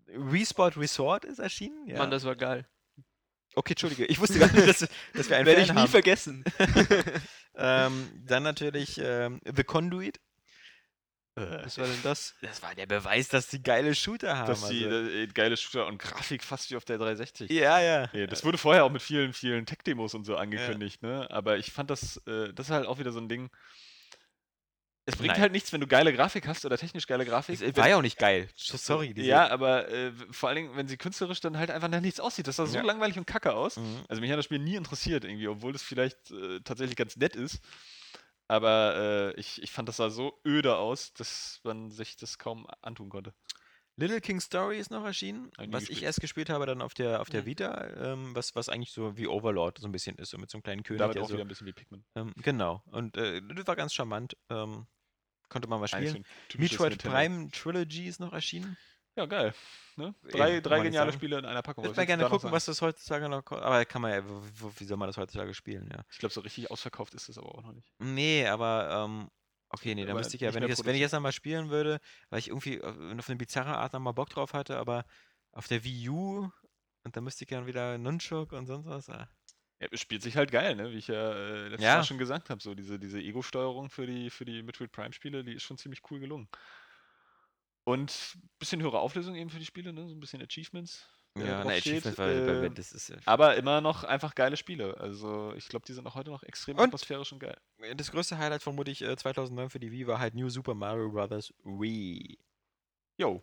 [0.08, 1.88] Wii Sport Resort ist erschienen.
[1.88, 1.98] Ja.
[1.98, 2.68] Mann, das war geil.
[3.56, 5.90] okay, Entschuldige, ich wusste gar nicht, dass, dass wir einen Werde ich nie haben.
[5.90, 6.44] vergessen.
[7.56, 10.20] ähm, dann natürlich ähm, The Conduit.
[11.64, 12.36] Was war denn das?
[12.42, 14.48] Das war der Beweis, dass die geile Shooter haben.
[14.48, 15.10] Dass die also.
[15.10, 17.50] äh, geile Shooter und Grafik fast wie auf der 360.
[17.52, 18.10] ja, ja.
[18.14, 21.28] Ja, das wurde vorher auch mit vielen, vielen Tech-Demos und so angekündigt, ne?
[21.32, 23.50] Aber ich fand das, äh, das ist halt auch wieder so ein Ding.
[25.06, 25.42] Es bringt Nein.
[25.42, 27.60] halt nichts, wenn du geile Grafik hast oder technisch geile Grafik.
[27.60, 28.48] Wenn- war ja auch nicht geil.
[28.56, 29.12] Sorry.
[29.16, 32.46] Ja, aber äh, vor allen Dingen, wenn sie künstlerisch dann halt einfach nach nichts aussieht.
[32.48, 32.84] Das sah so Ja.
[32.84, 33.78] langweilig und kacke aus.
[33.78, 34.04] Mhm.
[34.08, 37.36] Also mich hat das Spiel nie interessiert irgendwie, obwohl das vielleicht äh, tatsächlich ganz nett
[37.36, 37.60] ist.
[38.50, 42.68] Aber äh, ich, ich fand, das sah so öde aus, dass man sich das kaum
[42.82, 43.34] antun konnte.
[43.96, 46.82] Little King Story ist noch erschienen, Hab ich nie was ich erst gespielt habe, dann
[46.82, 47.46] auf der, auf der Mhm.
[47.46, 50.58] Vita, ähm, was, was eigentlich so wie Overlord so ein bisschen ist, so mit so
[50.58, 51.00] einem kleinen König.
[51.00, 52.04] Damit auch so, wieder ein bisschen wie Pikmin.
[52.16, 54.36] ähm, genau, und äh, das war ganz charmant.
[54.50, 54.88] Ähm,
[55.50, 56.26] konnte man mal Eigentlich spielen.
[56.58, 57.18] Metroid Nintendo.
[57.18, 58.78] Prime Trilogy ist noch erschienen.
[59.20, 59.54] Ja, geil.
[59.98, 60.16] Ne?
[60.24, 61.12] Eben, Drei, kann drei geniale.
[61.12, 61.84] Spiele in einer Packung.
[61.84, 63.66] Ich würde mal gerne gucken, was das heutzutage noch kostet.
[63.66, 66.06] Aber kann man ja, wie soll man das heutzutage spielen, ja.
[66.10, 67.92] Ich glaube, so richtig ausverkauft ist das aber auch noch nicht.
[68.00, 69.30] Nee, aber, ähm,
[69.68, 72.00] okay, nee, da müsste ich ja, wenn ich, das, wenn ich jetzt einmal spielen würde,
[72.30, 75.04] weil ich irgendwie äh, auf eine bizarre Art nochmal Bock drauf hatte, aber
[75.52, 76.50] auf der Wii U
[77.04, 79.10] und da müsste ich dann wieder Nunchuk und sonst was.
[79.10, 79.28] Ah.
[79.82, 80.92] Ja, es spielt sich halt geil, ne?
[80.92, 81.98] Wie ich ja äh, letztes Ja.
[81.98, 82.62] Mal schon gesagt habe.
[82.62, 86.20] So diese, diese Ego-Steuerung für die, für die Metroid Prime-Spiele, die ist schon ziemlich cool
[86.20, 86.50] gelungen.
[87.90, 90.08] Und ein bisschen höhere Auflösung eben für die Spiele, ne?
[90.08, 91.08] So ein bisschen Achievements.
[91.36, 93.18] da Ja, ne, steht, Achievement äh, bei- das ist ja.
[93.26, 94.98] aber immer noch einfach geile Spiele.
[95.00, 97.58] Also ich glaube, die sind auch heute noch extrem Und- atmosphärisch und geil.
[97.96, 101.54] Das größte Highlight vermutlich äh, 2009 für die Wii war halt New Super Mario Bros.
[101.64, 102.38] Wii.
[103.18, 103.42] Jo,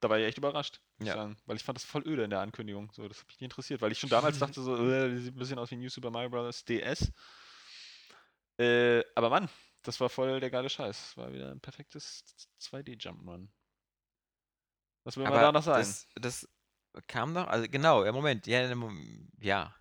[0.00, 1.14] da war ich echt überrascht, muss Ja.
[1.14, 1.36] sagen.
[1.46, 2.90] Weil ich fand das voll öde in der Ankündigung.
[2.92, 5.34] So, das hat mich nicht interessiert, weil ich schon damals dachte, so, äh, die sieht
[5.34, 6.64] ein bisschen aus wie New Super Mario Bros.
[6.64, 7.12] DS.
[8.58, 9.48] Äh, aber Mann,
[9.82, 11.16] das war voll der geile Scheiß.
[11.16, 12.24] War wieder ein perfektes
[12.60, 13.48] 2D-Jump'n'Run.
[15.04, 15.80] Was will man da noch sagen?
[15.80, 16.48] das, das
[17.06, 18.72] kam doch, also genau, ja, Moment, ja,
[19.40, 19.74] ja.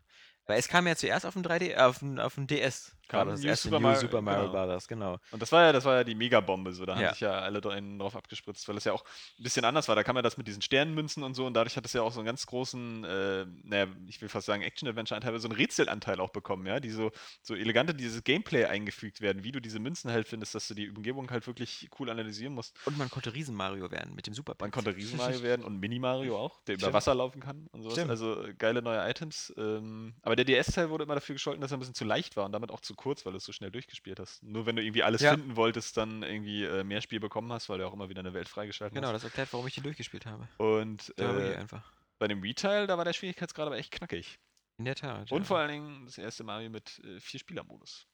[0.45, 2.95] Weil es kam ja zuerst auf dem 3D, auf dem, auf dem DS.
[3.19, 4.65] War das New erste Super New Mario- Super Mario genau.
[4.67, 4.87] Bros.
[4.87, 5.17] Genau.
[5.31, 7.11] Und das war ja, das war ja die Megabombe, so da haben Ja.
[7.11, 9.03] sich ja alle drauf abgespritzt, weil es ja auch
[9.39, 9.95] ein bisschen anders war.
[9.95, 12.11] Da kam ja das mit diesen Sternenmünzen und so und dadurch hat es ja auch
[12.11, 16.29] so einen ganz großen, äh, naja, ich will fast sagen Action-Adventure-Anteil, so einen Rätselanteil auch
[16.31, 20.11] bekommen, ja, die so, so elegant in dieses Gameplay eingefügt werden, wie du diese Münzen
[20.11, 22.75] halt findest, dass du die Umgebung halt wirklich cool analysieren musst.
[22.85, 26.61] Und man konnte Riesen-Mario werden mit dem Super Man konnte Riesen-Mario werden und Mini-Mario auch,
[26.63, 26.93] der über Stimmt.
[26.93, 27.93] Wasser laufen kann und sowas.
[27.95, 28.09] Stimmt.
[28.11, 29.53] Also äh, geile neue Items.
[29.57, 32.45] Ähm, aber der DS-Teil wurde immer dafür gescholten, dass er ein bisschen zu leicht war
[32.45, 34.41] und damit auch zu kurz, weil du es so schnell durchgespielt hast.
[34.43, 35.31] Nur wenn du irgendwie alles Ja.
[35.33, 38.33] finden wolltest, dann irgendwie äh, mehr Spiel bekommen hast, weil du auch immer wieder eine
[38.33, 39.15] Welt freigeschaltet Genau, hast.
[39.15, 40.47] das erklärt, warum ich den durchgespielt habe.
[40.57, 41.91] Und äh, einfach.
[42.19, 44.39] bei dem Retail, da war der Schwierigkeitsgrad aber echt knackig.
[44.77, 45.31] In der Tat.
[45.31, 45.45] Und ja.
[45.45, 48.07] vor allen Dingen das erste Mario mit äh, vier Spieler-Modus.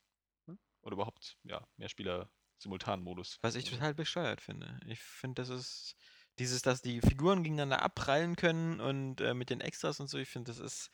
[0.47, 0.57] Ne?
[0.81, 2.29] Oder überhaupt, ja, mehr Spieler
[2.59, 3.37] Simultanmodus.
[3.41, 4.79] Was ich total bescheuert finde.
[4.87, 5.95] Ich finde, das ist
[6.39, 10.29] dieses, dass die Figuren gegeneinander abprallen können und äh, mit den Extras und so, ich
[10.29, 10.89] finde, das ist,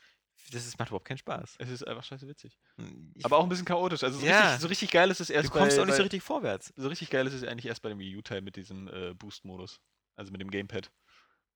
[0.52, 1.56] das ist, macht überhaupt keinen Spaß.
[1.60, 2.58] Es ist einfach scheiße witzig.
[3.16, 4.04] Ich, Aber auch ein bisschen chaotisch.
[4.04, 4.42] Also so, Ja.
[4.42, 6.74] richtig, so richtig geil ist es erst du kommst bei, auch nicht so richtig vorwärts.
[6.76, 9.80] so richtig geil ist es eigentlich erst bei dem Wii U-Teil mit diesem äh, Boost-Modus.
[10.16, 10.92] Also mit dem Gamepad.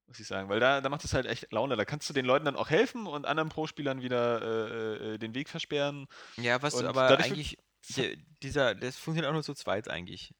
[0.07, 0.47] Muss ich sagen.
[0.49, 1.75] Weil da, da macht es halt echt Laune.
[1.75, 5.35] Da kannst du den Leuten dann auch helfen und anderen Pro-Spielern wieder äh, äh, den
[5.35, 6.07] Weg versperren.
[6.37, 7.57] Ja, was Und aber dadurch wird- eigentlich,
[7.89, 10.33] die, dieser, das funktioniert auch nur zu zweit eigentlich.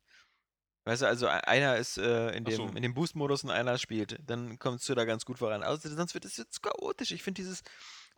[0.86, 2.66] Weißt du, also e- einer ist äh, in Ach so.
[2.68, 4.18] dem, in dem Boost-Modus und einer spielt.
[4.26, 5.62] Dann kommst du da ganz gut voran.
[5.62, 7.12] Also, sonst wird es jetzt chaotisch.
[7.12, 7.62] Ich finde dieses.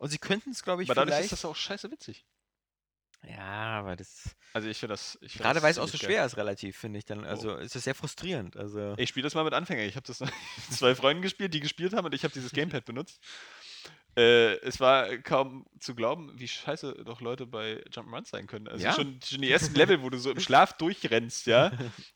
[0.00, 1.32] Und sie könnten es, glaube ich, Aber dadurch vielleicht.
[1.32, 2.24] ist das auch scheiße witzig.
[3.28, 4.34] ja, aber das.
[4.54, 5.18] Also ich finde das.
[5.20, 6.26] ich find Gerade das weil es auch so schwer geil.
[6.26, 7.24] ist, relativ, finde ich dann.
[7.26, 8.56] Also, es ist sehr frustrierend.
[8.56, 8.94] Also.
[8.96, 9.84] Ich spiele das mal mit Anfängern.
[9.86, 10.32] Ich habe das mit
[10.70, 13.20] zwei Freunden gespielt, die gespielt haben und ich habe dieses Gamepad benutzt.
[14.20, 18.68] Äh, es war kaum zu glauben, wie scheiße doch Leute bei Jump'n'Runs sein können.
[18.68, 18.92] Also Ja.
[18.92, 21.72] schon, schon die ersten Level, wo du so im Schlaf durchrennst, ja.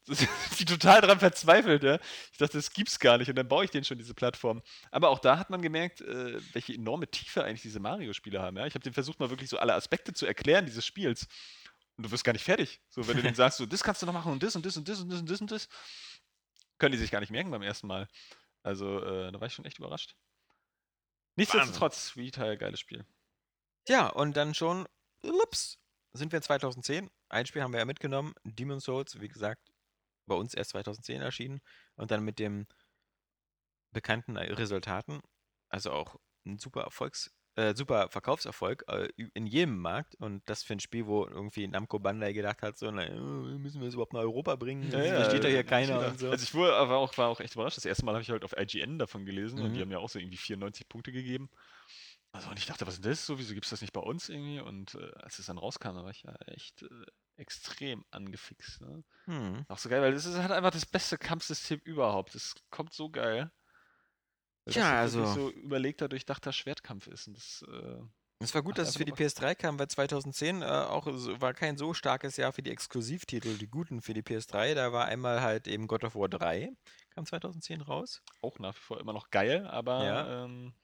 [0.58, 1.98] Die total dran verzweifelt, ja.
[2.30, 4.60] Ich dachte, das gibt's gar nicht und dann baue ich denen schon diese Plattform.
[4.90, 8.66] Aber auch da hat man gemerkt, äh, welche enorme Tiefe eigentlich diese Mario-Spiele haben, ja.
[8.66, 11.26] Ich habe denen versucht, mal wirklich so alle Aspekte zu erklären dieses Spiels.
[11.96, 12.82] Und du wirst gar nicht fertig.
[12.90, 14.76] So, wenn du denen sagst, so, das kannst du noch machen und das und das
[14.76, 15.68] und das und das und das und das,
[16.76, 18.08] können die sich gar nicht merken beim ersten Mal.
[18.62, 20.14] Also, äh, da war ich schon echt überrascht.
[21.36, 23.04] Nichtsdestotrotz, Retail, geiles Spiel.
[23.88, 24.86] Ja, und dann schon,
[25.22, 25.78] ups,
[26.12, 27.10] sind wir in 2010.
[27.28, 29.72] Ein Spiel haben wir ja mitgenommen, Demon's Souls, wie gesagt,
[30.26, 31.60] bei uns erst 2010 erschienen.
[31.96, 32.66] Und dann mit dem
[33.92, 35.20] bekannten Resultaten,
[35.68, 36.16] also auch
[36.46, 40.14] ein super Erfolgs, äh, super Verkaufserfolg äh, in jedem Markt.
[40.16, 43.18] Und das für ein Spiel, wo irgendwie Namco Bandai gedacht hat, so, na, äh,
[43.58, 44.90] müssen wir es überhaupt nach Europa bringen?
[44.90, 46.30] Das versteht doch hier keiner und so.
[46.30, 47.76] Also ich wurde, aber auch, war auch echt überrascht.
[47.76, 49.74] Das erste Mal habe ich halt auf IGN davon gelesen und Mhm.
[49.74, 51.48] die haben ja auch so irgendwie 94 Punkte gegeben.
[52.32, 53.26] Also und ich dachte, was ist das?
[53.26, 54.58] So, wieso gibt es das nicht bei uns irgendwie?
[54.60, 56.88] Und äh, als es dann rauskam, da war ich ja echt äh,
[57.36, 58.80] extrem angefixt.
[58.80, 59.04] Ne?
[59.26, 59.64] Hm.
[59.68, 62.34] Auch so geil, weil das ist halt einfach das beste Kampfsystem überhaupt.
[62.34, 63.52] Das kommt so geil.
[64.72, 67.26] Tja, also- so überlegter, durchdachter Schwertkampf ist.
[67.28, 67.98] Und das, äh,
[68.40, 71.40] Es war gut, dass es für die einfach PS3 kam, weil 2010 äh, auch so,
[71.40, 74.74] war kein so starkes Jahr für die Exklusivtitel, die guten für die PS3.
[74.74, 76.72] Da war einmal halt eben God of War 3,
[77.10, 78.22] kam 2010 raus.
[78.42, 80.44] auch nach wie vor immer noch geil, aber Ja.
[80.44, 80.74] ähm,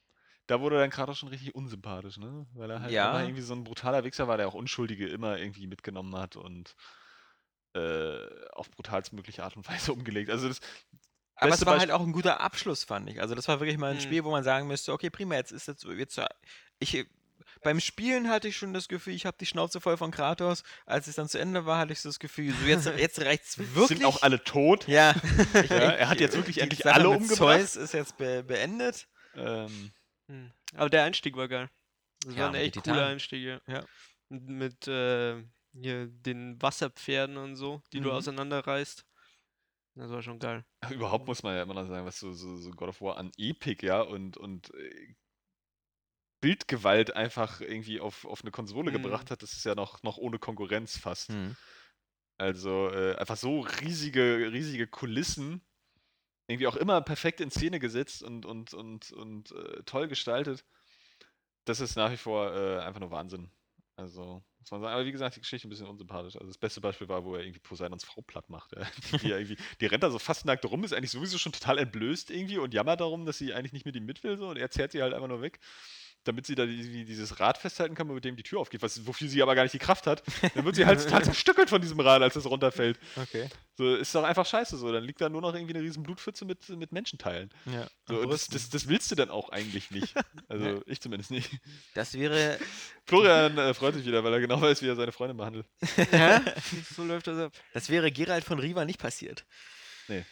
[0.47, 2.47] da wurde dann gerade schon richtig unsympathisch, ne?
[2.55, 3.11] Weil er halt Ja.
[3.11, 6.75] immer irgendwie so ein brutaler Wichser war, der auch Unschuldige immer irgendwie mitgenommen hat und
[7.75, 10.29] äh, auf brutalstmögliche Art und Weise umgelegt.
[10.31, 10.61] Also das
[11.41, 13.21] Aber es war Beisp- halt auch ein guter Abschluss, fand ich.
[13.21, 14.01] Also das war wirklich mal ein Mhm.
[14.03, 16.21] Spiel, wo man sagen müsste, okay, prima, jetzt ist jetzt, jetzt
[16.79, 17.07] ich
[17.63, 20.63] beim Spielen hatte ich schon das Gefühl, ich habe die Schnauze voll von Kratos.
[20.87, 23.59] Als es dann zu Ende war, hatte ich so das Gefühl, so jetzt, jetzt reicht's
[23.59, 23.99] wirklich.
[23.99, 24.87] sind auch alle tot.
[24.89, 25.15] Ja.
[25.55, 25.61] Ja,
[25.91, 27.37] er hat jetzt wirklich Die endlich Sache alle mit umgebracht.
[27.39, 29.09] Zeus ist jetzt be beendet.
[29.35, 29.93] Ähm,
[30.29, 30.53] Hm.
[30.77, 31.69] Aber der Einstieg war geil.
[32.25, 33.13] Das Ja, war ein mit den echt cooler Titanen.
[33.13, 33.85] Einstieg, ja.
[34.29, 38.15] Mit äh, hier den Wasserpferden und so, die du Mhm.
[38.15, 39.05] auseinanderreißt.
[40.01, 40.65] Das war schon geil.
[40.91, 43.31] überhaupt muss man ja immer noch sagen, was so, so, so God of War an
[43.37, 45.15] Epic, ja, und, und äh,
[46.41, 49.03] Bildgewalt einfach irgendwie auf, auf eine Konsole Mhm.
[49.03, 51.29] gebracht hat, das ist ja noch, noch ohne Konkurrenz fast.
[51.29, 51.55] Hm.
[52.39, 55.61] Also äh, einfach so riesige, riesige Kulissen,
[56.49, 60.65] irgendwie auch immer perfekt in Szene gesetzt und, und, und, und äh, toll gestaltet.
[61.67, 63.51] Das ist nach wie vor äh, einfach nur Wahnsinn.
[63.97, 64.95] Also, muss man sagen.
[64.95, 66.37] Aber wie gesagt, die Geschichte ein bisschen unsympathisch.
[66.37, 68.73] Also das beste Beispiel war, wo er irgendwie Poseidons Frau platt macht.
[68.77, 68.87] Ja.
[69.19, 72.31] Die, irgendwie, die rennt da so fast nackt rum, ist eigentlich sowieso schon total entblößt
[72.31, 74.37] irgendwie und jammert darum, dass sie eigentlich nicht mit ihm mit will.
[74.37, 75.61] So, und er zerrt sie halt einfach nur weg.
[76.25, 79.27] Damit sie da die, dieses Rad festhalten kann, mit dem die Tür aufgeht, was, wofür
[79.27, 80.23] sie aber gar nicht die Kraft hat.
[80.55, 82.99] Dann wird sie halt total zerstückelt von diesem Rad, als es runterfällt.
[83.17, 83.49] Okay.
[83.79, 84.93] So, ist doch einfach scheiße so.
[84.93, 87.49] Dann liegt da nur noch irgendwie eine riesen Blutpfütze mit, mit Menschenteilen.
[87.65, 87.87] Ja.
[88.07, 90.15] So, und das, das, das willst du dann auch eigentlich nicht.
[90.49, 90.81] Also Ja.
[90.85, 91.51] ich zumindest nicht.
[91.95, 92.59] das wäre.
[93.07, 95.67] Florian äh, freut sich wieder, weil er genau weiß, wie er seine Freundin behandelt.
[96.13, 96.43] Ja,
[96.95, 97.53] so läuft das ab.
[97.73, 99.47] Das wäre Gerald von Riva nicht passiert.
[100.09, 100.25] Nee.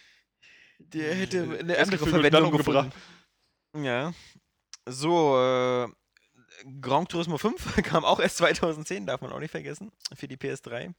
[0.78, 2.92] Der hätte eine andere Verwendung gefunden.
[3.74, 4.12] Ja.
[4.88, 5.88] So, äh,
[6.80, 10.94] Gran Turismo 5 kam auch erst 2010, darf man auch nicht vergessen, für die PS3.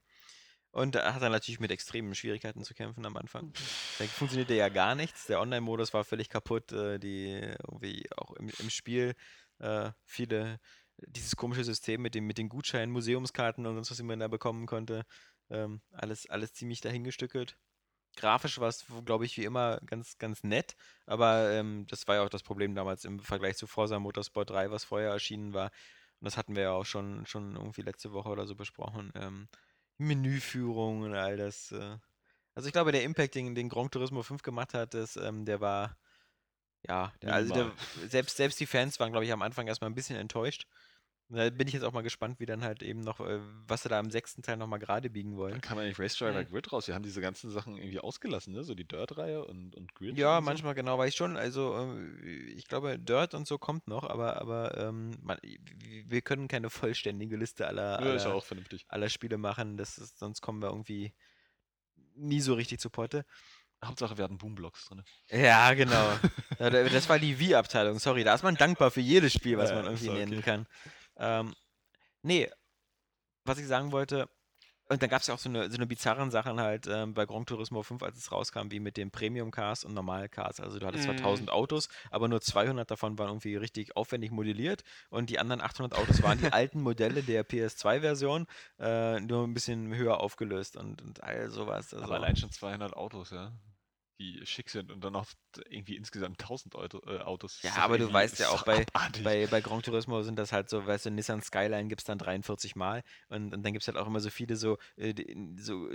[0.72, 3.52] Und da hat er natürlich mit extremen Schwierigkeiten zu kämpfen am Anfang.
[3.98, 5.26] Da funktionierte ja gar nichts.
[5.26, 6.72] Der Online-Modus war völlig kaputt.
[6.72, 7.32] Äh, die
[7.68, 9.16] irgendwie auch im, im Spiel
[9.58, 10.60] äh, viele,
[11.08, 14.28] dieses komische System mit, dem, mit den Gutscheinen, Museumskarten und sonst was, die man da
[14.28, 15.06] bekommen konnte.
[15.50, 17.58] Ähm, alles, alles ziemlich dahingestückelt.
[18.20, 22.24] Grafisch war es, glaube ich, wie immer ganz, ganz nett, aber ähm, das war ja
[22.24, 25.72] auch das Problem damals im Vergleich zu Forza Motorsport 3, was vorher erschienen war.
[26.20, 29.12] Und das hatten wir ja auch schon, schon irgendwie letzte Woche oder so besprochen.
[29.16, 29.48] Ähm,
[29.98, 31.72] Menüführung und all das.
[31.72, 31.98] Äh.
[32.56, 35.62] Also ich glaube, der Impact, den, den Gran Turismo 5 gemacht hat, das, ähm, der
[35.62, 35.98] war,
[36.88, 37.72] ja, der, also der,
[38.08, 40.68] selbst, selbst die Fans waren, glaube ich, am Anfang erstmal ein bisschen enttäuscht.
[41.32, 43.90] Da bin ich jetzt auch mal gespannt, wie dann halt eben noch, äh, was sie
[43.90, 45.52] da im sechsten Teil nochmal gerade biegen wollen.
[45.52, 46.50] Dann kam eigentlich Race Driver Mhm.
[46.50, 46.88] Grid raus.
[46.88, 48.64] Wir haben diese ganzen Sachen irgendwie ausgelassen, ne?
[48.64, 50.18] So die Dirt-Reihe und, und Grid.
[50.18, 50.50] Ja, und so.
[50.50, 51.38] manchmal genau, weiß ich schon.
[51.38, 55.38] Also, äh, ich glaube, Dirt und so kommt noch, aber, aber ähm, man,
[56.08, 58.86] wir können keine vollständige Liste aller, Ja, aller, auch vernünftig.
[58.90, 59.78] aller Spiele machen.
[59.78, 61.14] Das ist, sonst kommen wir irgendwie
[62.16, 63.24] nie so richtig zu Potte.
[63.86, 65.04] Hauptsache, wir hatten Boomblocks drin.
[65.30, 66.10] Ja, genau.
[66.60, 68.26] Das war die Wii-Abteilung, sorry.
[68.26, 70.42] Da ist man dankbar für jedes Spiel, was Ja, man irgendwie ja nennen okay.
[70.42, 70.68] kann.
[71.20, 71.54] Ähm,
[72.24, 72.50] nee,
[73.46, 74.30] was ich sagen wollte,
[74.92, 77.28] und dann gab es ja auch so eine, so eine bizarren Sachen halt ähm, bei
[77.28, 80.60] Gran Turismo 5, als es rauskam, wie mit dem Premium-Cars und Normal-Cars.
[80.62, 81.20] Also du hattest zwar Mhm.
[81.20, 85.94] 1000 Autos, aber nur 200 davon waren irgendwie richtig aufwendig modelliert und die anderen 800
[85.94, 88.48] Autos waren die alten Modelle der PS2-Version,
[88.80, 91.94] äh, nur ein bisschen höher aufgelöst und, und all sowas.
[91.94, 93.52] Also, Aber allein schon 200 Autos, ja.
[94.20, 95.26] Die schick sind und dann noch
[95.70, 97.62] irgendwie insgesamt 1000 Auto, äh, Autos.
[97.62, 99.24] Ja, aber du weißt ja auch bei, abartig.
[99.24, 102.18] bei, bei Gran Turismo sind das halt so, weißt du, Nissan Skyline gibt es dann
[102.18, 105.14] 43 Mal und, und dann gibt es halt auch immer so viele so, äh,
[105.56, 105.88] so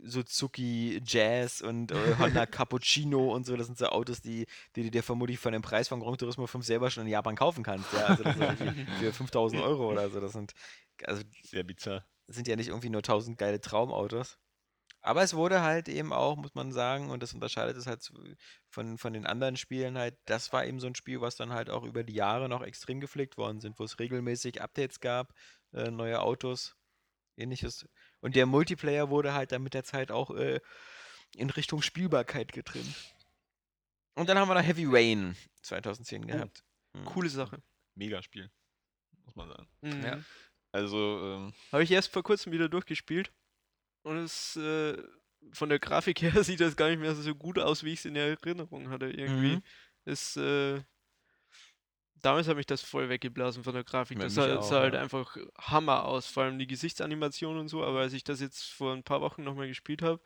[0.00, 4.90] Suzuki Jazz und äh, Honda Cappuccino und so, das sind so Autos, die, die du
[4.92, 7.92] dir vermutlich von dem Preis von Gran Turismo 5 selber schon in Japan kaufen kannst,
[7.92, 10.52] ja, also für 5000 Euro oder so, das sind,
[11.04, 12.06] also Sehr bizarr.
[12.28, 14.38] sind ja nicht irgendwie nur 1000 geile Traumautos.
[15.04, 18.14] Aber es wurde halt eben auch, muss man sagen, und das unterscheidet es halt zu-
[18.68, 21.70] von, von den anderen Spielen halt, das war eben so ein Spiel, was dann halt
[21.70, 25.34] auch über die Jahre noch extrem gepflegt worden sind, wo es regelmäßig Updates gab,
[25.72, 26.76] äh, neue Autos,
[27.36, 27.84] ähnliches.
[28.20, 30.60] Und der Multiplayer wurde halt dann mit der Zeit auch äh,
[31.34, 32.94] in Richtung Spielbarkeit getrimmt.
[34.14, 36.62] Und dann haben wir noch Heavy Rain 2010 gehabt.
[36.94, 37.04] Hm.
[37.06, 37.62] Coole Sache.
[37.94, 38.50] Megaspiel.
[39.24, 39.68] Muss man sagen.
[39.80, 40.04] Mhm.
[40.04, 40.20] Ja.
[40.70, 43.32] Also, ähm, Habe ich erst vor kurzem wieder durchgespielt.
[44.02, 44.96] Und es äh,
[45.52, 48.04] von der Grafik her sieht das gar nicht mehr so gut aus, wie ich es
[48.04, 49.06] in Erinnerung hatte.
[49.06, 49.56] Irgendwie.
[49.56, 49.62] Mhm.
[50.04, 50.80] Es, äh,
[52.22, 54.18] damals hat mich das voll weggeblasen von der Grafik.
[54.18, 55.00] Ja, Das sah, auch, sah halt ja.
[55.00, 57.84] einfach Hammer aus, vor allem die Gesichtsanimation und so.
[57.84, 60.20] Aber als ich das jetzt vor ein paar Wochen nochmal gespielt habe,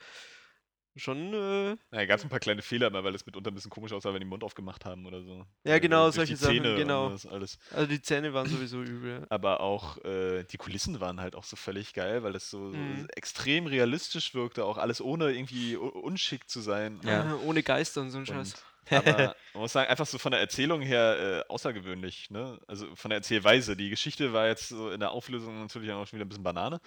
[0.96, 3.92] schon, äh, naja, gab es ein paar kleine Fehler, weil es mitunter ein bisschen komisch
[3.92, 5.46] aussah, wenn die den Mund aufgemacht haben oder so.
[5.64, 7.10] Ja, Äh, genau, durch solche Sachen, genau.
[7.10, 7.58] Das alles.
[7.72, 9.26] also die Zähne waren sowieso übel.
[9.28, 13.02] Aber auch äh, die Kulissen waren halt auch so völlig geil, weil es so, Mhm.
[13.02, 17.00] so extrem realistisch wirkte, auch alles ohne irgendwie unschick zu sein.
[17.04, 17.30] Ja.
[17.30, 18.54] Äh, ohne Geister und so ein Scheiß.
[18.90, 22.30] Aber man muss sagen, einfach so von der Erzählung her äh, außergewöhnlich.
[22.30, 22.58] Ne?
[22.68, 23.76] Also von der Erzählweise.
[23.76, 26.80] Die Geschichte war jetzt so in der Auflösung natürlich auch schon wieder ein bisschen Banane.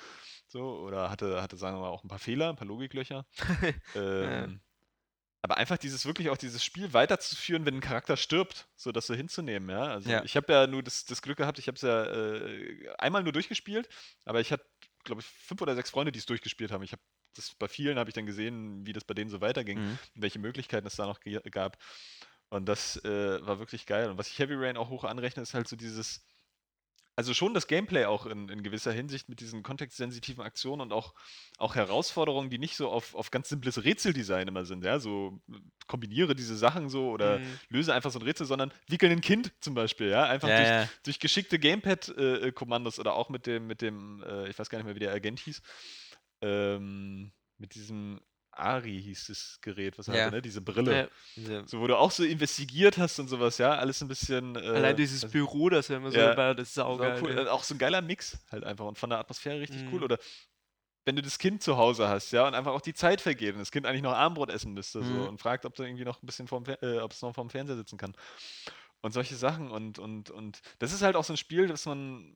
[0.51, 3.27] So, oder hatte, hatte, sagen wir mal, auch ein paar Fehler, ein paar Logiklöcher.
[3.95, 4.59] ähm,
[5.41, 9.13] Aber einfach dieses wirklich auch dieses Spiel weiterzuführen, wenn ein Charakter stirbt, so das so
[9.13, 9.83] hinzunehmen, ja.
[9.83, 10.23] Also Ja.
[10.23, 13.31] ich habe ja nur das, das Glück gehabt, ich habe es ja äh, einmal nur
[13.31, 13.87] durchgespielt,
[14.25, 14.65] aber ich hatte,
[15.03, 16.83] glaube ich, fünf oder sechs Freunde, die es durchgespielt haben.
[16.83, 17.01] Ich habe
[17.35, 19.99] das bei vielen habe ich dann gesehen, wie das bei denen so weiterging, Mhm.
[20.15, 21.19] welche Möglichkeiten es da noch
[21.51, 21.77] gab.
[22.49, 24.09] Und das äh, war wirklich geil.
[24.09, 26.25] Und was ich Heavy Rain auch hoch anrechne, ist halt so dieses,
[27.19, 31.13] also schon das Gameplay auch in, in gewisser Hinsicht mit diesen kontextsensitiven Aktionen und auch,
[31.57, 35.57] auch Herausforderungen, die nicht so auf, auf ganz simples Rätseldesign immer sind, ja, so äh,
[35.87, 37.59] kombiniere diese Sachen so oder Mhm.
[37.67, 40.69] löse einfach so ein Rätsel, sondern wickel ein Kind zum Beispiel, ja, einfach Ja, durch,
[40.69, 40.89] ja.
[41.03, 44.95] durch geschickte Gamepad-Kommandos oder auch mit dem, mit dem, äh, ich weiß gar nicht mehr,
[44.95, 45.61] wie der Agent hieß,
[46.41, 48.21] ähm, mit diesem
[48.59, 50.21] Ari hieß das Gerät, was er Ja.
[50.25, 50.41] hatte, ne?
[50.41, 51.09] Diese Brille.
[51.35, 54.55] Diese, So, wo du auch so investigiert hast und sowas, ja, alles ein bisschen.
[54.55, 56.35] Äh, Allein dieses also- Büro, das er immer so Ja.
[56.35, 57.21] hat, das ist sau saugeil.
[57.21, 57.31] cool.
[57.37, 57.45] ey.
[57.45, 59.99] Äh, Auch so ein geiler Mix halt einfach und von der Atmosphäre richtig cool.
[59.99, 60.03] Mhm.
[60.03, 60.17] Oder
[61.05, 63.59] wenn du das Kind zu Hause hast, ja, und einfach auch die Zeit vergeht und
[63.59, 65.27] das Kind eigentlich noch Armbrot essen müsste so, Mhm.
[65.27, 67.77] und fragt, ob du irgendwie noch ein bisschen vorm, äh, ob es noch vorm Fernseher
[67.77, 68.13] sitzen kann.
[69.01, 72.35] Und solche Sachen und, und, und das ist halt auch so ein Spiel, das man,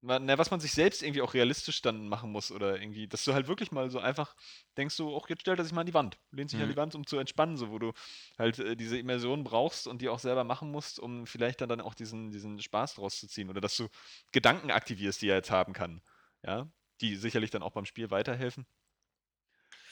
[0.00, 3.24] man na, was man sich selbst irgendwie auch realistisch dann machen muss oder irgendwie, dass
[3.24, 4.34] du halt wirklich mal so einfach
[4.76, 6.72] denkst du, auch jetzt stellt er sich mal an die Wand, lehnt sich an Mhm.
[6.72, 7.92] die Wand, um zu entspannen, so wo du
[8.38, 11.80] halt äh, diese Immersion brauchst und die auch selber machen musst, um vielleicht dann, dann
[11.80, 13.88] auch diesen, diesen Spaß draus zu ziehen oder dass du
[14.32, 16.02] Gedanken aktivierst, die er jetzt haben kann,
[16.44, 16.68] ja,
[17.00, 18.66] die sicherlich dann auch beim Spiel weiterhelfen.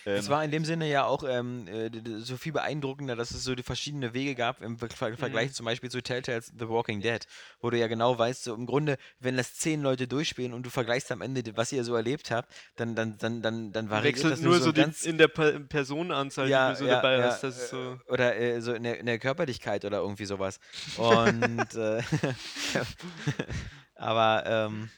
[0.09, 3.43] Es Ähm, war in dem Sinne ja auch ähm, äh, so viel beeindruckender, dass es
[3.43, 7.01] so die verschiedenen Wege gab im Ver Ver Vergleich zum Beispiel zu Telltales The Walking
[7.01, 7.27] Dead,
[7.59, 10.71] wo du ja genau weißt, so im Grunde, wenn das zehn Leute durchspielen und du
[10.71, 14.33] vergleichst am Ende, was ihr so erlebt habt, dann, dann, dann, dann, dann variiert Wechselt
[14.35, 17.19] das nur so die, ganz in der per Personenanzahl, ja, die du so ja, dabei
[17.19, 17.43] ja, hast.
[17.43, 17.95] Das so.
[17.95, 20.61] äh, Oder äh, so in der, in der Körperlichkeit oder irgendwie sowas.
[20.99, 22.01] Und äh,
[23.97, 24.91] aber ähm,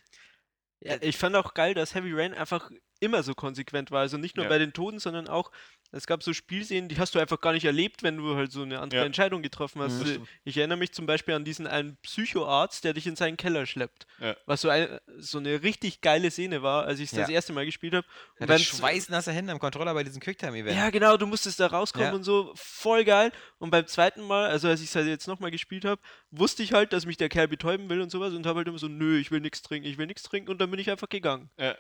[0.81, 2.71] Ja, ich fand auch geil, dass Heavy Rain einfach
[3.01, 4.01] immer so konsequent war.
[4.01, 4.49] Also nicht nur Ja.
[4.49, 5.51] bei den Toten, sondern auch
[5.91, 8.61] es gab so Spielszenen, die hast du einfach gar nicht erlebt, wenn du halt so
[8.61, 9.07] eine andere Ja.
[9.07, 10.01] Entscheidung getroffen hast.
[10.01, 10.07] Mhm.
[10.07, 10.29] Stimmt.
[10.45, 14.07] Ich erinnere mich zum Beispiel an diesen einen Psychoarzt, der dich in seinen Keller schleppt.
[14.21, 14.37] Ja.
[14.45, 17.65] Was so, ein, so eine richtig geile Szene war, als ich es das erste Mal
[17.65, 18.07] gespielt habe.
[18.39, 20.77] Ja, Und z- schweißnasse Hände am Controller bei diesem Quicktime-Event.
[20.77, 23.33] Ja, genau, du musstest da rauskommen und so, voll geil.
[23.59, 26.75] Und beim zweiten Mal, also als ich es halt jetzt nochmal gespielt habe, wusste ich
[26.75, 29.19] halt, dass mich der Kerl betäuben will und sowas und habe halt immer so, nö,
[29.19, 31.49] ich will nichts trinken, ich will nichts trinken und dann bin ich einfach gegangen.
[31.59, 31.75] Ja.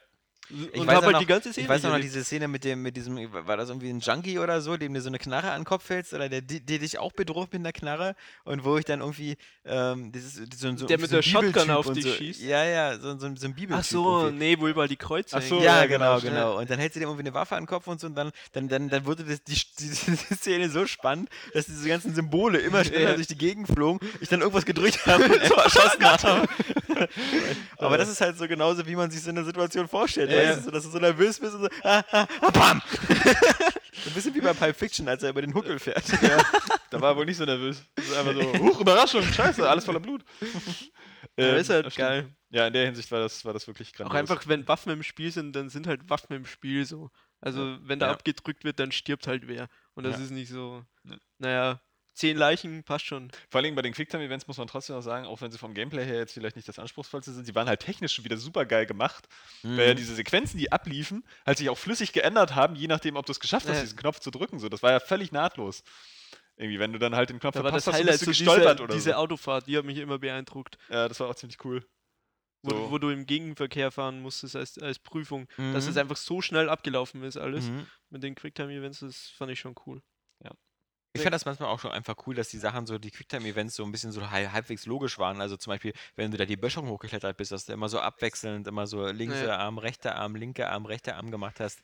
[0.51, 2.64] Ich und weiß halt noch- die ganze Szene Ich weiß noch, noch diese Szene mit
[2.64, 5.51] dem, mit diesem, war das irgendwie ein Junkie oder so, dem du so eine Knarre
[5.51, 8.64] an den Kopf hältst oder der, die- der dich auch bedroht mit einer Knarre und
[8.64, 9.36] wo ich dann irgendwie,
[9.66, 12.40] ähm, dieses, so, so, Der so mit ein der Shotgun auf dich so, schießt?
[12.43, 13.77] Ja, ja, so, so, so ein Bibeltyp.
[13.78, 14.39] Ach so, irgendwie.
[14.39, 15.60] nee, wo überall die Kreuze Ach so.
[15.60, 16.59] Ja, genau, genau, genau.
[16.59, 18.31] Und dann hältst du dir irgendwie eine Waffe an den Kopf und so und dann,
[18.52, 22.59] dann, dann, dann wurde das, die, die, die Szene so spannend, dass diese ganzen Symbole
[22.59, 23.14] immer schneller Ja.
[23.14, 26.48] durch die Gegend flogen, ich dann irgendwas gedrückt habe und so erschossen habe.
[27.77, 30.31] Aber das ist halt so genauso, wie man sich so eine Situation vorstellt.
[30.31, 30.56] Ja, weißt ja.
[30.56, 32.82] du, so, dass du so nervös bist und so, ah, ah, ah, bam!
[34.06, 36.05] ein bisschen wie bei Pulp Fiction, als er über den Huckel fährt.
[36.90, 37.82] Da war er wohl nicht so nervös.
[37.97, 40.24] Das ist einfach so, huch, Überraschung, scheiße, alles voller Blut.
[41.36, 42.35] Ja, Ähm, ist halt geil.
[42.51, 44.19] Ja, in der Hinsicht war das, war das wirklich Auch grandios.
[44.31, 47.10] einfach, wenn Waffen im Spiel sind, dann sind halt Waffen im Spiel so.
[47.40, 48.12] Also, wenn da Ja.
[48.12, 49.69] abgedrückt wird, dann stirbt halt wer.
[49.94, 50.24] Und das Ja.
[50.24, 51.16] ist nicht so, Ja.
[51.39, 51.81] naja,
[52.19, 53.31] zehn Leichen passt schon.
[53.49, 56.05] Vor allem bei den Quicktime-Events muss man trotzdem auch sagen, auch wenn sie vom Gameplay
[56.05, 58.86] her jetzt vielleicht nicht das anspruchsvollste sind, sie waren halt technisch schon wieder super geil
[58.86, 59.28] gemacht,
[59.62, 59.81] weil Mhm.
[59.81, 63.32] ja diese Sequenzen, die abliefen, halt sich auch flüssig geändert haben, je nachdem, ob du
[63.32, 63.82] es geschafft hast, Ja.
[63.82, 64.59] diesen Knopf zu drücken.
[64.59, 65.82] So, das war ja völlig nahtlos.
[66.57, 68.45] Irgendwie, wenn du dann halt den Knopf Da verpasst hast, Highlight bist so du diese,
[68.45, 69.16] gestolpert oder diese so.
[69.16, 70.77] Autofahrt, die hat mich immer beeindruckt.
[70.90, 71.86] Ja, das war auch ziemlich cool.
[72.65, 72.90] Wo, So.
[72.90, 75.47] wo du im Gegenverkehr fahren musstest als, als Prüfung.
[75.73, 75.90] Dass Mhm.
[75.90, 77.66] es einfach so schnell abgelaufen ist alles.
[77.66, 77.86] Mhm.
[78.11, 80.03] Mit den Quicktime-Events, das fand ich schon cool.
[81.19, 83.85] Ich fand das manchmal auch schon einfach cool, dass die Sachen so, die Quicktime-Events so
[83.85, 85.40] ein bisschen so halb, halbwegs logisch waren.
[85.40, 88.66] Also zum Beispiel, wenn du da die Böschung hochgeklettert bist, dass du immer so abwechselnd,
[88.66, 89.57] immer so linker Ja.
[89.59, 91.81] Arm, rechter Arm, linker Arm, rechter Arm gemacht hast.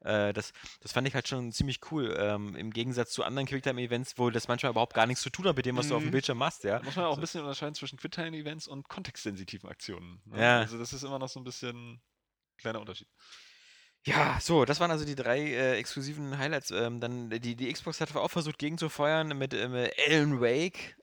[0.00, 2.14] Äh, das, das fand ich halt schon ziemlich cool.
[2.18, 5.56] Ähm, Im Gegensatz zu anderen Quicktime-Events, wo das manchmal überhaupt gar nichts zu tun hat
[5.56, 6.12] mit dem, was du auf dem Mhm.
[6.12, 6.78] Bildschirm machst, ja.
[6.78, 10.22] Da muss man auch ein bisschen unterscheiden zwischen Quicktime-Events und kontextsensitiven Aktionen.
[10.26, 10.40] ne?
[10.40, 10.58] Ja.
[10.60, 12.00] Also das ist immer noch so ein bisschen ein
[12.58, 13.08] kleiner Unterschied.
[14.06, 16.70] Ja, so, das waren also die drei äh, exklusiven Highlights.
[16.70, 19.74] Ähm, dann die, die Xbox hat auch versucht gegenzufeuern mit ähm,
[20.06, 20.96] Alan Wake.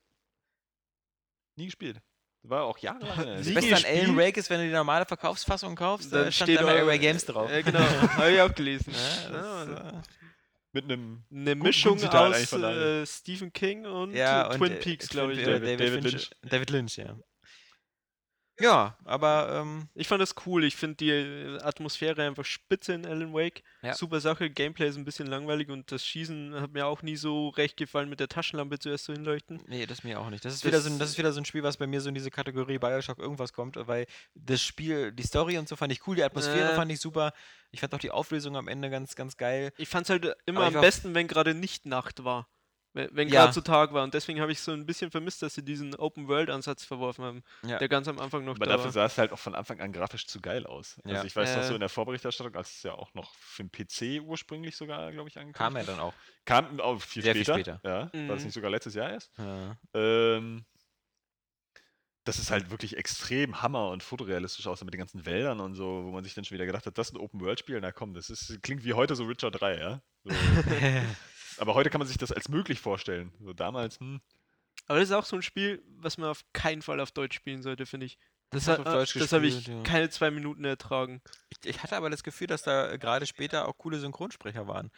[1.58, 2.02] Nie gespielt.
[2.44, 3.16] War auch jahrelang.
[3.16, 3.38] her.
[3.38, 4.18] Das Beste an Alan?
[4.18, 7.26] Wake ist, wenn du die normale Verkaufsfassung kaufst, Dann stand steht da immer Array Games
[7.26, 7.50] drauf.
[7.52, 7.80] Äh, genau,
[8.18, 8.94] habe ich auch gelesen.
[8.94, 10.02] Ja, Ja, das, äh,
[10.74, 15.10] Mit einem Eine Mischung aus äh, Stephen King und, ja, äh, und, Twin äh, Peaks,
[15.10, 15.40] glaube ich.
[15.44, 16.14] David- David, David Lynch.
[16.14, 16.30] Lynch.
[16.44, 17.18] David Lynch, ja.
[18.60, 20.64] Ja, aber ähm, Ich fand das cool.
[20.64, 23.64] Ich finde die äh, Atmosphäre einfach spitze in Alan Wake.
[23.82, 23.94] Ja.
[23.94, 24.50] Super Sache.
[24.50, 28.10] Gameplay ist ein bisschen langweilig und das Schießen hat mir auch nie so recht gefallen
[28.10, 29.62] mit der Taschenlampe zuerst so hinleuchten.
[29.68, 30.46] nee, das mir auch nicht.
[30.46, 32.00] Das ist, Das- wieder so ein, das ist wieder so ein Spiel, was bei mir
[32.02, 34.06] so in diese Kategorie Bioshock irgendwas kommt, weil
[34.36, 36.76] das Spiel, die Story und so fand ich cool, die Atmosphäre Äh.
[36.76, 37.34] fand ich super.
[37.72, 39.74] Ich fand auch die Auflösung am Ende ganz, ganz geil.
[39.78, 42.48] Ich fand es halt immer Aber am besten, wenn gerade nicht Nacht war.
[42.96, 43.42] Wenn, Ja.
[43.42, 44.04] gerade zu Tag war.
[44.06, 47.78] Und deswegen habe ich so ein bisschen vermisst, dass sie diesen Open-World-Ansatz verworfen haben, Ja.
[47.78, 48.92] der ganz am Anfang noch Aber da dafür war.
[48.94, 50.96] sah es halt auch von Anfang an grafisch zu geil aus.
[51.04, 51.16] Ja.
[51.16, 51.68] Also ich weiß noch Äh.
[51.68, 55.28] so in der Vorberichterstattung, als es ja auch noch für den PC ursprünglich sogar, glaube
[55.28, 56.14] ich, angekündigt Kam er dann auch.
[56.46, 57.80] Kam auch viel Sehr viel später.
[57.82, 57.82] später.
[57.84, 58.46] Ja, war das Mhm.
[58.46, 59.32] nicht sogar letztes Jahr erst?
[59.38, 59.78] Ja.
[59.94, 60.64] Ähm,
[62.24, 66.06] das ist halt wirklich extrem hammer- und fotorealistisch aussah mit den ganzen Wäldern und so,
[66.06, 68.30] wo man sich dann schon wieder gedacht hat, das ist ein Open-World-Spiel, na komm, das
[68.30, 70.02] ist, klingt wie heute so Witcher 3, ja?
[70.24, 70.30] So.
[71.58, 73.32] Aber heute kann man sich das als möglich vorstellen.
[73.42, 74.22] So damals, hm,
[74.88, 77.62] Aber das ist auch so ein Spiel, was man auf keinen Fall auf Deutsch spielen
[77.62, 78.18] sollte, finde ich.
[78.52, 79.82] Das, äh, das habe ich ja.
[79.84, 81.22] keine zwei Minuten ertragen.
[81.50, 84.92] Ich, ich hatte aber das Gefühl, dass da äh, gerade später auch coole Synchronsprecher waren.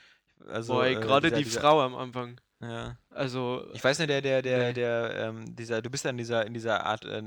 [0.47, 2.39] Also, Boah, ey, äh, gerade die dieser- Frau am Anfang.
[2.59, 2.97] Ja.
[3.11, 4.73] Also, Ich weiß nicht, der, der, der, Nee.
[4.73, 7.21] der, ähm, dieser, du bist ja in dieser, in dieser Art äh,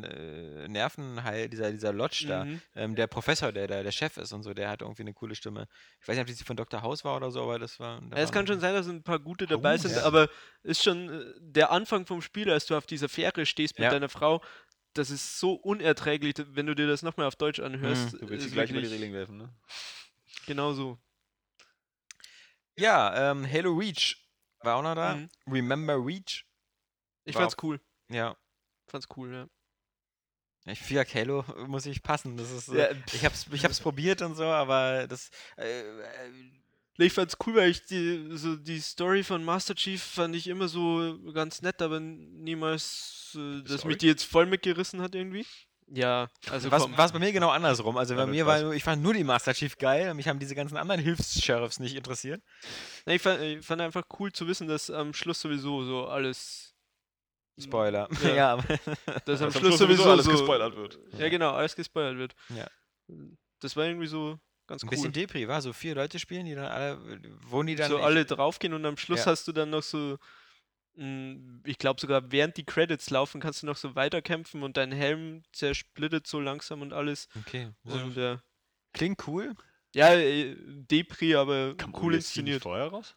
[0.67, 2.45] Nervenheil, dieser, dieser Lodge da.
[2.45, 2.61] mhm.
[2.75, 5.37] Ähm, der Professor, der da der Chef ist und so, der hat irgendwie eine coole
[5.37, 5.69] Stimme.
[6.01, 6.83] Ich weiß nicht, ob die von Dr.
[6.83, 8.01] House war oder so, aber das war.
[8.11, 10.03] da Ja, es kann schon sein, dass ein paar gute dabei House, sind, ja.
[10.03, 10.29] aber
[10.65, 13.91] ist schon äh, der Anfang vom Spiel, als du auf dieser Fähre stehst mit Ja.
[13.91, 14.43] deiner Frau,
[14.95, 18.15] das ist so unerträglich, wenn du dir das nochmal auf Deutsch anhörst.
[18.15, 18.19] Mhm.
[18.19, 19.55] du willst sie gleich über die Reling werfen, ne?
[20.47, 20.99] Genau so.
[22.77, 24.17] Ja, ähm, Halo Reach
[24.63, 25.17] war auch noch da.
[25.17, 25.31] Mhm.
[25.47, 26.45] Remember Reach.
[27.25, 27.81] Ich War fand's cool.
[28.09, 28.37] Ja.
[28.87, 29.49] Fand's cool, ja.
[30.67, 32.37] Ich für Halo muss ich passen.
[32.37, 35.31] Das ist, Ja, äh, ich hab's, ich hab's probiert und so, aber das.
[35.57, 36.31] Äh, äh,
[36.99, 40.69] Ich fand's cool, weil ich die, so die Story von Master Chief fand ich immer
[40.69, 45.47] so ganz nett, aber niemals, äh, dass mich die jetzt voll mitgerissen hat irgendwie.
[45.93, 47.97] Ja, also was es bei mir genau andersrum.
[47.97, 50.55] Also bei Ja, mir war ich fand nur die Master Chief geil mich haben diese
[50.55, 52.43] ganzen anderen Hilfs-Sheriffs nicht interessiert.
[53.07, 56.75] Nee, ich, fand, ich fand einfach cool zu wissen, dass am Schluss sowieso so alles.
[57.61, 58.09] Spoiler.
[58.23, 58.35] Ja.
[58.35, 58.63] Ja, aber-
[59.27, 60.99] Dass am Dass Schluss sowieso alles so, gespoilert wird.
[61.19, 62.35] Ja, genau, alles gespoilert wird.
[62.57, 62.67] Ja.
[63.61, 64.91] Das war irgendwie so ganz Ein cool.
[64.91, 66.99] bisschen Depri, war so vier Leute spielen, die dann alle,
[67.49, 69.33] wo die dann so alle draufgehen und am Schluss Ja.
[69.33, 70.19] hast du dann noch so,
[71.65, 75.43] ich glaube sogar während die Credits laufen, kannst du noch so weiterkämpfen und dein Helm
[75.53, 77.29] zersplittet so langsam und alles.
[77.39, 77.71] Okay.
[77.85, 78.37] Und äh,
[78.93, 79.55] Klingt cool.
[79.95, 82.63] ja, äh, Depri, aber Kam cool inszeniert.
[82.63, 83.17] vorher raus?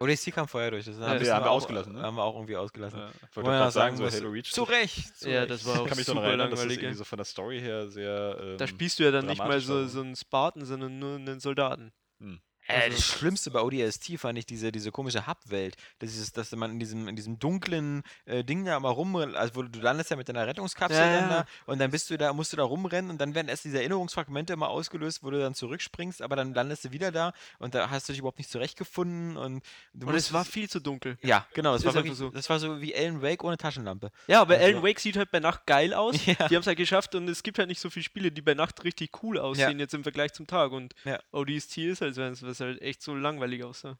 [0.00, 0.84] ODST kam vorher durch.
[0.86, 2.02] Das haben, wir wir haben wir auch, ausgelassen, ne?
[2.02, 2.98] Haben wir auch irgendwie ausgelassen.
[2.98, 4.50] Ja, ich Wo wollte man gerade auch sagen so Halo Reach.
[4.50, 5.16] zu Recht.
[5.16, 6.82] Zu Ja, das war auch Ich kann mich super erinnern, dass das langweilig.
[6.82, 8.36] irgendwie so von der Story her sehr.
[8.42, 11.38] Ähm, Da spielst du ja dann nicht mal so, so einen Spartan, sondern nur einen
[11.38, 11.92] Soldaten.
[12.20, 12.38] Äh,
[12.80, 15.76] Also- das Schlimmste bei ODST fand ich diese, diese komische Hub-Welt.
[15.98, 19.62] Das ist, dass man in diesem, in diesem dunklen äh, Ding da mal rum, also
[19.62, 21.36] du, landest ja mit deiner Rettungskapsel Ja, dann ja.
[21.42, 23.78] da und dann bist du da, musst du da rumrennen und dann werden erst diese
[23.78, 27.90] Erinnerungsfragmente immer ausgelöst, wo du dann zurückspringst, aber dann landest du wieder da und da
[27.90, 29.62] hast du dich überhaupt nicht zurechtgefunden und
[30.00, 31.18] Und es war viel zu dunkel.
[31.22, 32.30] ja, genau, ist war wirklich, so.
[32.30, 34.10] das war so wie Alan Wake ohne Taschenlampe.
[34.26, 36.16] Ja, aber Also- Alan Wake sieht halt bei Nacht geil aus.
[36.32, 36.48] Ja.
[36.48, 38.54] Die haben es halt geschafft und es gibt halt nicht so viele Spiele, die bei
[38.54, 40.72] Nacht richtig cool aussehen, jetzt im Vergleich zum Tag.
[40.72, 41.18] Und Ja.
[41.32, 43.98] ODST ist halt, so eins, was halt echt so langweilig aussah.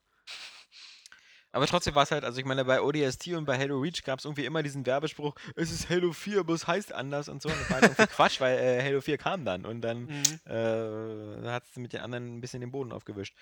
[1.51, 4.17] Aber trotzdem war es halt, also ich meine, bei ODST und bei Halo Reach gab
[4.17, 7.49] es irgendwie immer diesen Werbespruch, es ist Halo 4, aber es heißt anders und so.
[7.49, 10.51] Und das war halt Quatsch, weil äh, Halo 4 kam dann und dann Mhm.
[10.51, 13.35] äh, hat es mit den anderen ein bisschen den Boden aufgewischt.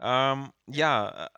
[0.00, 1.28] Ähm, ja, äh,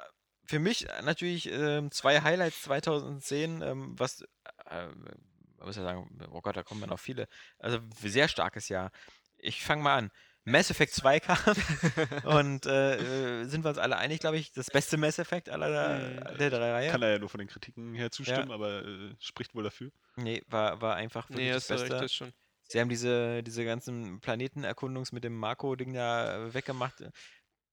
[0.47, 4.23] für mich äh, natürlich ähm, zwei Highlights 2010, ähm, was,
[4.70, 7.28] äh, man muss ja sagen, oh Gott, da kommen ja noch viele.
[7.59, 8.90] Also sehr starkes Jahr.
[9.36, 10.11] Ich fange mal an.
[10.45, 11.39] Mass Effect 2 kam
[12.25, 15.71] und äh, äh, sind wir uns alle einig, glaube ich, das beste Mass Effect aller
[15.71, 16.91] der, der drei Reihe.
[16.91, 19.91] Kann er ja nur von den Kritiken her zustimmen, aber äh, spricht wohl dafür.
[20.16, 21.99] Nee, war, war einfach wirklich Nee, das recht, Beste.
[21.99, 22.33] das schon.
[22.69, 27.11] Sie haben diese, diese ganzen Planetenerkundungs mit dem Marco-Ding da äh, weggemacht, äh,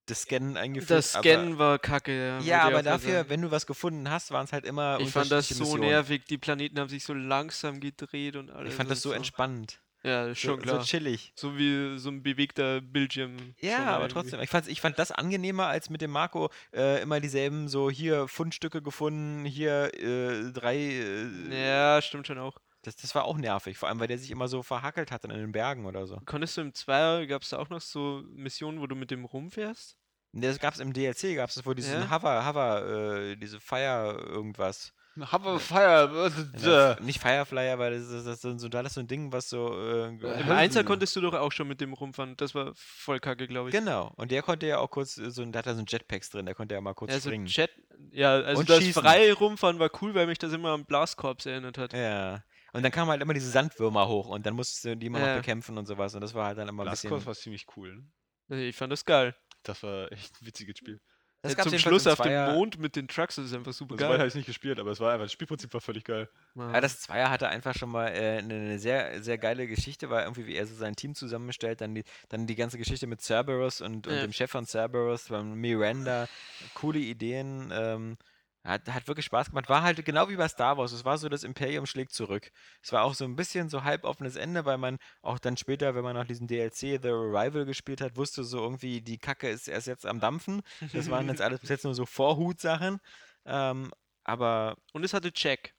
[0.06, 0.92] das Scannen eingeführt.
[0.92, 2.36] Das Scannen war kacke, ja.
[2.38, 3.30] aber, ja, aber dafür, sagen.
[3.30, 5.84] wenn du was gefunden hast, waren es halt immer Ich fand das so Missionen.
[5.90, 6.26] nervig.
[6.26, 8.72] Die Planeten haben sich so langsam gedreht und alles.
[8.72, 9.81] Ich fand das so entspannend.
[10.04, 10.80] Ja, ist So, schon klar.
[10.82, 11.32] so chillig.
[11.36, 13.38] So wie so ein bewegter Bildschirm.
[13.60, 14.14] Ja, schon aber irgendwie.
[14.14, 14.40] trotzdem.
[14.42, 18.28] Ich fand, ich fand das angenehmer, als mit dem Marco äh, immer dieselben, so hier
[18.28, 20.76] Fundstücke gefunden, hier äh, drei.
[20.78, 22.58] Äh, Ja, stimmt schon auch.
[22.84, 25.30] das, das war auch nervig, vor allem, weil der sich immer so verhackelt hat in
[25.30, 26.18] den Bergen oder so.
[26.26, 29.26] Konntest du im Zweier, gab es da auch noch so Missionen, wo du mit dem
[29.26, 29.98] rumfährst?
[30.34, 32.10] Das gab es im DLC, gab es, wo diesen Ja?
[32.10, 32.86] Hover, Hover,
[33.32, 34.94] äh, diese Fire irgendwas.
[35.20, 36.32] Have Fire.
[36.60, 39.50] Ja, nicht Fireflyer, weil das ist, das ist so, da ist so ein Ding, was
[39.50, 39.78] so.
[39.78, 40.52] Äh, Im.
[40.52, 42.38] Einser konntest du doch auch schon mit dem rumfahren.
[42.38, 43.76] Das war voll kacke, glaube ich.
[43.76, 44.14] Genau.
[44.16, 46.46] Und der konnte ja auch kurz, äh, so, der hat da so ein Jetpacks drin,
[46.46, 47.46] der konnte ja mal kurz Ja, so springen.
[47.48, 47.72] Jet,
[48.12, 49.02] ja, also Und das schießen.
[49.04, 51.94] freie Rumfahren war cool, weil mich das immer an Blastkorps erinnert hat.
[51.94, 52.44] ja.
[52.74, 55.28] Und dann kamen halt immer diese Sandwürmer hoch und dann musstest du die immer Ja.
[55.36, 56.16] noch bekämpfen und sowas.
[56.16, 57.10] Und das war halt dann immer ein bisschen.
[57.10, 58.02] Course war ziemlich cool.
[58.48, 59.36] Ich fand das geil.
[59.64, 61.02] Das war echt ein witziges Spiel.
[61.44, 62.54] Das gab's zum Schluss auf dem.
[62.54, 64.28] Mond mit den Trucks, das ist einfach super so weit habe geil.
[64.28, 66.30] ich nicht gespielt, aber es war einfach, das Spielprinzip war völlig geil.
[66.56, 66.80] Ja.
[66.80, 70.46] Das Zweier hatte einfach schon mal äh, eine, eine sehr, sehr geile Geschichte, weil irgendwie,
[70.46, 74.06] wie er so sein Team zusammenstellt, dann die, dann die ganze Geschichte mit Cerberus und,
[74.08, 74.22] und Ja.
[74.22, 76.28] dem Chef von Cerberus, beim Miranda,
[76.76, 78.18] coole Ideen, ähm,
[78.64, 79.70] hat, hat wirklich Spaß gemacht.
[79.70, 82.52] War halt genau wie bei Star Wars, es war so, das Imperium schlägt zurück.
[82.82, 85.96] Es war auch so ein bisschen so halb offenes Ende, weil man auch dann später,
[85.96, 89.68] wenn man nach diesem DLC The Arrival gespielt hat, wusste so irgendwie, die Kacke ist
[89.68, 90.62] erst jetzt am Dampfen.
[90.94, 93.00] Das waren jetzt alles bis jetzt nur so Vorhutsachen.
[93.46, 93.92] Ähm,
[94.24, 95.74] aber Und es hatte Jack.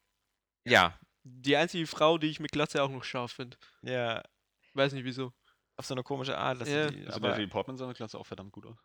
[0.64, 3.56] ja, Die einzige Frau, die ich mit Glatze auch noch scharf finde.
[3.82, 4.22] ja,
[4.74, 5.32] Weiß nicht wieso.
[5.76, 6.60] auf so eine komische Art.
[6.60, 6.90] Dass Ja.
[6.90, 8.76] die, Also aber, Portman sah mit Glatze auch verdammt gut aus.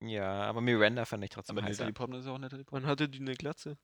[0.00, 1.84] Ja, aber Miranda fand ich trotzdem Aber heißer.
[1.84, 2.82] Natalie Portman ist ja auch Natalie Portman.
[2.82, 3.76] Wann hatte die eine Glatze?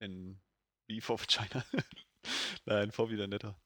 [0.00, 0.40] In
[0.86, 1.64] wie for China.
[2.66, 3.58] Nein, vor wieder netter.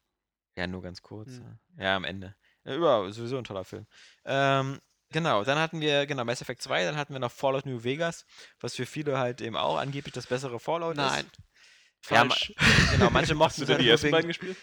[0.56, 1.28] Ja, nur ganz kurz.
[1.30, 1.59] Hm.
[1.76, 2.34] Ja, Ja, am Ende.
[2.64, 3.86] Ja, überhaupt, sowieso ein toller Film.
[4.24, 4.80] Ähm,
[5.10, 8.26] genau, dann hatten wir, genau, Mass Effect 2, dann hatten wir noch Fallout New Vegas,
[8.60, 11.24] was für viele halt eben auch angeblich das bessere Fallout Nein.
[11.26, 12.10] ist.
[12.10, 12.52] Ja, ma- Falsch.
[12.92, 14.56] genau, manche Hast mochten du es denn halt die ersten wegen- beiden gespielt?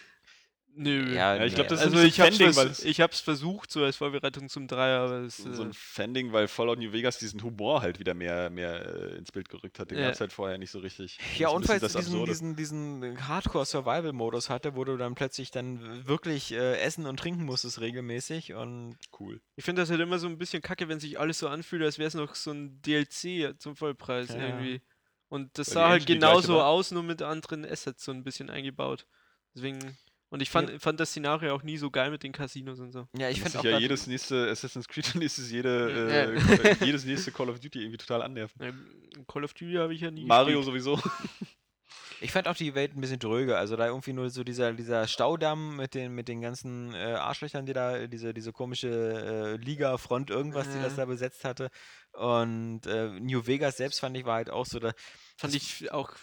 [0.78, 1.14] Nö.
[1.16, 3.00] Ja, Ja, ich glaube, das ist also ein bisschen ich hab's, weil vers es- ich
[3.02, 6.80] hab's versucht, so als Vorbereitung zum Dreier, aber es, so ein äh, Fanding, weil Fallout
[6.80, 9.92] New Vegas diesen Humor halt wieder mehr, mehr äh, ins Bild gerückt hat.
[9.92, 10.06] Den Ja.
[10.06, 11.18] gab es halt vorher nicht so richtig.
[11.38, 16.06] Ja, ist und falls das diesen, diesen, diesen Hardcore-Survival-Modus hatte, wo du dann plötzlich dann
[16.08, 19.40] wirklich äh, essen und trinken musstest regelmäßig und cool.
[19.56, 21.98] ich finde das halt immer so ein bisschen kacke, wenn sich alles so anfühlt, als
[21.98, 24.36] wäre es noch so ein DLC zum Vollpreis Ja.
[24.40, 24.82] irgendwie.
[25.30, 29.08] Und das Weil sah halt genauso aus, nur mit anderen Assets so ein bisschen eingebaut.
[29.56, 29.98] Deswegen.
[30.36, 33.08] Und ich fand, fand das Szenario auch nie so geil mit den Casinos und so.
[33.18, 35.90] ja, ich finde auch ja jedes nächste Assassin's Creed und nächstes jede,
[36.38, 36.64] Ja.
[36.72, 38.62] äh, jedes nächste Call of Duty irgendwie total annerven.
[38.62, 38.86] Ähm,
[39.30, 40.84] Call of Duty habe ich ja nie Mario gespielt.
[40.84, 41.00] sowieso.
[42.22, 43.58] Ich fand auch die Welt ein bisschen dröge.
[43.58, 47.66] Also da irgendwie nur so dieser, dieser Staudamm mit den, mit den ganzen äh, Arschlöchern,
[47.66, 51.04] die da, diese, diese komische äh, Liga-Front, irgendwas, die das Ja.
[51.04, 51.70] da besetzt hatte.
[52.14, 54.94] Und äh, New Vegas selbst fand ich war halt auch so, da,
[55.38, 56.14] Fand ich auch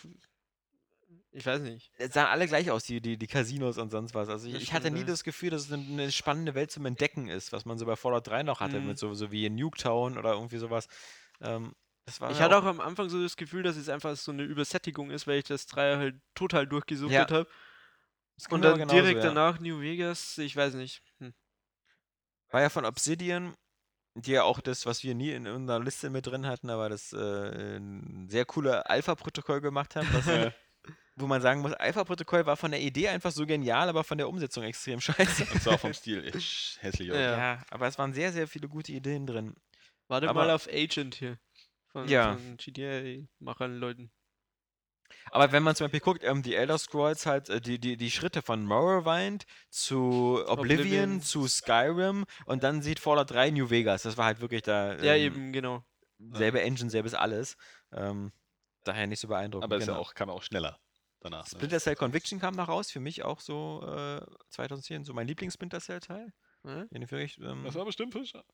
[1.34, 1.90] Ich weiß nicht.
[1.96, 4.28] Es sahen alle gleich aus, die, die, die Casinos und sonst was.
[4.28, 7.28] Also ich, ich hatte nie das Gefühl, dass es eine, eine spannende Welt zum Entdecken
[7.28, 8.88] ist, was man so bei Fallout 3 noch hatte, Mhm.
[8.88, 10.88] mit so, so wie in Nuketown oder irgendwie sowas.
[11.40, 11.72] Ähm,
[12.06, 15.26] Ich hatte auch am Anfang so das Gefühl, dass es einfach so eine Übersättigung ist,
[15.26, 17.36] weil ich das Dreier halt total durchgesuchtet Ja.
[17.38, 17.48] habe.
[18.50, 19.30] Und dann genauso, direkt ja.
[19.30, 21.00] danach New Vegas, ich weiß nicht.
[21.18, 21.32] Hm.
[22.50, 23.54] War ja von Obsidian,
[24.14, 27.12] die ja auch das, was wir nie in unserer Liste mit drin hatten, aber das
[27.14, 30.52] äh, ein sehr coole Alpha-Protokoll gemacht haben, was, Ja.
[31.16, 34.28] wo man sagen muss, Alpha-Protokoll war von der Idee einfach so genial, aber von der
[34.28, 35.46] Umsetzung extrem scheiße.
[35.52, 37.08] Und auch vom Stil echt hässlich.
[37.08, 37.14] Ja.
[37.36, 39.54] ja, aber es waren sehr, sehr viele gute Ideen drin.
[40.08, 41.38] Warte Aber- mal auf Agent hier.
[41.88, 42.34] Von, Ja.
[42.36, 44.10] von GTA-Machern Leuten.
[45.30, 48.10] Aber wenn man zum Beispiel guckt, ähm, die Elder Scrolls halt, äh, die, die, die
[48.10, 51.20] Schritte von Morrowind zu Oblivion, Oblivion.
[51.20, 54.02] zu Skyrim und dann sieht Fallout 3 New Vegas.
[54.02, 55.84] Das war halt wirklich da Ja, ähm, eben, genau.
[56.32, 57.58] selbe Engine, selbes alles.
[57.92, 58.32] Ähm,
[58.84, 59.64] daher nicht so beeindruckend.
[59.64, 59.98] Aber es genau.
[59.98, 60.78] ja auch, kam auch schneller
[61.22, 61.44] danach.
[61.44, 61.50] Ne?
[61.50, 64.20] Splinter Cell Conviction kam noch raus, für mich auch so äh,
[64.50, 66.32] 2010, so mein Lieblings-Splinter Cell-Teil.
[66.64, 66.84] Ja?
[66.86, 68.44] Den ich, ähm, Das war bestimmt Fischer.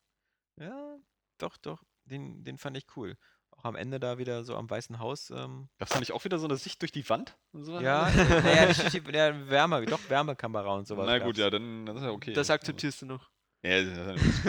[0.57, 0.97] ja,
[1.39, 3.17] doch, doch, den, den fand ich cool.
[3.51, 5.31] Auch am Ende da wieder so am Weißen Haus.
[5.31, 7.37] Ähm, Gab es da nicht auch wieder so eine Sicht durch die Wand?
[7.53, 11.07] Und so ja, naja, nicht der Wärme, doch Wärmekamera und sowas.
[11.07, 11.39] Na gut, gab's.
[11.39, 12.33] ja, dann das ist ja okay.
[12.35, 13.31] Das akzeptierst du noch.
[13.63, 13.83] Ja,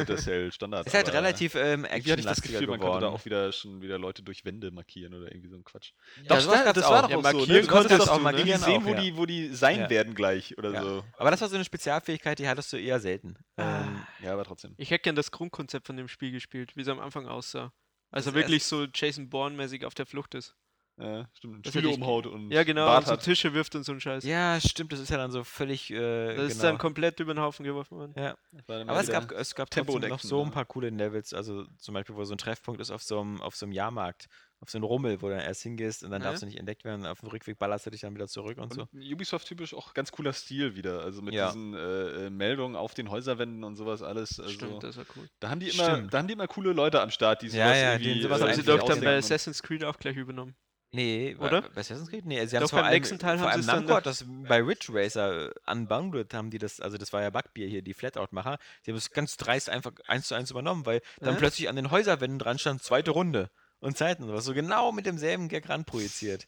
[0.06, 0.86] das ist Cell Standard.
[0.86, 3.52] Ist halt aber relativ ähm, Irgendwie hatte ich das Gefühl, man konnte da auch wieder
[3.52, 5.94] schon wieder Leute durch Wände markieren oder irgendwie so ein Quatsch.
[6.18, 7.10] Ja, Doch, das, das war auch.
[7.10, 7.34] doch Ja, auch so, ne?
[7.38, 8.20] markieren Du konntest ne?
[8.20, 9.02] markieren, sehen, auch, wo, ja.
[9.02, 9.90] die, wo die sein Ja.
[9.90, 10.84] werden gleich oder Ja.
[10.84, 11.04] so.
[11.18, 13.36] Aber das war so eine Spezialfähigkeit, die hattest du eher selten.
[13.56, 13.82] Ah.
[13.82, 14.76] Ähm, Ja, aber trotzdem.
[14.78, 17.74] Ich hätte gern das Grundkonzept von dem Spiel gespielt, wie es am Anfang aussah.
[18.12, 20.56] Also wirklich so Jason Bourne-mäßig auf der Flucht ist.
[21.02, 21.66] Ja, stimmt.
[21.68, 23.24] Stühle hätte ich- umhaut und Ja, genau, Bart und so hat.
[23.24, 24.24] Tische wirft und so ein Scheiß.
[24.26, 25.90] ja, stimmt, das ist ja dann so völlig.
[25.92, 26.64] Äh, das ist genau.
[26.72, 28.14] dann komplett über den Haufen geworfen worden.
[28.18, 28.36] ja.
[28.68, 30.52] Aber es gab, es gab Tempo trotzdem noch so ein ja.
[30.54, 31.34] paar coole Levels.
[31.34, 34.28] Also zum Beispiel, wo so ein Treffpunkt ist auf so einem, auf so einem Jahrmarkt,
[34.62, 36.28] auf so einem Rummel, wo du dann erst hingehst und dann Ja.
[36.30, 37.06] darfst du nicht entdeckt werden.
[37.06, 38.82] Auf dem Rückweg ballerst du dich dann wieder zurück und so.
[38.92, 41.00] Und Ubisoft-typisch auch ganz cooler Stil wieder.
[41.02, 41.48] Also mit Ja.
[41.48, 44.38] diesen äh, äh, Meldungen auf den Häuserwänden und sowas alles.
[44.40, 45.30] Also, Stimmt, das war cool.
[45.40, 46.14] da, haben die immer, Stimmt.
[46.14, 48.24] da haben die immer coole Leute am Start, die Ja, sowas ja, irgendwie, denen Das
[48.24, 50.56] sowas äh, haben sie doch dann bei Assassin's Creed auch gleich übernommen.
[50.92, 51.62] Nee, Oder?
[51.62, 52.26] Bei Assassin's Creed?
[52.26, 54.26] Nee, sie haben Doch, vor beim allem, nächsten Teil vor haben allem Namco hat das
[54.28, 57.94] bei Ridge Racer äh, Unbounded haben die das, also das war ja Bugbeer hier, die
[57.94, 61.40] Flatout-Macher, die haben es ganz dreist einfach eins zu eins übernommen, weil dann Ja?
[61.40, 65.06] plötzlich an den Häuserwänden dran stand, zweite Runde und Zeiten und was so genau mit
[65.06, 66.48] demselben Gag ranprojiziert.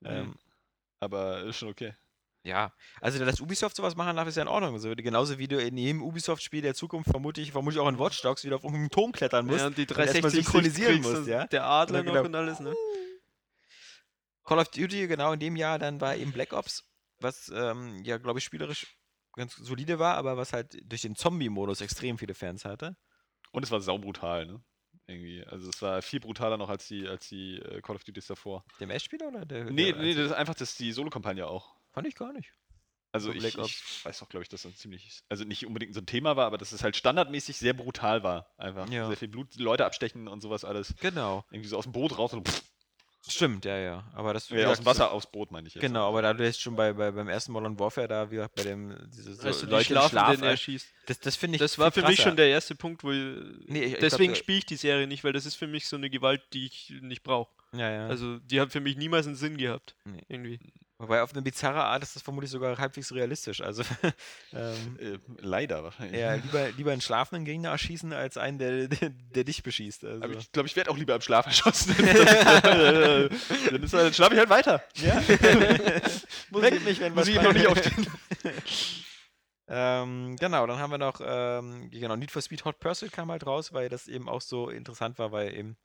[0.00, 0.08] Mhm.
[0.08, 0.34] Ähm,
[1.00, 1.94] Aber ist schon okay.
[2.44, 4.78] ja, also dass Ubisoft sowas machen darf, ist ja in Ordnung.
[4.78, 8.44] So, genauso wie du in jedem Ubisoft-Spiel der Zukunft vermutlich, vermutlich auch in Watch Dogs
[8.44, 9.58] wieder auf irgendeinen Turm klettern musst.
[9.58, 11.46] Ja, und die erstmal 360 synchronisieren musst, ja?
[11.48, 12.24] Der Adler noch genau.
[12.26, 12.72] und alles, ne?
[14.44, 16.84] Call of Duty, genau in dem Jahr, dann war eben Black Ops,
[17.20, 18.96] was ähm, ja, glaube ich, spielerisch
[19.34, 22.96] ganz solide war, aber was halt durch den Zombie-Modus extrem viele Fans hatte.
[23.52, 24.62] Und es war saubrutal, ne?
[25.06, 25.44] Irgendwie.
[25.46, 28.64] Also es war viel brutaler noch als die, als die äh, Call of Duties davor.
[28.78, 29.64] Der MS-Spieler oder der?
[29.64, 31.74] Nee, nee, das ist einfach das die Solo-Kampagne auch.
[31.92, 32.52] Fand ich gar nicht.
[33.14, 36.00] Also So ich, ich weiß auch, glaube ich, dass das ziemlich, also nicht unbedingt so
[36.00, 38.50] ein Thema war, aber dass es halt standardmäßig sehr brutal war.
[38.56, 39.06] Einfach Ja.
[39.08, 40.94] sehr viel Blut, Leute abstechen und sowas alles.
[41.00, 41.44] Genau.
[41.50, 42.62] Irgendwie so aus dem Boot raus und pff,
[43.28, 44.04] Stimmt, ja, ja.
[44.14, 45.80] Aber das ja, aus dem Wasser aufs Boot, meine ich jetzt.
[45.82, 48.54] Genau, aber da du jetzt schon bei, bei, beim ersten Modern Warfare da, wie gesagt,
[48.56, 50.88] bei dem, diese so Also die Leute Schlafen, Schlaf, den er äh, schießt.
[51.06, 52.22] das, das finde ich Das war für mich krasser.
[52.30, 53.36] schon der erste Punkt, wo ich,
[53.66, 56.10] Nee, ich- deswegen spiele ich die Serie nicht, weil das ist für mich so eine
[56.10, 57.50] Gewalt, die ich nicht brauche.
[57.74, 58.06] Ja, ja.
[58.08, 59.94] Also die hat für mich niemals einen Sinn gehabt.
[60.04, 60.22] Nee.
[60.28, 60.58] Irgendwie.
[61.02, 63.60] Wobei auf eine bizarre Art ist das vermutlich sogar halbwegs realistisch.
[63.60, 63.82] Also
[64.52, 66.20] ähm, Äh, leider wahrscheinlich.
[66.20, 70.04] ja, lieber, lieber einen schlafenden Gegner erschießen, als einen, der, der, der dich beschießt.
[70.04, 70.22] Also.
[70.22, 71.94] Aber ich glaube, ich werde auch lieber im Schlaf erschossen.
[71.98, 74.82] dann ist, dann schlafe ich halt weiter.
[74.94, 75.14] ja.
[76.50, 78.06] Muss Weckt ich- mich, wenn muss was ich noch nicht auf passiert.
[79.68, 83.46] ähm, genau, dann haben wir noch ähm, genau, Need for Speed Hot Pursuit kam halt
[83.46, 85.76] raus, weil das eben auch so interessant war, weil eben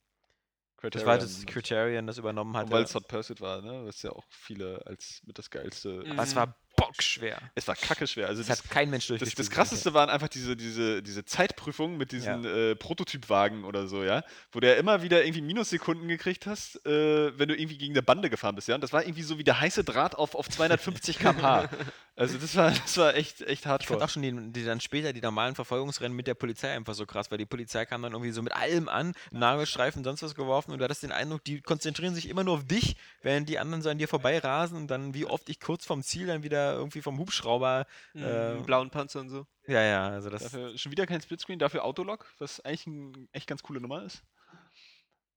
[0.81, 2.71] das war das Criterion, das übernommen hatte.
[2.71, 3.85] weil es Hot Pursuit war, ne?
[3.85, 6.03] Was ja auch viele als mit das geilste.
[6.05, 6.11] Mhm.
[6.11, 7.37] Aber es war bockschwer.
[7.55, 8.27] Es war kacke schwer.
[8.27, 9.47] Also Das das, hat kein Mensch das, durchgespielt.
[9.47, 14.23] das krasseste waren einfach diese, diese, diese Zeitprüfungen mit diesen äh, Prototypwagen oder so, ja,
[14.51, 18.03] wo du ja immer wieder irgendwie Minussekunden gekriegt hast, äh, wenn du irgendwie gegen eine
[18.03, 18.75] Bande gefahren bist, ja.
[18.75, 21.67] Und das war irgendwie so wie der heiße Draht auf, auf 250 km/h.
[22.15, 25.13] Also das war, das war echt, echt Ich fand auch schon die, die dann später
[25.13, 28.31] die normalen Verfolgungsrennen mit der Polizei einfach so krass, weil die Polizei kam dann irgendwie
[28.31, 32.15] so mit allem an, Nagelstreifen, sonst was geworfen und du hattest den Eindruck, die konzentrieren
[32.15, 35.25] sich immer nur auf dich, während die anderen so an dir vorbeirasen und dann wie
[35.25, 39.30] oft ich kurz vom Ziel dann wieder irgendwie vom Hubschrauber, Mhm, äh, blauen Panzer und
[39.30, 39.45] so.
[39.68, 43.48] ja, ja, also das, Dafür schon wieder kein Splitscreen, dafür Autolock, was eigentlich ein echt
[43.48, 44.23] ganz coole Nummer ist.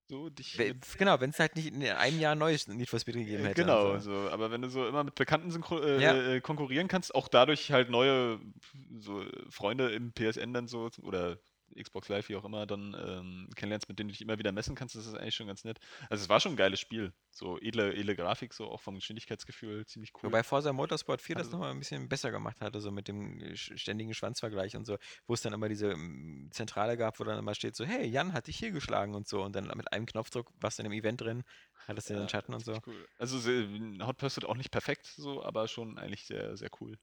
[0.08, 0.56] So, dich
[0.98, 3.62] genau, wenn es halt nicht in einem Jahr neues Need for Speed gegeben Äh, hätte.
[3.62, 4.10] Genau, also.
[4.10, 6.34] so, aber wenn du so immer mit Bekannten äh, Ja.
[6.36, 8.40] äh, konkurrieren kannst, auch dadurch halt neue
[8.98, 11.38] so, Freunde im PSN dann so oder
[11.74, 14.74] Xbox Live, wie auch immer, dann ähm, kennenlernst, mit denen du dich immer wieder messen
[14.74, 15.78] kannst, das ist eigentlich schon ganz nett.
[16.08, 17.12] Also es war schon ein geiles Spiel.
[17.30, 20.24] So edle, edle Grafik, so auch vom Geschwindigkeitsgefühl, ziemlich cool.
[20.24, 23.40] Wobei Forza Motorsport 4 das Also- nochmal ein bisschen besser gemacht hatte, so mit dem
[23.40, 27.38] äh, ständigen Schwanzvergleich und so, wo es dann immer diese mm, Zentrale gab, wo dann
[27.38, 30.06] immer steht so, hey, Jan hat dich hier geschlagen und so und dann mit einem
[30.06, 31.44] Knopfdruck warst du in dem Event drin,
[31.86, 32.78] hattest du den Ja, Schatten und so.
[32.86, 33.06] Cool.
[33.18, 33.38] Also
[34.04, 36.98] Hot Pursuit auch nicht perfekt, so, aber schon eigentlich sehr, sehr cool.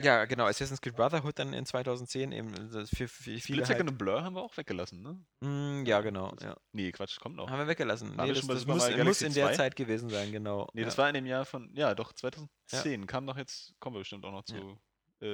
[0.00, 3.80] Ja, genau, Assassin's Creed Brotherhood dann in 2010 eben das für, für viele Split halt,
[3.88, 5.24] und Blur haben wir auch weggelassen, ne?
[5.40, 6.56] Mm, ja, genau, ja.
[6.72, 7.48] Nee, Quatsch, kommt noch.
[7.48, 8.10] Haben wir weggelassen.
[8.16, 9.54] Nee, das, das muss, muss in der 2?
[9.54, 10.68] Zeit gewesen sein, genau.
[10.72, 10.86] Nee, ja.
[10.86, 14.24] das war in dem Jahr von, ja doch, 2010 kam doch jetzt, kommen wir bestimmt
[14.24, 14.56] auch noch Ja.
[14.56, 14.78] zu
[15.22, 15.26] äh,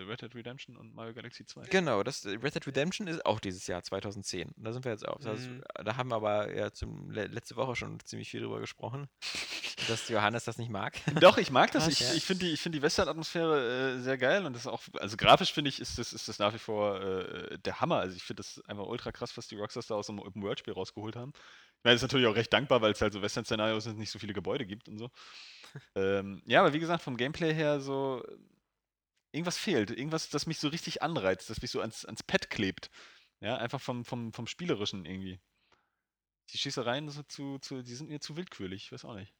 [0.00, 1.62] äh, Red Dead Redemption und Mario Galaxy 2.
[1.70, 4.52] Genau, das äh, Red Dead Redemption ist auch dieses Jahr 2010.
[4.56, 5.18] Da sind wir jetzt auch.
[5.20, 5.62] Das, Mhm.
[5.84, 9.08] Da haben wir aber ja zum, le letzte Woche schon ziemlich viel drüber gesprochen,
[9.88, 10.98] dass Johannes das nicht mag.
[11.20, 11.86] Doch, ich mag das.
[11.86, 11.92] Was?
[11.92, 12.14] Ich, Ja.
[12.14, 15.16] ich finde die, ich find die Western-Atmosphäre äh, sehr geil und das ist auch, also
[15.16, 18.00] grafisch finde ich, ist das, ist das nach wie vor äh, der Hammer.
[18.00, 21.16] Also ich finde das einfach ultra krass, was die Rockstars da aus einem Open-World-Spiel rausgeholt
[21.16, 21.32] haben.
[21.78, 24.10] Ich meine, das ist natürlich auch recht dankbar, weil es halt so Western-Szenarios sind, nicht
[24.10, 25.10] so viele Gebäude gibt und so.
[25.94, 28.36] ähm, ja, aber wie gesagt, vom Gameplay her so, äh,
[29.36, 29.90] irgendwas fehlt.
[29.90, 32.90] Irgendwas, das mich so richtig anreizt, das mich so ans, ans Pad klebt.
[33.40, 35.40] Ja, einfach vom, vom, vom Spielerischen irgendwie.
[36.50, 39.36] Die Schießereien so zu, zu, die sind mir zu willkürlich, ich weiß auch nicht.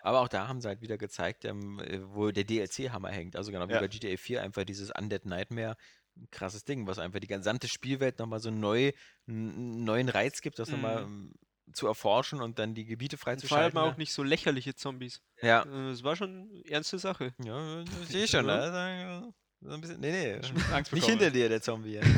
[0.00, 3.36] Aber auch da haben sie halt wieder gezeigt, ähm, äh, wo der DLC-Hammer hängt.
[3.36, 3.78] Also genau wie Ja.
[3.78, 5.76] bei GTA 4 einfach dieses Undead Nightmare.
[6.16, 8.92] Ein krasses Ding, was einfach die gesamte Spielwelt nochmal so neu,
[9.28, 11.04] einen neuen Reiz gibt, das nochmal Mhm.
[11.04, 11.34] ähm,
[11.72, 13.78] zu erforschen und dann die Gebiete Und vor allem freizuschalten.
[13.78, 15.20] auch nicht so lächerliche Zombies.
[15.42, 17.34] Ja, Äh, Es war schon eine ernste Sache.
[17.44, 18.46] ja, ich sehe schon.
[18.46, 19.20] Ja.
[19.20, 19.34] Ne?
[19.60, 20.42] So ein bisschen, nee, nee.
[20.46, 22.00] Schon Angst Nicht hinter dir, der Zombie.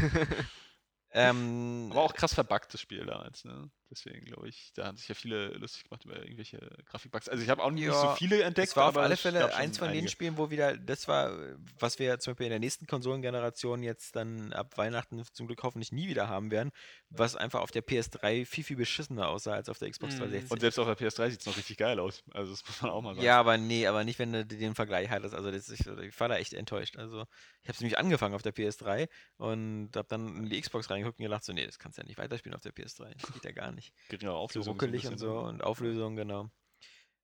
[1.12, 3.68] Ähm, Aber auch krass verbuggt, das Spiel damals, ne?
[3.90, 7.28] Deswegen glaube ich, da haben sich ja viele lustig gemacht über irgendwelche Grafikbugs.
[7.28, 8.68] Also ich habe auch nicht so Ja, viele entdeckt.
[8.68, 10.08] Es war auf aber alle Fälle eins von den einige.
[10.10, 11.36] Spielen, wo wieder, das war,
[11.78, 15.90] was wir zum Beispiel in der nächsten Konsolengeneration jetzt dann ab Weihnachten zum Glück hoffentlich
[15.90, 16.70] nie wieder haben werden,
[17.08, 20.22] was einfach auf der PS3 viel, viel beschissener aussah als auf der Xbox Mhm.
[20.22, 20.60] Und 360.
[20.60, 22.22] selbst auf der PS3 sieht es noch richtig geil aus.
[22.32, 23.26] Also das muss man auch mal sagen.
[23.26, 25.34] Ja, aber nee, aber nicht, wenn du den Vergleich hattest.
[25.34, 26.96] Also das ist, ich war da echt enttäuscht.
[26.96, 27.22] Also
[27.62, 31.18] ich habe es nämlich angefangen auf der PS3 und habe dann in die Xbox reingeguckt
[31.18, 33.12] und gedacht, so, nee, das kannst du ja nicht weiterspielen auf der PS3.
[33.20, 33.79] Das geht ja gar nicht.
[34.08, 34.64] Geringere So Auflösung.
[34.64, 35.40] so ruckelig und so ne?
[35.48, 36.50] und Auflösung, genau.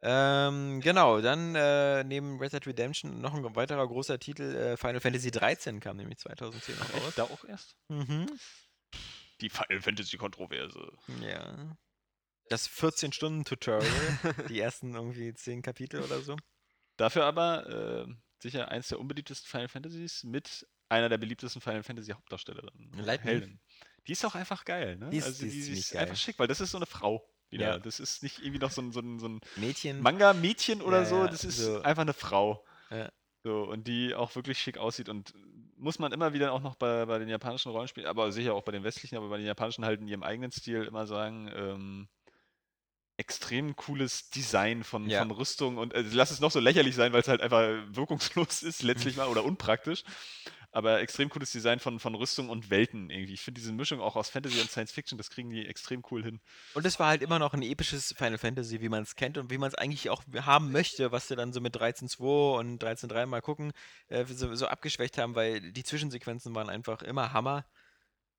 [0.03, 5.01] Ähm, genau, dann äh, neben Red Dead Redemption noch ein weiterer großer Titel, äh, Final
[5.01, 7.15] Fantasy 13 kam nämlich 2010 auch Echt, raus.
[7.16, 7.77] da auch erst?
[7.89, 8.27] Mhm.
[9.41, 10.93] Die Final Fantasy Kontroverse.
[11.23, 11.77] Ja.
[12.49, 13.83] Das 14-Stunden-Tutorial,
[14.49, 16.37] die ersten irgendwie 10 Kapitel oder so.
[16.97, 22.12] Dafür aber äh, sicher eins der unbeliebtesten Final Fantasies mit einer der beliebtesten Final Fantasy
[22.12, 22.93] Hauptdarstellerinnen.
[23.03, 23.28] Lightning.
[23.33, 23.61] Heldin.
[24.07, 25.11] Die ist auch einfach geil, ne?
[25.11, 26.78] Die ist- also die ist die, die ziemlich ist einfach schick, weil das ist so
[26.78, 27.66] eine Frau wieder.
[27.69, 27.78] Ja.
[27.78, 30.01] Das ist nicht irgendwie noch so ein, so ein, so ein Mädchen.
[30.01, 31.83] Manga-Mädchen oder Ja, so, das ist so.
[31.83, 32.65] einfach eine Frau.
[32.91, 33.11] Ja.
[33.45, 35.33] So, und die auch wirklich schick aussieht und
[35.77, 38.73] muss man immer wieder auch noch bei, bei den japanischen Rollenspielen, aber sicher auch bei
[38.73, 42.09] den westlichen, aber bei den japanischen halt in ihrem eigenen Stil immer sagen, ähm,
[43.19, 45.20] extrem cooles Design von, Ja.
[45.20, 48.62] von Rüstung und also lass es noch so lächerlich sein, weil es halt einfach wirkungslos
[48.62, 50.03] ist, letztlich mal oder unpraktisch.
[50.77, 53.32] Aber extrem cooles Design von, von Rüstung und Welten irgendwie.
[53.32, 56.23] Ich finde diese Mischung auch aus Fantasy und Science Fiction, das kriegen die extrem cool
[56.23, 56.39] hin.
[56.74, 59.51] Und es war halt immer noch ein episches Final Fantasy, wie man es kennt und
[59.51, 63.24] wie man es eigentlich auch haben möchte, was sie dann so mit 13.2 und 13.3
[63.24, 63.73] mal gucken,
[64.09, 67.65] äh, so, so abgeschwächt haben, weil die Zwischensequenzen waren einfach immer Hammer.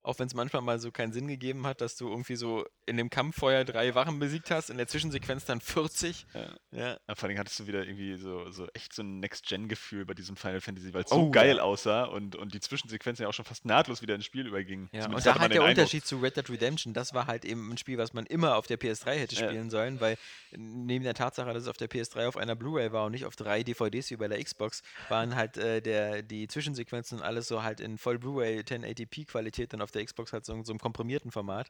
[0.02, 2.96] Auch wenn es manchmal mal so keinen Sinn gegeben hat, dass du irgendwie so in
[2.96, 6.26] dem Kampffeuer drei Wachen besiegt hast, in der Zwischensequenz dann 40.
[6.34, 6.40] Ja.
[6.70, 6.98] Ja.
[7.08, 10.36] Ja, vor allem hattest du wieder irgendwie so, so echt so ein Next-Gen-Gefühl bei diesem
[10.36, 11.62] Final Fantasy, weil es so Oh, geil ja.
[11.62, 14.88] aussah und, und die Zwischensequenzen ja auch schon fast nahtlos wieder ins Spiel übergingen.
[14.92, 15.68] Ja, und da hat der Eindruck.
[15.68, 18.66] Unterschied zu Red Dead Redemption, das war halt eben ein Spiel, was man immer auf
[18.66, 19.48] der PS3 hätte Ja.
[19.48, 20.16] spielen sollen, weil
[20.56, 23.36] neben der Tatsache, dass es auf der PS3 auf einer Blu-ray war und nicht auf
[23.36, 27.62] drei DVDs wie bei der Xbox, waren halt äh, der, die Zwischensequenzen und alles so
[27.62, 30.80] halt in voll Blu-ray 1080p Qualität dann auf der Xbox halt so, in so einem
[30.80, 31.68] komprimierten Format.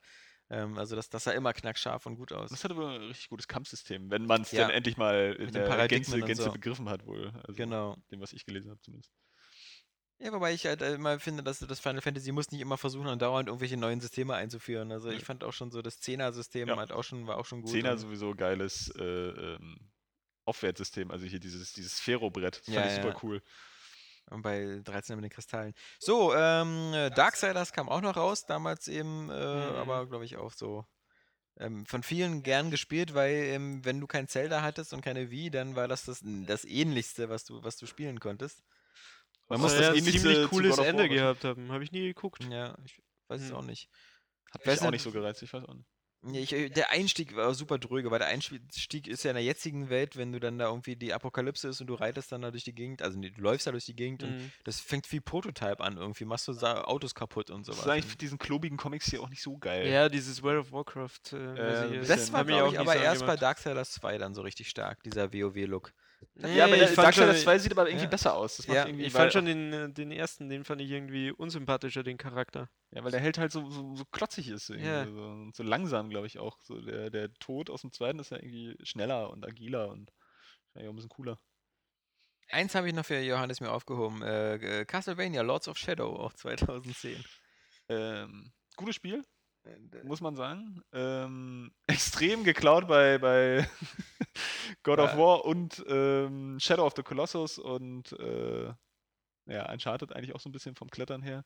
[0.51, 2.51] Ähm, also das, das sah immer knackscharf und gut aus.
[2.51, 4.67] Das hatte wohl ein richtig gutes Kampfsystem, wenn man es Ja.
[4.67, 6.53] dann endlich mal in Mit den der Gänze, Gänze so.
[6.53, 7.33] begriffen hat wohl.
[7.47, 7.97] Also Genau.
[8.11, 9.13] Dem, was ich gelesen habe zumindest.
[10.21, 13.07] Ja, wobei ich halt äh, immer finde, dass das Final Fantasy muss nicht immer versuchen,
[13.07, 14.91] andauernd irgendwelche neuen Systeme einzuführen.
[14.91, 16.77] Also ich fand auch schon so das Zehner-System Ja.
[16.77, 17.71] halt auch schon, war auch schon gut.
[17.71, 19.91] Zehner sowieso geiles äh, ähm,
[20.47, 22.61] Aufwärtssystem, also hier dieses, dieses Sphero-Brett.
[22.67, 23.43] Das Ja, fand ich super cool.
[24.31, 25.73] Und bei 13 mit den Kristallen.
[25.99, 29.33] So, ähm, äh, Darksiders kam auch noch raus, damals eben, äh,
[29.71, 29.77] Mhm.
[29.77, 30.85] aber glaube ich auch so.
[31.61, 35.51] Ähm, von vielen gern gespielt, weil ähm, wenn du kein Zelda hattest und keine Wii,
[35.51, 38.63] dann war das das, das ähnlichste, was du, was du spielen konntest.
[39.49, 41.73] Man muss ja das ein ähnlichste ziemlich cooles Ende gehabt haben.
[41.73, 42.45] Habe ich nie geguckt.
[42.51, 43.57] Ja, ich weiß es Hm.
[43.57, 43.89] auch nicht.
[44.53, 45.88] Hat Weiß mich auch nicht- nicht so gereizt, ich weiß auch nicht.
[46.33, 49.89] Ich, äh, der Einstieg war super dröge, weil der Einstieg ist ja in der jetzigen
[49.89, 52.65] Welt, wenn du dann da irgendwie die Apokalypse ist und du reitest dann da durch
[52.65, 54.51] die Gegend, also du läufst da durch die Gegend und Mhm.
[54.65, 57.87] das fängt wie Prototype an irgendwie, machst du Autos kaputt und Das sowas.
[57.87, 59.87] ist eigentlich Und für diesen klobigen Comics hier auch nicht so geil.
[59.87, 61.33] Ja, dieses World of Warcraft.
[61.33, 63.43] Äh, Äh, das das war, glaube auch ich, nicht aber erst bei angemacht.
[63.43, 65.93] Darksiders 2 dann so richtig stark, dieser WoW-Look.
[66.37, 68.11] Ja, aber Nee, der ich fand schon- 2 sieht aber irgendwie Ja.
[68.11, 68.57] besser aus.
[68.59, 72.03] Das Ja, irgendwie, Ich fand schon den, äh, den ersten, den fand ich irgendwie unsympathischer,
[72.03, 72.69] den Charakter.
[72.91, 74.69] Ja, weil der Held halt so, so, so klotzig ist.
[74.71, 75.05] Ja.
[75.05, 76.59] So, so langsam, glaube ich, auch.
[76.63, 80.13] So der, der Tod aus dem zweiten ist ja irgendwie schneller und agiler und
[80.75, 81.39] auch ein bisschen cooler.
[82.51, 87.23] Eins habe ich noch für Johannes mir aufgehoben, äh, Castlevania Lords of Shadow, auch 2010.
[87.89, 89.25] Ähm, gutes Spiel,
[90.05, 90.83] muss man sagen.
[90.93, 93.69] Ähm, extrem geklaut bei, bei
[94.83, 95.19] God of Ja.
[95.19, 98.73] War und ähm, Shadow of the Colossus und äh,
[99.47, 101.45] ja, Uncharted eigentlich auch so ein bisschen vom Klettern her.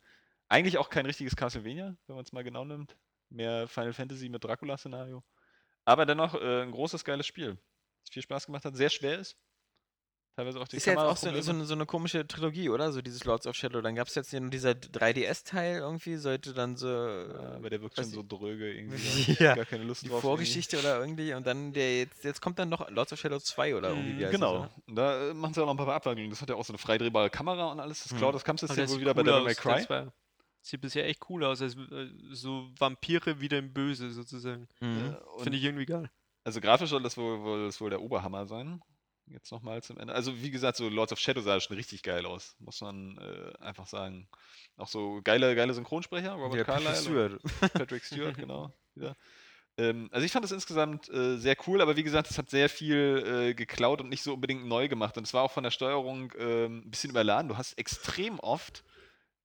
[0.49, 2.97] Eigentlich auch kein richtiges Castlevania, wenn man es mal genau nimmt.
[3.31, 5.25] Mehr Final Fantasy mit Dracula-Szenario.
[5.85, 7.59] Aber dennoch äh, ein großes, geiles Spiel.
[8.05, 9.37] Das viel Spaß gemacht hat, sehr schwer ist.
[10.35, 12.91] Teilweise auch die Ist ja jetzt auch so, so, eine, so eine komische Trilogie, oder?
[12.91, 13.83] So dieses Lords of Shadow.
[13.83, 18.07] Dann gab es jetzt dieser 3DS-Teil irgendwie, sollte dann so Ja, aber der wirkt schon
[18.07, 19.37] so dröge irgendwie.
[19.43, 19.55] Ja.
[19.55, 20.17] Gar keine Lust die drauf.
[20.25, 20.27] irgendwie.
[20.29, 23.77] Vorgeschichte oder irgendwie und dann der jetzt, jetzt kommt dann noch Lords of Shadow 2
[23.77, 24.13] oder irgendwie.
[24.15, 24.57] Mhm, wie heißt das, Genau.
[24.61, 24.71] oder?
[24.87, 26.31] Und da äh, machen sie auch noch ein paar Abwandlungen.
[26.31, 28.03] Das hat ja auch so eine freidrehbare Kamera und alles.
[28.05, 28.17] Das Mhm.
[28.19, 29.73] Cloud, das Kampfsystem wohl wieder bei cool Devil May Cry.
[29.81, 30.13] das war-
[30.65, 34.69] Sieht bisher echt cool aus, als äh, so Vampire wieder im Böse sozusagen.
[34.81, 35.17] Mhm.
[35.37, 36.09] Und Finde ich irgendwie geil.
[36.45, 38.81] Also grafisch soll das wohl, wohl, das wohl der Oberhammer sein.
[39.33, 40.15] Jetzt nochmal zum Ende.
[40.15, 43.59] Also wie gesagt, so Lords of Shadow sah schon richtig geil aus, muss man äh,
[43.63, 44.29] einfach sagen.
[44.77, 47.43] Auch so geile, geile Synchronsprecher, Robert Patrick Carlyle Stewart.
[47.73, 48.73] Patrick Stewart, genau.
[48.95, 49.17] Wieder.
[49.79, 52.69] Ähm, also ich fand das insgesamt äh, sehr cool, aber wie gesagt, es hat sehr
[52.69, 55.17] viel äh, geklaut und nicht so unbedingt neu gemacht.
[55.17, 57.49] Und es war auch von der Steuerung ähm, ein bisschen überladen.
[57.49, 58.85] Du hast extrem oft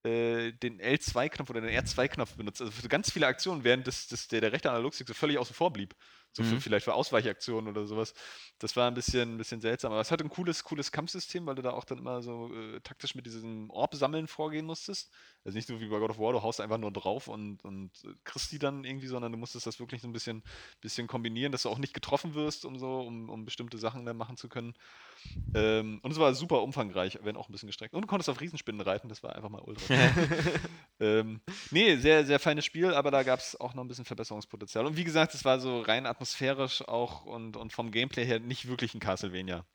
[0.08, 2.62] äh, den L2-Knopf oder den R2-Knopf benutzt.
[2.62, 5.56] Also für ganz viele Aktionen, während das, das, der, der rechte Analogstick so völlig außen
[5.56, 5.96] vor blieb.
[6.34, 6.60] So für, Mhm.
[6.60, 8.14] vielleicht für Ausweichaktionen oder sowas.
[8.60, 9.92] Das war ein bisschen, ein bisschen seltsam.
[9.92, 12.80] Aber es hat ein cooles, cooles Kampfsystem, weil du da auch dann immer so äh,
[12.82, 15.12] taktisch mit diesem Orb-Sammeln vorgehen musstest.
[15.44, 17.92] Also nicht so wie bei God of War, du haust einfach nur drauf und, und
[18.04, 20.44] äh, kriegst die dann irgendwie, sondern du musstest das wirklich so ein bisschen,
[20.82, 24.18] bisschen kombinieren, dass du auch nicht getroffen wirst, um so, um, um bestimmte Sachen dann
[24.18, 24.74] machen zu können.
[25.54, 27.94] Ähm, und es war super umfangreich, wenn auch ein bisschen gestreckt.
[27.94, 29.94] Und du konntest auf Riesenspinnen reiten, das war einfach mal ultra.
[31.00, 31.42] ähm,
[31.72, 34.86] nee, sehr, sehr feines Spiel, aber da gab es auch noch ein bisschen Verbesserungspotenzial.
[34.86, 38.68] Und wie gesagt, es war so rein atmosphärisch auch und, und vom Gameplay her nicht
[38.68, 39.66] wirklich ein Castlevania.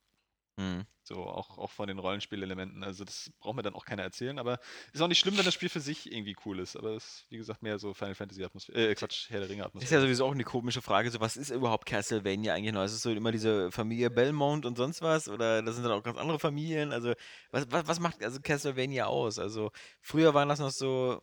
[0.56, 0.86] Mhm.
[1.04, 2.84] So, auch, auch von den Rollenspielelementen.
[2.84, 4.38] Also, das braucht mir dann auch keiner erzählen.
[4.38, 4.60] Aber
[4.92, 6.76] ist auch nicht schlimm, wenn das Spiel für sich irgendwie cool ist.
[6.76, 8.90] Aber es ist, wie gesagt, mehr so Final Fantasy Atmosphäre.
[8.90, 11.50] Äh, Quatsch, Herr der Ringe Ist ja sowieso auch eine komische Frage, so was ist
[11.50, 12.84] überhaupt Castlevania eigentlich noch?
[12.84, 15.28] Ist es so immer diese Familie Belmont und sonst was?
[15.28, 16.92] Oder das sind dann auch ganz andere Familien?
[16.92, 17.14] Also,
[17.50, 19.38] was, was, was macht also Castlevania aus?
[19.38, 21.20] Also, früher waren das noch so.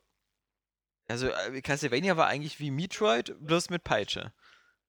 [1.08, 4.34] Also, äh, Castlevania war eigentlich wie Metroid, bloß mit Peitsche.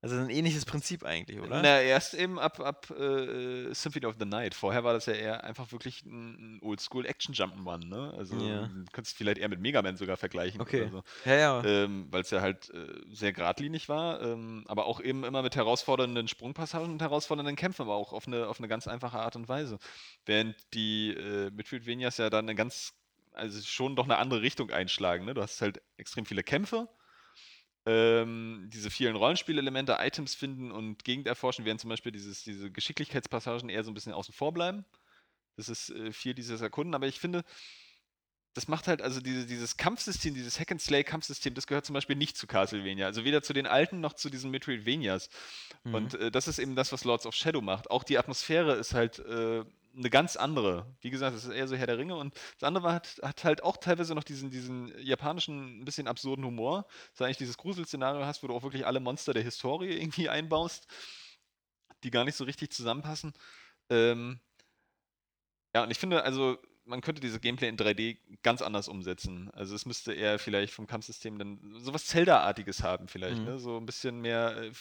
[0.02, 1.60] Also ein ähnliches Prinzip eigentlich, oder?
[1.60, 4.54] Na, erst eben ab, ab äh, Symphony of the Night.
[4.54, 8.14] Vorher war das ja eher einfach wirklich ein, ein Oldschool-Action-Jump'n'Run, ne?
[8.16, 8.68] Also, Ja.
[8.68, 10.58] du könntest vielleicht eher mit Mega Man sogar vergleichen.
[10.58, 10.88] Okay.
[10.90, 11.02] So.
[11.26, 11.64] Ja, ja.
[11.64, 15.54] ähm, weil es ja halt äh, sehr geradlinig war, ähm, aber auch eben immer mit
[15.54, 19.48] herausfordernden Sprungpassagen und herausfordernden Kämpfen, aber auch auf eine, auf eine ganz einfache Art und
[19.50, 19.78] Weise.
[20.24, 22.94] Während die äh, Metroidvanias ja dann eine ganz,
[23.32, 25.26] also schon doch eine andere Richtung einschlagen.
[25.26, 25.34] Ne?
[25.34, 26.88] Du hast halt extrem viele Kämpfe,
[27.90, 33.68] ähm, diese vielen Rollenspielelemente, Items finden und Gegend erforschen, während zum Beispiel dieses, diese Geschicklichkeitspassagen
[33.68, 34.84] eher so ein bisschen außen vor bleiben.
[35.56, 37.44] Das ist äh, viel dieses Erkunden, aber ich finde,
[38.54, 41.94] das macht halt, also diese, dieses Kampfsystem, dieses Hack and Slay Kampfsystem, das gehört zum
[41.94, 43.06] Beispiel nicht zu Castlevania.
[43.06, 45.28] Also weder zu den alten noch zu diesen Metroidvanias.
[45.84, 45.94] Mhm.
[45.94, 47.90] Und äh, das ist eben das, was Lords of Shadow macht.
[47.90, 49.64] Auch die Atmosphäre ist halt äh,
[49.96, 50.86] eine ganz andere.
[51.00, 53.44] Wie gesagt, es ist eher so Herr der Ringe und das andere war, hat, hat
[53.44, 56.86] halt auch teilweise noch diesen, diesen japanischen, ein bisschen absurden Humor.
[57.10, 60.28] Dass du eigentlich dieses Gruselszenario hast, wo du auch wirklich alle Monster der Historie irgendwie
[60.28, 60.86] einbaust,
[62.04, 63.32] die gar nicht so richtig zusammenpassen.
[63.90, 64.40] Ähm,
[65.74, 69.50] ja, und ich finde, also man könnte diese Gameplay in 3D ganz anders umsetzen.
[69.52, 73.44] Also es müsste eher vielleicht vom Kampfsystem dann sowas Zelda-artiges haben vielleicht, Mhm.
[73.44, 73.58] ne?
[73.58, 74.72] So ein bisschen mehr äh,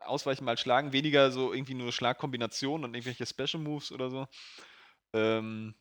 [0.00, 4.26] ausweichen, mal schlagen, weniger so irgendwie nur Schlagkombinationen und irgendwelche Special Moves oder so.
[5.12, 5.74] Ähm,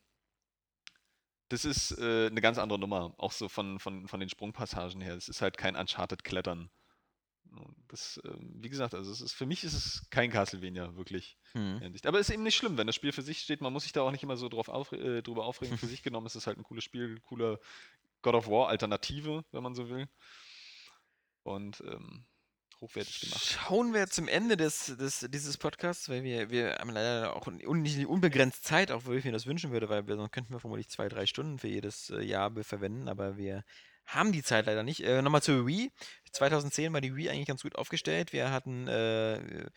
[1.50, 5.16] das ist äh, eine ganz andere Nummer, auch so von, von, von den Sprungpassagen her.
[5.16, 6.72] Es ist halt kein Uncharted-Klettern.
[7.88, 11.38] Das, ähm, wie gesagt, also es ist, für mich ist es kein Castlevania, wirklich.
[11.54, 11.94] Hm.
[12.04, 13.62] Aber ist eben nicht schlimm, wenn das Spiel für sich steht.
[13.62, 15.78] Man muss sich da auch nicht immer so drauf aufre äh, drüber aufregen.
[15.78, 17.60] Für sich genommen ist es halt ein cooles Spiel, cooler
[18.22, 20.10] God of War Alternative, wenn man so will.
[21.44, 22.26] Und ähm,
[22.86, 23.44] hochwertig gemacht.
[23.44, 28.06] Schauen wir zum Ende des, des, dieses Podcasts, weil wir, wir haben leider auch nicht
[28.08, 30.90] unbegrenzt Zeit, auch wo ich mir das wünschen würde, weil wir, sonst könnten wir vermutlich
[30.90, 33.64] zwei, drei Stunden für jedes äh, Jahr verwenden, aber wir
[34.06, 35.02] haben die Zeit leider nicht.
[35.02, 35.92] Äh, Nochmal zur Wii.
[36.32, 38.34] 2010 war die Wii eigentlich ganz gut aufgestellt.
[38.34, 39.68] Wir hatten äh,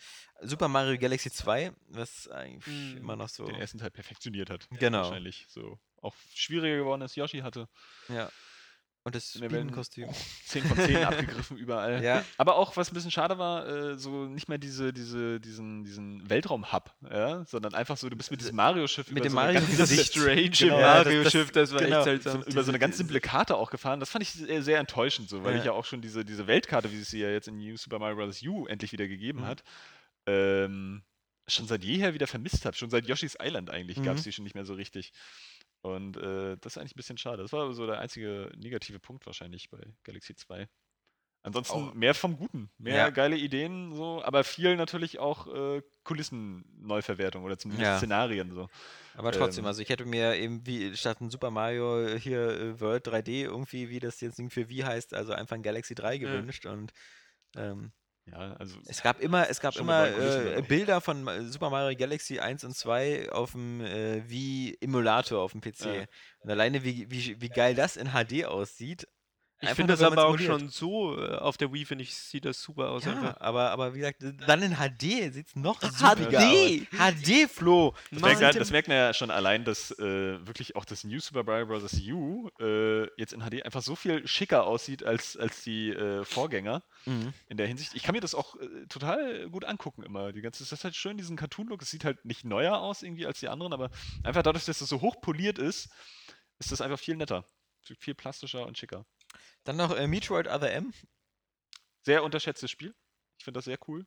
[0.43, 2.99] Super Mario Galaxy 2, was eigentlich Mm.
[2.99, 3.47] immer noch so.
[3.47, 4.69] Den ersten Teil perfektioniert hat.
[4.79, 5.05] Genau.
[5.05, 5.79] Wahrscheinlich so.
[6.03, 7.69] Auch schwieriger geworden als Yoshi hatte.
[8.09, 8.31] Ja.
[9.09, 10.09] Und das Wir werden- Bienenkostüm.
[10.47, 12.03] 10 von 10 abgegriffen überall.
[12.03, 12.25] Ja.
[12.37, 16.29] Aber auch, was ein bisschen schade war, äh, so nicht mehr diese, diese, diesen, diesen
[16.31, 17.45] Weltraum-Hub, ja?
[17.47, 20.13] sondern einfach so, du bist mit diesem Mario-Schiff Mit über dem so eine ganz Mario-Gesicht.
[20.13, 21.97] Strange Genau, ja, das- das- Mario-Schiff, das, war genau.
[21.99, 22.43] echt seltsam.
[22.43, 24.01] über so eine ganz simple Karte auch gefahren.
[24.01, 25.59] Das fand ich sehr, sehr enttäuschend, so, weil Ja.
[25.59, 27.99] ich ja auch schon diese, diese Weltkarte, wie es sie ja jetzt in New Super
[27.99, 28.43] Mario Bros.
[28.43, 29.47] U endlich wieder gegeben Mhm.
[29.47, 29.65] hat,
[30.27, 31.03] ähm,
[31.47, 32.77] schon seit jeher wieder vermisst habe.
[32.77, 34.19] Schon seit Yoshi's Island eigentlich gab Mhm.
[34.19, 35.13] es die schon nicht mehr so richtig.
[35.95, 37.43] Und äh, das ist eigentlich ein bisschen schade.
[37.43, 40.69] Das war so der einzige negative Punkt wahrscheinlich bei Galaxy 2.
[41.45, 43.11] Ansonsten Auch- mehr vom Guten, mehr Ja.
[43.11, 47.97] geile Ideen, so, aber viel natürlich auch äh, Kulissen-Neuverwertung oder zumindest Ja.
[47.99, 48.69] Szenarien so.
[49.15, 49.69] Aber trotzdem, Ähm.
[49.69, 53.89] also ich hätte mir eben wie statt ein Super Mario hier äh, World 3D irgendwie,
[53.89, 56.19] wie das jetzt für Wii heißt, also einfach ein Galaxy 3 Ja.
[56.21, 56.93] gewünscht und
[57.57, 57.93] ähm,
[58.31, 60.63] Ja, also es gab immer, es gab immer äh.
[60.63, 65.61] Bilder von Super Mario Galaxy 1 und 2 auf dem äh, Wii Emulator auf dem
[65.61, 65.81] PC.
[65.87, 66.05] Ja.
[66.41, 69.07] Und alleine wie, wie, wie geil das in HD aussieht.
[69.61, 72.63] Ich finde das aber auch schon so, äh, auf der Wii, finde ich, sieht das
[72.63, 73.05] super aus.
[73.05, 73.41] Ja, einfach.
[73.41, 75.93] aber, aber wie gesagt, dann in HD sieht es noch HD!
[75.93, 77.15] supiger aus.
[77.23, 77.95] HD, Flo!
[78.13, 81.19] Das merkt, man, das merkt man ja schon allein, dass äh, wirklich auch das New
[81.19, 81.93] Super Mario Bros.
[82.09, 86.83] U äh, jetzt in HD einfach so viel schicker aussieht als, als die äh, Vorgänger
[87.07, 87.33] Mhm.
[87.47, 87.95] in der Hinsicht.
[87.95, 90.33] Ich kann mir das auch äh, total gut angucken immer.
[90.33, 91.81] Die ganze, das ist halt schön, diesen Cartoon-Look.
[91.83, 93.91] Es sieht halt nicht neuer aus irgendwie als die anderen, aber
[94.25, 95.89] einfach dadurch, dass das so hoch poliert ist,
[96.59, 97.45] ist das einfach viel netter.
[98.01, 99.07] Viel plastischer und schicker.
[99.69, 100.95] Dann noch äh, Metroid Other M.
[102.01, 102.95] Sehr unterschätztes Spiel.
[103.37, 104.07] Ich finde das sehr cool.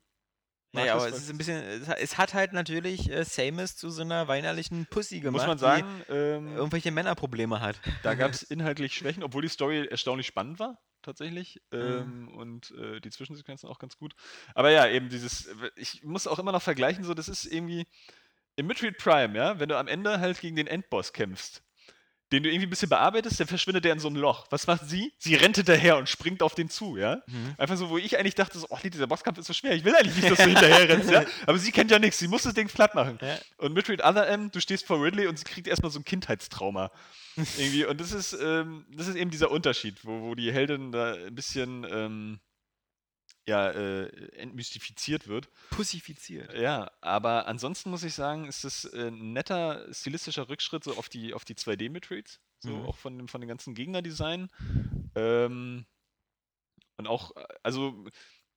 [0.72, 1.62] Mag Naja, aber es ist ein bisschen,
[2.00, 5.86] es hat, halt natürlich äh, Samus zu so einer weinerlichen Pussy gemacht, muss man sagen,
[6.08, 7.80] ähm, die irgendwelche Männerprobleme hat.
[8.02, 11.62] Da gab es inhaltlich Schwächen, obwohl die Story erstaunlich spannend war, tatsächlich.
[11.70, 11.78] Mhm.
[11.78, 14.16] Ähm, und äh, die Zwischensequenzen auch ganz gut.
[14.56, 17.86] Aber ja, eben dieses, ich muss auch immer noch vergleichen, so, das ist irgendwie
[18.56, 21.62] im Metroid Prime, ja, wenn du am Ende halt gegen den Endboss kämpfst,
[22.32, 24.46] den du irgendwie ein bisschen bearbeitest, dann verschwindet der in so einem Loch.
[24.50, 25.12] Was macht sie?
[25.18, 27.22] Sie rennt hinterher und springt auf den zu, ja.
[27.26, 27.54] Mhm.
[27.58, 29.84] Einfach so, wo ich eigentlich dachte, so, oh, nee, dieser Bosskampf ist so schwer, ich
[29.84, 31.24] will eigentlich nicht, dass du hinterher rennst, ja.
[31.46, 33.18] Aber sie kennt ja nichts, sie muss das Ding platt machen.
[33.20, 33.38] Ja.
[33.58, 36.90] Und Metroid Other M, du stehst vor Ridley und sie kriegt erstmal so ein Kindheitstrauma.
[37.36, 37.84] irgendwie.
[37.84, 41.34] Und das ist, ähm, das ist eben dieser Unterschied, wo, wo die Heldin da ein
[41.34, 42.40] bisschen ähm,
[43.46, 44.06] ja, äh,
[44.36, 45.48] entmystifiziert wird.
[45.70, 46.52] Pussifiziert.
[46.54, 51.08] Ja, aber ansonsten muss ich sagen, ist es äh, ein netter stilistischer Rückschritt so auf
[51.08, 52.40] die, auf die 2D-Metroids.
[52.60, 52.84] So Mhm.
[52.86, 54.48] auch von, dem- von den ganzen Gegnerdesign.
[55.16, 55.84] Ähm,
[56.96, 57.32] und auch,
[57.64, 58.04] also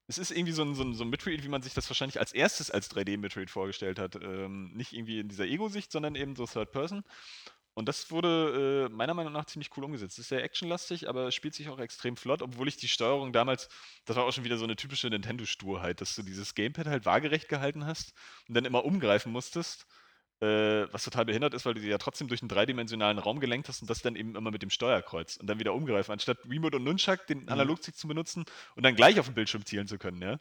[0.07, 2.19] es ist irgendwie so ein, so, ein, so ein Metroid, wie man sich das wahrscheinlich
[2.19, 4.15] als erstes als 3D-Metroid vorgestellt hat.
[4.21, 7.03] Ähm, nicht irgendwie in dieser Ego-Sicht, sondern eben so Third Person.
[7.75, 10.17] Und das wurde äh, meiner Meinung nach ziemlich cool umgesetzt.
[10.17, 13.67] Ist sehr actionlastig, aber spielt sich auch extrem flott, obwohl ich die Steuerung damals,
[14.05, 17.49] das war auch schon wieder so eine typische Nintendo-Sturheit, dass du dieses Gamepad halt waagerecht
[17.49, 18.13] gehalten hast
[18.47, 19.85] und dann immer umgreifen musstest.
[20.41, 23.69] Äh, was total behindert ist, weil du sie ja trotzdem durch einen dreidimensionalen Raum gelenkt
[23.69, 26.75] hast und das dann eben immer mit dem Steuerkreuz und dann wieder umgreifen, anstatt Remote
[26.77, 28.43] und Nunchuck den Analogstick zu benutzen
[28.75, 30.39] und dann gleich auf den Bildschirm zielen zu können, ja.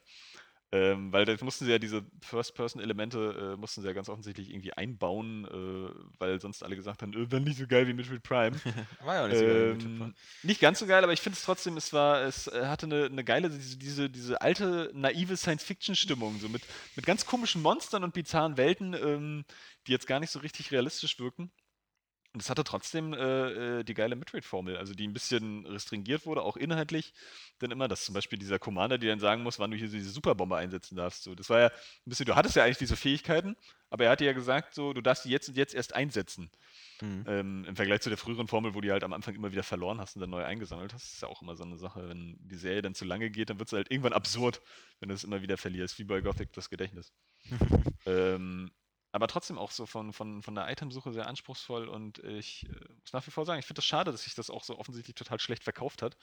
[0.71, 4.73] Ähm, weil da mussten sie ja diese First-Person-Elemente äh, mussten sie ja ganz offensichtlich irgendwie
[4.73, 8.57] einbauen, äh, weil sonst alle gesagt haben, äh, nicht so geil wie Metroid Prime.
[9.01, 10.15] War ja auch nicht so geil mit ähm, Metroid.
[10.43, 13.05] nicht ganz so geil, aber ich finde es trotzdem, es war, es äh, hatte eine,
[13.05, 16.63] eine geile, diese, diese, diese alte, naive Science-Fiction-Stimmung, so mit,
[16.95, 19.45] mit ganz komischen Monstern und bizarren Welten, ähm,
[19.87, 21.51] die jetzt gar nicht so richtig realistisch wirken.
[22.35, 26.41] Und es hatte trotzdem äh, äh, die geile Metroid-Formel, also die ein bisschen restringiert wurde,
[26.41, 27.13] auch inhaltlich.
[27.61, 30.09] Denn immer, dass zum Beispiel dieser Commander dir dann sagen muss, wann du hier diese
[30.09, 31.23] Superbombe einsetzen darfst.
[31.23, 31.71] So, das war ja ein
[32.03, 33.55] bisschen, du hattest ja eigentlich diese Fähigkeiten,
[33.89, 36.51] aber er hat dir ja gesagt, so, du darfst die jetzt und jetzt erst einsetzen.
[36.99, 37.23] Mhm.
[37.25, 39.63] Ähm, Im Vergleich zu der früheren Formel, wo du die halt am Anfang immer wieder
[39.63, 42.35] verloren hast und dann neu eingesammelt hast, ist ja auch immer so eine Sache, wenn
[42.41, 44.61] die Serie dann zu lange geht, dann wird es halt irgendwann absurd,
[44.99, 47.13] wenn du es immer wieder verlierst, wie bei Gothic das Gedächtnis.
[48.05, 48.71] ähm,
[49.15, 53.13] aber trotzdem auch so von, von, von der Itemsuche sehr anspruchsvoll und ich äh, muss
[53.13, 55.39] nach wie vor sagen, ich finde das schade, dass sich das auch so offensichtlich total
[55.39, 56.17] schlecht verkauft hat,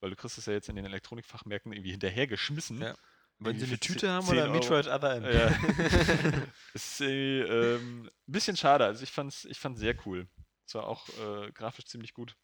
[0.00, 2.82] weil du kriegst es ja jetzt in den Elektronikfachmärkten irgendwie hinterhergeschmissen.
[2.82, 2.96] Ja.
[3.38, 4.48] Wollen Sie eine Tüte 10 haben oder.
[4.48, 5.24] Metroid Other M?
[5.24, 5.46] Ja.
[6.74, 8.84] ist irgendwie, ähm, ein bisschen schade.
[8.84, 10.26] Also ich fand's, ich fand's sehr cool.
[10.66, 12.34] Es war auch äh, grafisch ziemlich gut.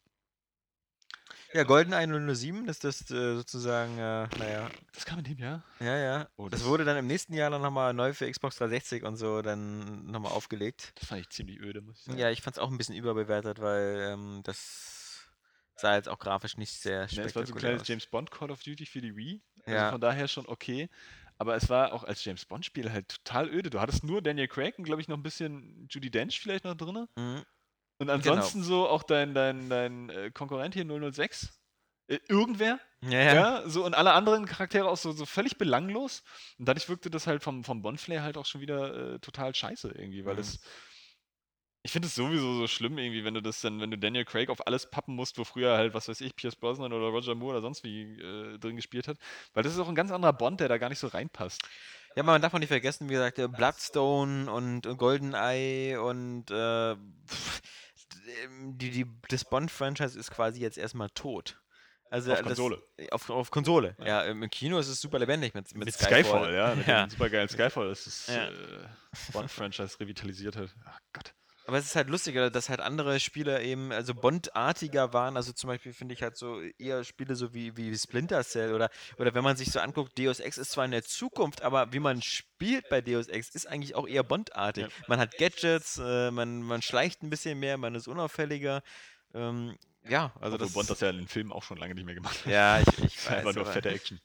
[1.53, 5.63] Ja, GoldenEye 007, das ist äh, sozusagen, äh, naja, Das kam in dem Jahr.
[5.79, 6.29] ja, ja.
[6.37, 9.17] Oh, das das- wurde dann im nächsten Jahr dann nochmal neu für Xbox 360 und
[9.17, 10.93] so dann nochmal aufgelegt.
[10.95, 12.17] Das fand ich ziemlich öde, muss ich sagen.
[12.19, 15.27] Ja, ich fand es auch ein bisschen überbewertet, weil ähm, das
[15.75, 17.87] sah jetzt auch grafisch nicht sehr Ja, es war so ein spektakulär kleines aus.
[17.89, 19.41] James Bond Call of Duty für die Wii.
[19.65, 19.91] Also Ja.
[19.91, 20.89] von daher schon okay.
[21.37, 23.71] Aber es war auch als James Bond Spiel halt total öde.
[23.71, 26.75] Du hattest nur Daniel Craig und glaube ich noch ein bisschen Judy Dench vielleicht noch
[26.75, 27.07] drin.
[27.17, 27.43] Mhm.
[28.01, 31.49] Und ansonsten so auch dein, dein, dein äh, Konkurrent hier 006.
[32.07, 32.79] äh, irgendwer.
[33.03, 33.33] Ja, ja.
[33.33, 36.23] Ja, so und alle anderen Charaktere auch so, so völlig belanglos.
[36.59, 39.89] Und dadurch wirkte das halt vom, vom Bond-Flair halt auch schon wieder äh, total scheiße
[39.89, 40.39] irgendwie, weil Mhm.
[40.41, 40.59] es.
[41.83, 44.49] Ich finde es sowieso so schlimm irgendwie, wenn du das dann, wenn du Daniel Craig
[44.51, 47.53] auf alles pappen musst, wo früher halt, was weiß ich, Pierce Brosnan oder Roger Moore
[47.53, 49.17] oder sonst wie äh, drin gespielt hat.
[49.53, 51.61] Weil das ist auch ein ganz anderer Bond, der da gar nicht so reinpasst.
[52.15, 56.95] Ja, man darf auch nicht vergessen, wie gesagt, äh, Bloodstone und äh, GoldenEye und äh,
[57.27, 57.61] pff,
[58.77, 61.57] die, die, das Bond-Franchise ist quasi jetzt erstmal tot.
[62.09, 62.83] Also Auf das- Konsole.
[63.11, 63.95] Auf, auf Konsole.
[64.03, 67.05] Ja, im Kino ist es super lebendig mit, mit, Mit Skyfall, ja, mit ja.
[67.05, 68.49] dem supergeilen Skyfall, das ist Ja.
[68.49, 68.53] äh,
[69.31, 70.75] Bond-Franchise revitalisiert hat.
[70.85, 71.33] Ach Gott.
[71.71, 75.37] Aber es ist halt lustiger, dass halt andere Spiele eben, also Bond-artiger waren.
[75.37, 78.89] Also zum Beispiel finde ich halt so eher Spiele so wie, wie Splinter Cell oder,
[79.17, 82.01] oder wenn man sich so anguckt, Deus Ex ist zwar in der Zukunft, aber wie
[82.01, 84.83] man spielt bei Deus Ex ist eigentlich auch eher Bond-artig.
[84.83, 84.89] Ja.
[85.07, 88.83] Man hat Gadgets, äh, man, man schleicht ein bisschen mehr, man ist unauffälliger.
[89.33, 89.77] Ähm,
[90.09, 90.73] ja, also das.
[90.73, 92.51] Bond das ja in den Filmen auch schon lange nicht mehr gemacht hat.
[92.51, 93.55] ja, ich, ich ist einfach weiß.
[93.55, 94.19] nur fette Action.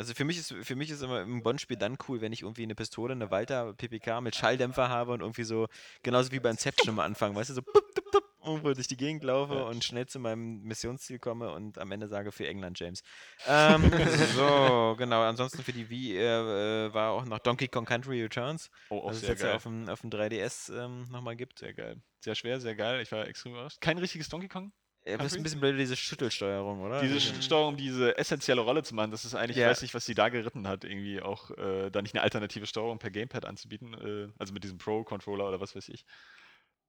[0.00, 2.62] Also für mich ist für mich ist immer im Bond-Spiel dann cool, wenn ich irgendwie
[2.62, 5.66] eine Pistole, eine Walter PPK mit Schalldämpfer habe und irgendwie so,
[6.02, 8.96] genauso wie bei Inception am Anfang, weißt du, so pup, tup, tup, irgendwo durch die
[8.96, 9.62] Gegend laufe Ja.
[9.64, 13.02] und schnell zu meinem Missionsziel komme und am Ende sage für England James.
[13.46, 13.92] Ähm,
[14.36, 15.20] so, genau.
[15.22, 19.10] Ansonsten für die Wii äh, äh, war auch noch Donkey Kong Country Returns, Oh, auch
[19.10, 19.56] was es jetzt ja geil.
[19.56, 21.58] auf dem, auf dem 3DS ähm, nochmal gibt.
[21.58, 22.00] Sehr geil.
[22.20, 23.02] Sehr schwer, sehr geil.
[23.02, 23.82] Ich war extrem überrascht.
[23.82, 24.72] Kein richtiges Donkey Kong?
[25.06, 27.00] Ja, das ist ein bisschen blöd, diese Schüttelsteuerung, oder?
[27.00, 29.64] Diese Also- Sch- Steuerung, um diese essentielle Rolle zu machen, das ist eigentlich, Ja.
[29.66, 32.66] ich weiß nicht, was sie da geritten hat, irgendwie auch äh, da nicht eine alternative
[32.66, 36.04] Steuerung per Gamepad anzubieten, äh, also mit diesem Pro-Controller oder was weiß ich.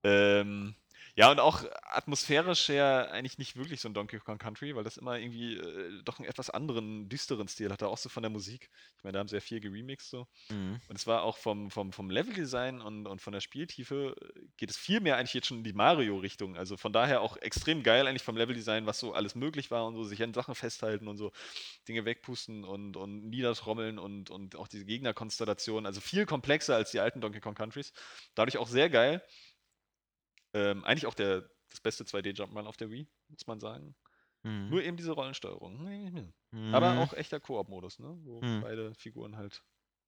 [0.03, 0.75] Ähm,
[1.15, 4.97] ja, und auch atmosphärisch ja eigentlich nicht wirklich so ein Donkey Kong Country, weil das
[4.97, 8.69] immer irgendwie äh, doch einen etwas anderen, düsteren Stil hatte, auch so von der Musik.
[8.97, 10.27] Ich meine, da haben sie ja viel geremixed so.
[10.49, 10.79] Mhm.
[10.87, 14.69] Und es war auch vom, vom, vom Leveldesign und, und von der Spieltiefe äh, geht
[14.69, 16.55] es viel mehr eigentlich jetzt schon in die Mario-Richtung.
[16.55, 19.95] Also von daher auch extrem geil eigentlich vom Leveldesign, was so alles möglich war und
[19.95, 21.31] so, sich an Sachen festhalten und so
[21.87, 25.85] Dinge wegpusten und, und niedertrommeln und, und auch diese Gegnerkonstellation.
[25.85, 27.91] Also viel komplexer als die alten Donkey Kong Countries.
[28.35, 29.21] Dadurch auch sehr geil.
[30.53, 33.95] Ähm, eigentlich auch der, das beste 2D-Jumpman auf der Wii, muss man sagen.
[34.43, 34.69] Mhm.
[34.69, 36.33] Nur eben diese Rollensteuerung.
[36.51, 36.73] Mhm.
[36.75, 38.17] Aber auch echter Koop-Modus, ne?
[38.23, 38.61] wo Mhm.
[38.61, 39.63] beide Figuren halt.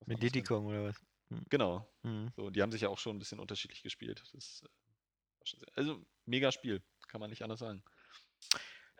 [0.05, 0.43] mit Diddy.
[0.43, 1.01] Kong oder was?
[1.49, 1.87] Genau.
[2.03, 2.31] Mhm.
[2.35, 4.21] So, die haben sich ja auch schon ein bisschen unterschiedlich gespielt.
[4.33, 7.83] Das, äh, also, mega Spiel, kann man nicht anders sagen.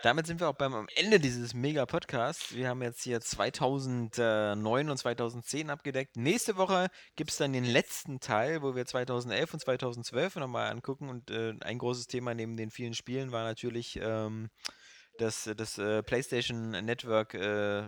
[0.03, 2.53] Damit sind wir auch beim Ende dieses Mega-Podcasts.
[2.53, 6.17] Wir haben jetzt hier 2009 und 2010 abgedeckt.
[6.17, 11.07] Nächste Woche gibt es dann den letzten Teil, wo wir 2011 und 2012 nochmal angucken.
[11.07, 14.49] Und äh, ein großes Thema neben den vielen Spielen war natürlich ähm,
[15.19, 17.88] das, das äh, PlayStation Network äh, äh,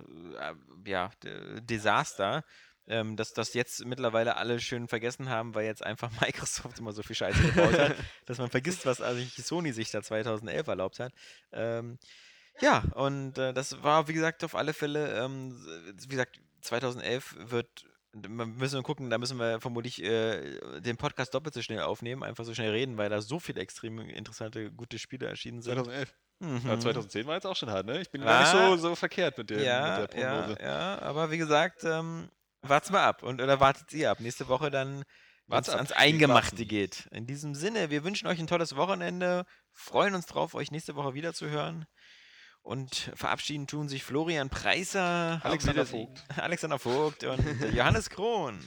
[0.86, 1.12] ja,
[1.60, 2.46] Desaster.
[2.88, 7.02] Ähm, dass das jetzt mittlerweile alle schön vergessen haben, weil jetzt einfach Microsoft immer so
[7.02, 7.96] viel Scheiße gebaut hat,
[8.28, 11.12] dass man vergisst, was eigentlich Sony sich da 2011 erlaubt hat.
[11.52, 11.98] Ähm,
[12.62, 15.60] ja, und äh, das war, wie gesagt, auf alle Fälle, ähm,
[16.04, 21.54] wie gesagt, 2011 wird, wir müssen gucken, da müssen wir vermutlich äh, den Podcast doppelt
[21.56, 25.28] so schnell aufnehmen, einfach so schnell reden, weil da so viele extrem interessante, gute Spiele
[25.28, 25.74] erschienen sind.
[25.74, 26.16] 2011.
[26.40, 26.62] Mhm.
[26.66, 28.00] Ja, 2010 war jetzt auch schon hart, ne?
[28.00, 28.78] Ich bin gar nicht so, Ah.
[28.78, 30.62] so verkehrt mit, dem, ja, mit der ja, Prognose.
[30.62, 32.30] ja, aber wie gesagt, ähm,
[32.70, 33.24] wart's mal ab.
[33.24, 34.20] Und, oder wartet ihr ab.
[34.20, 35.06] Nächste Woche dann, wenn
[35.48, 37.08] Wart's es ans Eingemachte geht.
[37.12, 41.14] In diesem Sinne, wir wünschen euch ein tolles Wochenende, freuen uns drauf, euch nächste Woche
[41.14, 41.86] wiederzuhören.
[42.62, 45.86] Und verabschieden tun sich Florian Preiser, Alexander.
[45.86, 46.24] Vogt.
[46.36, 47.40] Alexander Vogt und
[47.76, 48.60] Johannes Krohn.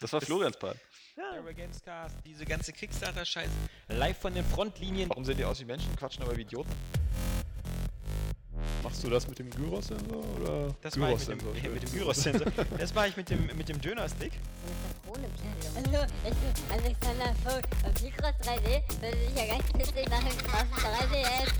[0.00, 0.78] Das war Florians Part.
[1.16, 1.38] Ja.
[1.52, 3.50] Gamescast, diese ganze Kickstarter-Scheiß
[3.88, 5.10] live von den Frontlinien.
[5.10, 6.72] Warum sehen die aus wie Menschen, quatschen aber wie Idioten?
[8.82, 12.46] Machst du das mit dem Gyros-Sensor oder Das war ich mit dem, mit dem Gyros-Sensor.
[12.78, 14.32] Das war ich mit dem, mit dem Döner-Stick.
[15.74, 20.84] Hallo, ich bin Alexander Vogt und Mikros 3D würde sich ja ganz witzig machen auf
[20.84, 21.52] 3DS.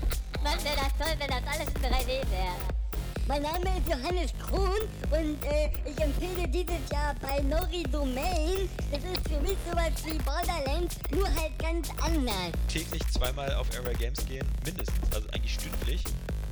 [0.43, 2.83] Mann, wäre das toll, wenn das alles in 3D wäre.
[3.25, 4.81] Mein Name ist Johannes Krohn
[5.11, 8.69] und äh, ich empfehle dieses Jahr Binary Domain.
[8.91, 12.51] Das ist für mich sowas wie Borderlands, nur halt ganz anders.
[12.67, 16.03] täglich zweimal auf Area Games gehen, mindestens, also eigentlich stündlich,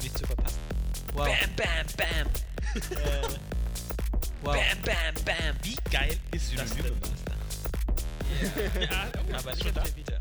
[0.01, 0.59] nicht zu verpassen.
[1.13, 1.27] Wow.
[1.27, 2.27] Bam, bam, bam.
[2.97, 3.21] äh,
[4.41, 4.55] wow.
[4.55, 5.55] Bam, bam, bam.
[5.63, 6.93] Wie geil ist das denn?
[8.81, 10.19] Ja, aber nicht auf der Vita.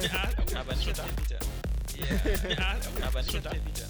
[0.00, 1.38] Ja, aber nicht auf der Vita.
[2.48, 2.76] Ja,
[3.06, 3.86] aber nicht auf der Vita.